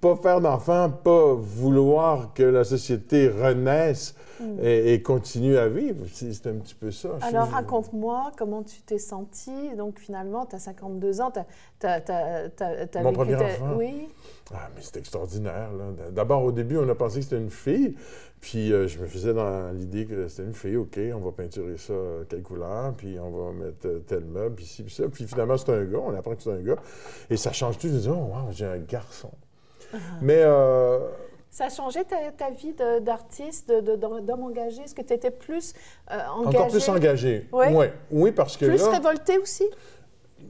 Pas 0.00 0.16
faire 0.16 0.40
d'enfants, 0.40 0.90
pas 0.90 1.34
vouloir 1.34 2.32
que 2.34 2.42
la 2.42 2.64
société 2.64 3.28
renaisse 3.28 4.14
mm. 4.40 4.58
et, 4.62 5.02
continue 5.02 5.56
à 5.56 5.68
vivre. 5.68 6.04
C'est 6.12 6.46
un 6.46 6.54
petit 6.54 6.74
peu 6.74 6.90
ça. 6.90 7.10
Alors, 7.22 7.50
raconte-moi 7.50 8.32
comment 8.36 8.62
tu 8.62 8.80
t'es 8.82 8.98
senti. 8.98 9.74
Donc, 9.76 9.98
finalement, 9.98 10.46
tu 10.46 10.56
as 10.56 10.60
52 10.60 11.20
ans, 11.20 11.32
tu 11.80 11.86
as, 11.86 13.02
Mon 13.02 13.12
premier 13.12 13.36
enfant? 13.36 13.74
Oui. 13.76 14.08
Ah, 14.52 14.68
mais 14.74 14.82
c'est 14.82 14.98
extraordinaire. 14.98 15.70
D'abord, 16.10 16.44
au 16.44 16.52
début, 16.52 16.76
on 16.76 16.88
a 16.88 16.94
pensé 16.94 17.18
que 17.18 17.24
c'était 17.24 17.38
une 17.38 17.50
fille. 17.50 17.96
Puis 18.44 18.74
euh, 18.74 18.86
je 18.86 18.98
me 18.98 19.06
faisais 19.06 19.32
dans 19.32 19.72
l'idée 19.72 20.04
que 20.04 20.28
c'était 20.28 20.42
une 20.42 20.52
fille, 20.52 20.76
OK, 20.76 20.98
on 21.14 21.20
va 21.20 21.32
peinturer 21.32 21.78
ça 21.78 21.94
quelle 22.28 22.42
couleur, 22.42 22.92
puis 22.92 23.18
on 23.18 23.30
va 23.30 23.52
mettre 23.52 23.86
euh, 23.86 24.00
tel 24.06 24.26
meuble, 24.26 24.56
puis 24.56 24.66
ci, 24.66 24.82
puis 24.82 24.92
ça. 24.92 25.08
Puis 25.08 25.26
finalement, 25.26 25.56
c'est 25.56 25.70
un 25.70 25.82
gars, 25.84 26.00
on 26.04 26.14
apprend 26.14 26.34
que 26.34 26.42
c'est 26.42 26.52
un 26.52 26.60
gars. 26.60 26.76
Et 27.30 27.38
ça 27.38 27.52
change 27.52 27.78
tout. 27.78 27.88
Je 27.88 27.94
me 27.94 27.98
dis, 28.00 28.08
oh, 28.10 28.12
wow, 28.12 28.50
j'ai 28.50 28.66
un 28.66 28.78
garçon. 28.78 29.30
Uh-huh. 29.94 29.98
Mais. 30.20 30.42
Euh, 30.42 31.08
ça 31.48 31.66
a 31.66 31.70
changé 31.70 32.00
ta, 32.04 32.50
vie 32.50 32.74
d'artiste, 33.00 33.72
d'homme 33.72 34.42
engagé? 34.42 34.82
Est-ce 34.82 34.94
que 34.94 35.02
tu 35.02 35.14
étais 35.14 35.30
plus 35.30 35.72
engagé? 36.06 36.58
Encore 36.58 36.68
plus 36.68 36.88
engagé. 36.90 37.48
Oui. 37.50 37.86
Oui, 38.10 38.32
parce 38.32 38.58
que. 38.58 38.66
Plus 38.66 38.82
révolté 38.82 39.38
aussi? 39.38 39.64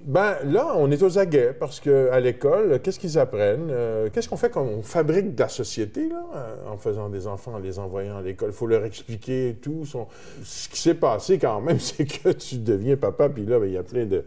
Ben 0.05 0.37
là, 0.45 0.75
on 0.77 0.91
est 0.91 1.03
aux 1.03 1.19
aguets 1.19 1.55
parce 1.59 1.81
qu'à 1.81 2.21
l'école, 2.21 2.79
qu'est-ce 2.83 2.99
qu'ils 2.99 3.19
apprennent? 3.19 3.71
Euh, 3.71 4.11
qu'est-ce 4.13 4.29
qu'on 4.29 4.37
fait 4.37 4.51
quand 4.51 4.63
on 4.63 4.83
fabrique 4.83 5.35
de 5.35 5.41
la 5.41 5.49
société 5.49 6.11
là, 6.11 6.27
euh, 6.37 6.73
en 6.73 6.77
faisant 6.77 7.09
des 7.09 7.27
enfants, 7.27 7.55
en 7.55 7.59
les 7.59 7.79
envoyant 7.79 8.19
à 8.19 8.23
l'école? 8.23 8.51
Il 8.51 8.55
faut 8.55 8.67
leur 8.67 8.85
expliquer 8.85 9.57
tout. 9.63 9.85
Ce 10.45 10.69
qui 10.69 10.79
s'est 10.79 10.95
passé 10.95 11.39
quand 11.39 11.59
même, 11.63 11.81
c'est 11.81 12.05
que 12.05 12.29
tu 12.33 12.59
deviens 12.59 12.97
papa, 12.97 13.31
puis 13.31 13.47
là, 13.47 13.59
ben, 13.59 13.65
il 13.65 13.73
y 13.73 13.79
a 13.79 13.83
plein 13.83 14.05
de 14.05 14.25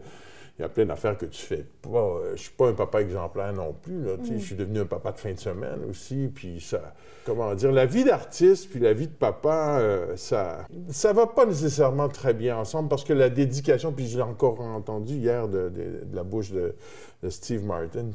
il 0.58 0.62
y 0.62 0.64
a 0.64 0.68
plein 0.68 0.86
d'affaires 0.86 1.16
que 1.16 1.26
tu 1.26 1.40
fais 1.40 1.64
pas. 1.82 1.98
Euh, 1.98 2.32
je 2.34 2.42
suis 2.42 2.50
pas 2.50 2.68
un 2.68 2.72
papa 2.72 3.00
exemplaire 3.00 3.52
non 3.52 3.72
plus. 3.72 4.06
Je 4.24 4.38
suis 4.38 4.56
devenu 4.56 4.80
un 4.80 4.86
papa 4.86 5.12
de 5.12 5.18
fin 5.18 5.32
de 5.32 5.38
semaine 5.38 5.84
aussi. 5.88 6.30
Puis 6.34 6.60
ça, 6.60 6.94
comment 7.24 7.54
dire, 7.54 7.70
la 7.70 7.86
vie 7.86 8.02
d'artiste 8.04 8.68
puis 8.68 8.80
la 8.80 8.92
vie 8.92 9.06
de 9.06 9.12
papa, 9.12 9.78
euh, 9.78 10.16
ça, 10.16 10.66
ça 10.88 11.12
va 11.12 11.28
pas 11.28 11.46
nécessairement 11.46 12.08
très 12.08 12.34
bien 12.34 12.56
ensemble 12.56 12.88
parce 12.88 13.04
que 13.04 13.12
la 13.12 13.28
dédication, 13.30 13.92
puis 13.92 14.08
j'ai 14.08 14.20
encore 14.20 14.60
entendu 14.60 15.14
hier 15.14 15.46
de, 15.46 15.70
la 16.12 16.24
bouche 16.24 16.50
de, 16.50 16.74
Steve 17.28 17.64
Martin, 17.64 18.10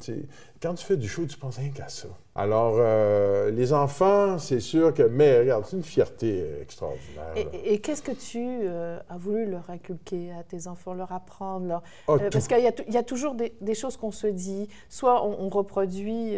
quand 0.62 0.74
tu 0.74 0.86
fais 0.86 0.98
du 0.98 1.08
show, 1.08 1.26
tu 1.26 1.38
penses 1.38 1.58
rien 1.58 1.72
qu'à 1.72 1.88
ça. 1.88 2.08
Alors, 2.36 2.78
euh, 2.80 3.52
les 3.52 3.74
enfants, 3.74 4.40
c'est 4.40 4.60
sûr 4.60 4.92
que, 4.94 5.04
mais 5.04 5.40
regarde, 5.40 5.66
c'est 5.68 5.78
une 5.78 5.84
fierté 5.84 6.44
extraordinaire. 6.62 7.34
Et, 7.64 7.80
qu'est-ce 7.80 8.02
que 8.02 8.12
tu 8.12 8.40
euh, 8.42 8.98
as 9.08 9.18
voulu 9.18 9.46
leur 9.46 9.70
inculquer 9.70 10.32
à 10.32 10.44
tes 10.44 10.68
enfants, 10.68 10.96
leur 10.96 11.12
apprendre 11.12 11.84
ah, 12.08 12.16
Parce 12.32 12.48
qu'il 12.48 12.60
y, 12.60 12.98
a 12.98 13.04
toujours 13.04 13.36
des, 13.36 13.76
choses 13.76 13.98
qu'on 13.98 14.12
se 14.12 14.26
dit, 14.26 14.68
soit 14.90 15.24
on, 15.24 15.48
reproduit 15.50 16.38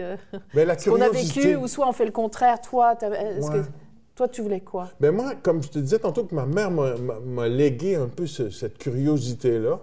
ce 0.54 0.89
qu'on 0.89 1.00
a 1.00 1.10
vécu, 1.10 1.56
ou 1.56 1.68
soit 1.68 1.88
on 1.88 1.93
fait 1.93 2.06
le 2.06 2.12
contraire. 2.12 2.60
Toi, 2.60 2.96
que, 2.96 3.64
toi, 4.16 4.28
tu 4.30 4.41
voulais 4.41 4.62
quoi? 4.62 4.89
Bien, 5.00 5.12
moi, 5.12 5.36
comme 5.36 5.62
je 5.62 5.70
te 5.70 5.80
disais 5.80 6.00
tantôt 6.00 6.24
que 6.24 6.34
ma 6.34 6.46
mère 6.46 6.72
m'a 6.72 7.48
légué 7.48 7.96
un 7.96 8.08
peu 8.08 8.28
cette 8.28 8.78
curiosité-là, 8.78 9.80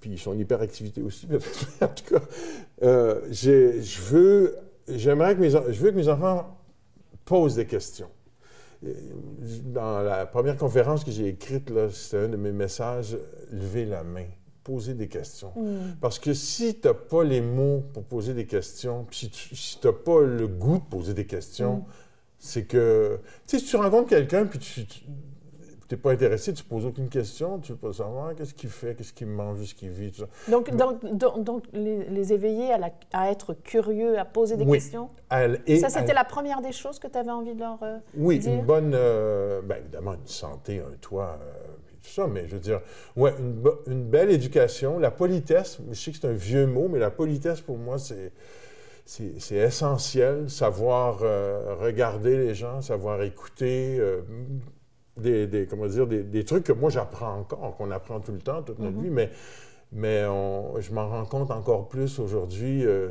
puis 0.00 0.18
son 0.18 0.36
hyperactivité 0.38 1.02
aussi, 1.02 1.28
en 1.80 1.88
tout 1.88 2.14
cas, 2.14 2.22
euh, 2.82 3.20
je 3.30 4.00
veux, 4.02 4.56
j'aimerais 4.88 5.34
que 5.34 5.40
mes, 5.40 5.50
je 5.50 5.80
veux 5.80 5.90
que 5.90 5.96
mes 5.96 6.08
enfants 6.08 6.58
posent 7.24 7.56
des 7.56 7.66
questions. 7.66 8.10
Dans 8.82 10.02
la 10.02 10.26
première 10.26 10.56
conférence 10.56 11.04
que 11.04 11.10
j'ai 11.10 11.28
écrite, 11.28 11.70
c'était 11.92 12.24
un 12.24 12.28
de 12.28 12.36
mes 12.36 12.52
messages, 12.52 13.16
lever 13.50 13.84
la 13.84 14.02
main 14.02 14.26
poser 14.64 14.94
des 14.94 15.08
questions. 15.08 15.50
Hmm. 15.56 15.96
Parce 16.00 16.20
que 16.20 16.32
si 16.34 16.76
tu 16.78 16.86
n'as 16.86 16.94
pas 16.94 17.24
les 17.24 17.40
mots 17.40 17.82
pour 17.92 18.04
poser 18.04 18.32
des 18.32 18.46
questions, 18.46 19.04
puis 19.10 19.28
si 19.32 19.80
tu 19.80 19.84
n'as 19.84 19.92
pas 19.92 20.20
le 20.20 20.46
goût 20.46 20.78
de 20.78 20.84
poser 20.84 21.14
des 21.14 21.26
questions, 21.26 21.78
hmm 21.78 21.84
c'est 22.44 22.64
que, 22.64 23.20
tu 23.46 23.56
sais, 23.56 23.64
si 23.64 23.70
tu 23.70 23.76
rencontres 23.76 24.08
quelqu'un, 24.08 24.46
puis 24.46 24.58
tu 24.58 24.84
n'es 25.94 26.00
pas 26.00 26.12
intéressé, 26.12 26.52
tu 26.52 26.64
poses 26.64 26.86
aucune 26.86 27.08
question, 27.08 27.58
tu 27.58 27.72
veux 27.72 27.78
pas 27.78 27.92
savoir 27.92 28.34
qu'est-ce 28.34 28.54
qu'il 28.54 28.70
fait, 28.70 28.94
qu'est-ce 28.94 29.12
qu'il 29.12 29.26
mange, 29.26 29.62
ce 29.64 29.74
qu'il 29.74 29.90
vit, 29.90 30.10
tout 30.10 30.22
ça. 30.22 30.50
Donc, 30.50 30.74
donc, 30.74 31.42
donc 31.42 31.64
les, 31.72 32.32
éveiller 32.32 32.72
à, 32.72 32.90
à, 33.12 33.30
être 33.30 33.54
curieux, 33.54 34.18
à 34.18 34.24
poser 34.24 34.56
des 34.56 34.66
questions 34.66 35.10
et 35.66 35.78
Ça, 35.78 35.88
c'était 35.88 36.14
la 36.14 36.24
première 36.24 36.60
des 36.60 36.72
choses 36.72 36.98
que 36.98 37.06
tu 37.06 37.18
avais 37.18 37.30
envie 37.30 37.54
de 37.54 37.60
leur 37.60 37.78
euh, 37.82 37.98
oui, 38.14 38.38
dire? 38.38 38.52
Oui, 38.52 38.58
une 38.58 38.64
bonne, 38.64 38.92
euh, 38.94 39.62
bien 39.62 39.76
évidemment, 39.76 40.14
une 40.14 40.26
santé, 40.26 40.80
un 40.80 40.96
toit, 41.00 41.38
euh, 41.40 41.52
tout 42.02 42.10
ça, 42.10 42.26
mais 42.26 42.46
je 42.46 42.54
veux 42.54 42.60
dire, 42.60 42.80
ouais, 43.16 43.32
une, 43.38 43.62
une 43.86 44.04
belle 44.04 44.30
éducation, 44.30 44.98
la 44.98 45.10
politesse, 45.10 45.78
je 45.90 45.94
sais 45.94 46.10
que 46.10 46.18
c'est 46.20 46.28
un 46.28 46.32
vieux 46.32 46.66
mot, 46.66 46.88
mais 46.88 46.98
la 46.98 47.10
politesse, 47.10 47.60
pour 47.60 47.78
moi, 47.78 47.98
c'est 47.98 48.32
c'est 49.04 49.56
essentiel, 49.56 50.48
savoir 50.48 51.20
euh, 51.22 51.74
regarder 51.80 52.36
les 52.36 52.54
gens, 52.54 52.80
savoir 52.80 53.22
écouter, 53.22 53.96
euh, 53.98 54.22
des, 55.16 55.66
comment 55.68 55.86
dire, 55.86 56.06
des, 56.06 56.44
trucs 56.44 56.64
que 56.64 56.72
moi 56.72 56.90
j'apprends 56.90 57.40
encore, 57.40 57.76
qu'on 57.76 57.90
apprend 57.90 58.20
tout 58.20 58.32
le 58.32 58.38
temps, 58.38 58.62
toute 58.62 58.78
notre 58.78 58.96
mm-hmm. 58.96 59.02
vie, 59.02 59.10
mais 59.10 59.30
Mais 59.94 60.22
je 60.22 60.92
m'en 60.92 61.06
rends 61.06 61.26
compte 61.26 61.50
encore 61.50 61.86
plus 61.88 62.18
aujourd'hui. 62.18 62.84
Euh, 62.86 63.10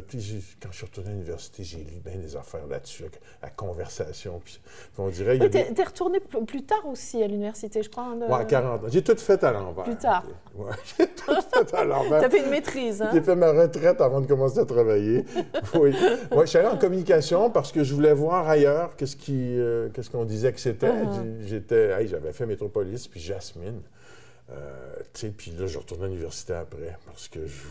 quand 0.59 0.71
je 0.71 0.77
suis 0.77 0.85
retourné 0.85 1.09
à 1.09 1.13
l'université, 1.13 1.63
j'ai 1.63 1.77
lu 1.77 2.01
bien 2.03 2.15
des 2.15 2.35
affaires 2.35 2.65
là-dessus, 2.67 3.05
la 3.41 3.49
conversation. 3.49 4.41
Puis, 4.43 4.59
on 4.97 5.09
dirait. 5.09 5.37
Oui, 5.39 5.49
des... 5.49 5.73
t'es 5.73 5.83
retourné 5.83 6.19
plus 6.19 6.63
tard 6.63 6.87
aussi 6.87 7.21
à 7.21 7.27
l'université, 7.27 7.83
je 7.83 7.89
crois. 7.89 8.15
Oui, 8.15 8.33
à 8.33 8.45
40 8.45 8.83
ans. 8.83 8.87
J'ai 8.89 9.03
tout 9.03 9.15
fait 9.15 9.43
à 9.43 9.51
l'envers. 9.51 9.83
Plus 9.83 9.95
tard. 9.95 10.23
Ouais, 10.55 10.71
j'ai 10.97 11.07
tout 11.07 11.35
fait 11.53 11.75
à 11.75 11.83
l'envers. 11.83 12.21
T'as 12.21 12.29
fait 12.29 12.43
une 12.43 12.49
maîtrise, 12.49 13.01
hein? 13.01 13.09
J'ai 13.13 13.21
fait 13.21 13.35
ma 13.35 13.51
retraite 13.51 14.01
avant 14.01 14.19
de 14.19 14.25
commencer 14.25 14.57
à 14.57 14.65
travailler. 14.65 15.23
oui. 15.75 15.93
Ouais, 16.31 16.41
je 16.41 16.45
suis 16.45 16.57
allé 16.57 16.67
en 16.67 16.77
communication 16.77 17.51
parce 17.51 17.71
que 17.71 17.83
je 17.83 17.93
voulais 17.93 18.13
voir 18.13 18.49
ailleurs 18.49 18.95
qu'est-ce 18.95 19.17
euh, 19.29 19.89
qu'on 20.11 20.25
disait 20.25 20.51
que 20.51 20.59
c'était. 20.59 20.89
Uh-huh. 20.89 21.41
J'étais, 21.41 22.07
j'avais 22.07 22.33
fait 22.33 22.47
Métropolis 22.47 23.07
puis 23.07 23.19
Jasmine. 23.19 23.81
Euh, 24.51 25.31
puis 25.37 25.51
là, 25.51 25.67
je 25.67 25.77
retournais 25.77 26.05
à 26.05 26.07
l'université 26.07 26.53
après 26.53 26.97
parce 27.05 27.27
que 27.27 27.45
je, 27.47 27.63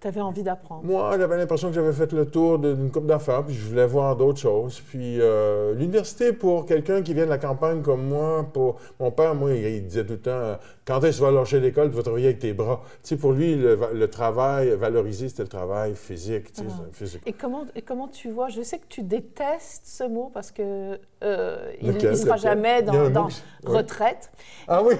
tu 0.00 0.08
avais 0.08 0.20
envie 0.20 0.42
d'apprendre? 0.42 0.84
Moi, 0.84 1.16
j'avais 1.18 1.36
l'impression 1.36 1.68
que 1.68 1.74
j'avais 1.74 1.92
fait 1.92 2.12
le 2.12 2.26
tour 2.26 2.58
d'une 2.58 2.90
coupe 2.90 3.06
d'affaires, 3.06 3.44
puis 3.44 3.54
je 3.54 3.66
voulais 3.68 3.86
voir 3.86 4.16
d'autres 4.16 4.38
choses. 4.38 4.80
Puis 4.80 5.20
euh, 5.20 5.74
l'université, 5.74 6.32
pour 6.32 6.66
quelqu'un 6.66 7.02
qui 7.02 7.14
vient 7.14 7.24
de 7.24 7.30
la 7.30 7.38
campagne 7.38 7.82
comme 7.82 8.06
moi, 8.06 8.46
pour 8.52 8.80
mon 8.98 9.10
père, 9.10 9.34
moi, 9.34 9.52
il, 9.52 9.86
disait 9.86 10.04
tout 10.04 10.12
le 10.12 10.20
temps 10.20 10.56
quand 10.86 11.04
est-ce 11.04 11.20
que 11.20 11.24
tu 11.26 11.30
vas 11.30 11.38
lâcher 11.38 11.60
l'école, 11.60 11.90
tu 11.90 11.96
vas 11.96 12.02
travailler 12.02 12.26
avec 12.26 12.40
tes 12.40 12.52
bras. 12.52 12.80
Tu 13.02 13.10
sais, 13.10 13.16
pour 13.16 13.32
lui, 13.32 13.54
le, 13.54 14.08
travail 14.08 14.70
valorisé, 14.70 15.28
c'était 15.28 15.44
le 15.44 15.48
travail 15.48 15.94
physique. 15.94 16.52
Tu 16.52 16.62
sais, 16.62 16.68
ah. 16.68 16.82
physique. 16.90 17.22
Et, 17.26 17.32
comment, 17.32 17.64
et 17.76 17.82
comment 17.82 18.08
tu 18.08 18.30
vois 18.30 18.48
Je 18.48 18.62
sais 18.62 18.78
que 18.78 18.86
tu 18.88 19.02
détestes 19.02 19.86
ce 19.86 20.04
mot 20.04 20.30
parce 20.34 20.50
que 20.50 20.98
euh, 21.22 21.72
il 21.80 21.92
ne 21.92 22.14
sera 22.14 22.36
jamais 22.38 22.82
dans, 22.82 23.10
dans 23.10 23.28
retraite. 23.64 24.32
Ah 24.66 24.82
oui. 24.82 24.94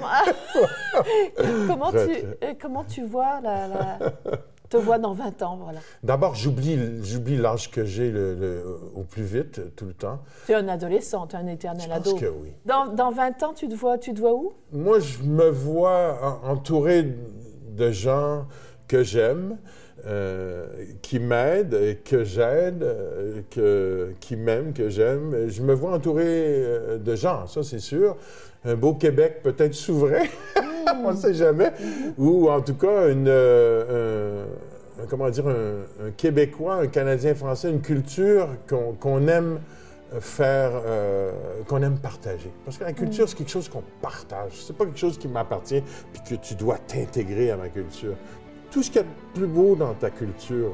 comment, 1.66 1.90
tu, 1.90 1.96
euh, 1.96 2.54
comment 2.60 2.84
tu 2.84 3.04
vois 3.04 3.40
la 3.40 3.98
te 4.70 4.76
vois 4.76 4.98
dans 4.98 5.12
20 5.12 5.42
ans, 5.42 5.58
voilà. 5.62 5.80
D'abord, 6.02 6.34
j'oublie, 6.34 6.78
j'oublie 7.02 7.36
l'âge 7.36 7.70
que 7.70 7.84
j'ai 7.84 8.10
le, 8.10 8.64
au 8.94 9.02
plus 9.02 9.24
vite, 9.24 9.74
tout 9.74 9.86
le 9.86 9.92
temps. 9.92 10.20
Tu 10.46 10.52
es 10.52 10.54
un 10.54 10.68
adolescent, 10.68 11.26
tu 11.26 11.36
es 11.36 11.38
un 11.38 11.46
éternel 11.48 11.86
je 11.88 11.92
ado. 11.92 12.10
Pense 12.12 12.20
que 12.20 12.26
oui. 12.26 12.52
Dans, 12.64 12.86
dans, 12.86 13.10
20 13.10 13.42
ans, 13.42 13.52
tu 13.52 13.68
te 13.68 13.74
vois, 13.74 13.98
tu 13.98 14.14
te 14.14 14.20
vois 14.20 14.34
où? 14.34 14.52
Moi, 14.72 15.00
je 15.00 15.22
me 15.22 15.50
vois 15.50 16.40
entouré 16.44 17.02
de 17.02 17.90
gens 17.90 18.46
que 18.86 19.02
j'aime, 19.02 19.58
euh, 20.06 20.66
qui 21.02 21.18
m'aident, 21.18 21.98
que 22.04 22.24
j'aide, 22.24 22.82
euh, 22.82 23.42
que, 23.50 24.12
qui 24.18 24.36
m'aiment, 24.36 24.72
que 24.72 24.88
j'aime. 24.88 25.48
Je 25.48 25.60
me 25.62 25.74
vois 25.74 25.92
entouré 25.92 26.24
euh, 26.26 26.98
de 26.98 27.14
gens, 27.16 27.46
ça 27.46 27.62
c'est 27.62 27.80
sûr. 27.80 28.16
Un 28.64 28.76
beau 28.76 28.94
Québec 28.94 29.40
peut-être 29.42 29.74
souverain, 29.74 30.24
on 31.04 31.12
ne 31.12 31.16
sait 31.16 31.34
jamais. 31.34 31.72
Ou 32.16 32.48
en 32.48 32.62
tout 32.62 32.74
cas, 32.74 33.10
une, 33.10 33.30
comment 35.08 35.28
dire, 35.28 35.48
un, 35.48 36.10
Québécois, 36.16 36.76
un 36.76 36.86
Canadien 36.86 37.34
français, 37.34 37.68
une 37.68 37.82
culture 37.82 38.48
qu'on 38.68 39.28
aime 39.28 39.60
faire, 40.20 40.72
qu'on 41.68 41.82
aime 41.82 41.98
partager. 41.98 42.50
Parce 42.64 42.78
que 42.78 42.84
la 42.84 42.92
culture, 42.92 43.28
c'est 43.28 43.36
quelque 43.36 43.50
chose 43.50 43.68
qu'on 43.68 43.84
partage. 44.00 44.52
C'est 44.52 44.76
pas 44.76 44.84
quelque 44.84 44.98
chose 44.98 45.18
qui 45.18 45.28
m'appartient 45.28 45.82
puis 46.12 46.22
que 46.22 46.34
tu 46.40 46.54
dois 46.54 46.78
t'intégrer 46.78 47.50
à 47.50 47.56
ma 47.56 47.68
culture 47.68 48.14
tout 48.70 48.82
ce 48.82 48.90
qu'il 48.90 49.00
y 49.00 49.04
a 49.04 49.06
de 49.06 49.38
plus 49.38 49.46
beau 49.46 49.74
dans 49.74 49.94
ta 49.94 50.10
culture, 50.10 50.72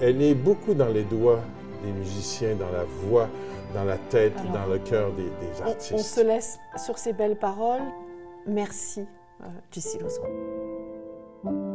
elle 0.00 0.22
est 0.22 0.34
beaucoup 0.34 0.74
dans 0.74 0.88
les 0.88 1.04
doigts 1.04 1.40
des 1.84 1.92
musiciens, 1.92 2.54
dans 2.54 2.70
la 2.70 2.84
voix, 2.84 3.28
dans 3.74 3.84
la 3.84 3.98
tête, 3.98 4.34
dans 4.52 4.66
le 4.66 4.78
cœur 4.78 5.12
des, 5.12 5.62
artistes. 5.62 5.92
On, 5.94 5.98
se 5.98 6.20
laisse 6.20 6.58
sur 6.84 6.98
ces 6.98 7.12
belles 7.12 7.38
paroles. 7.38 7.82
Merci, 8.46 9.06
euh, 9.40 9.46
Jessie 9.70 9.98
Lozon. 9.98 11.71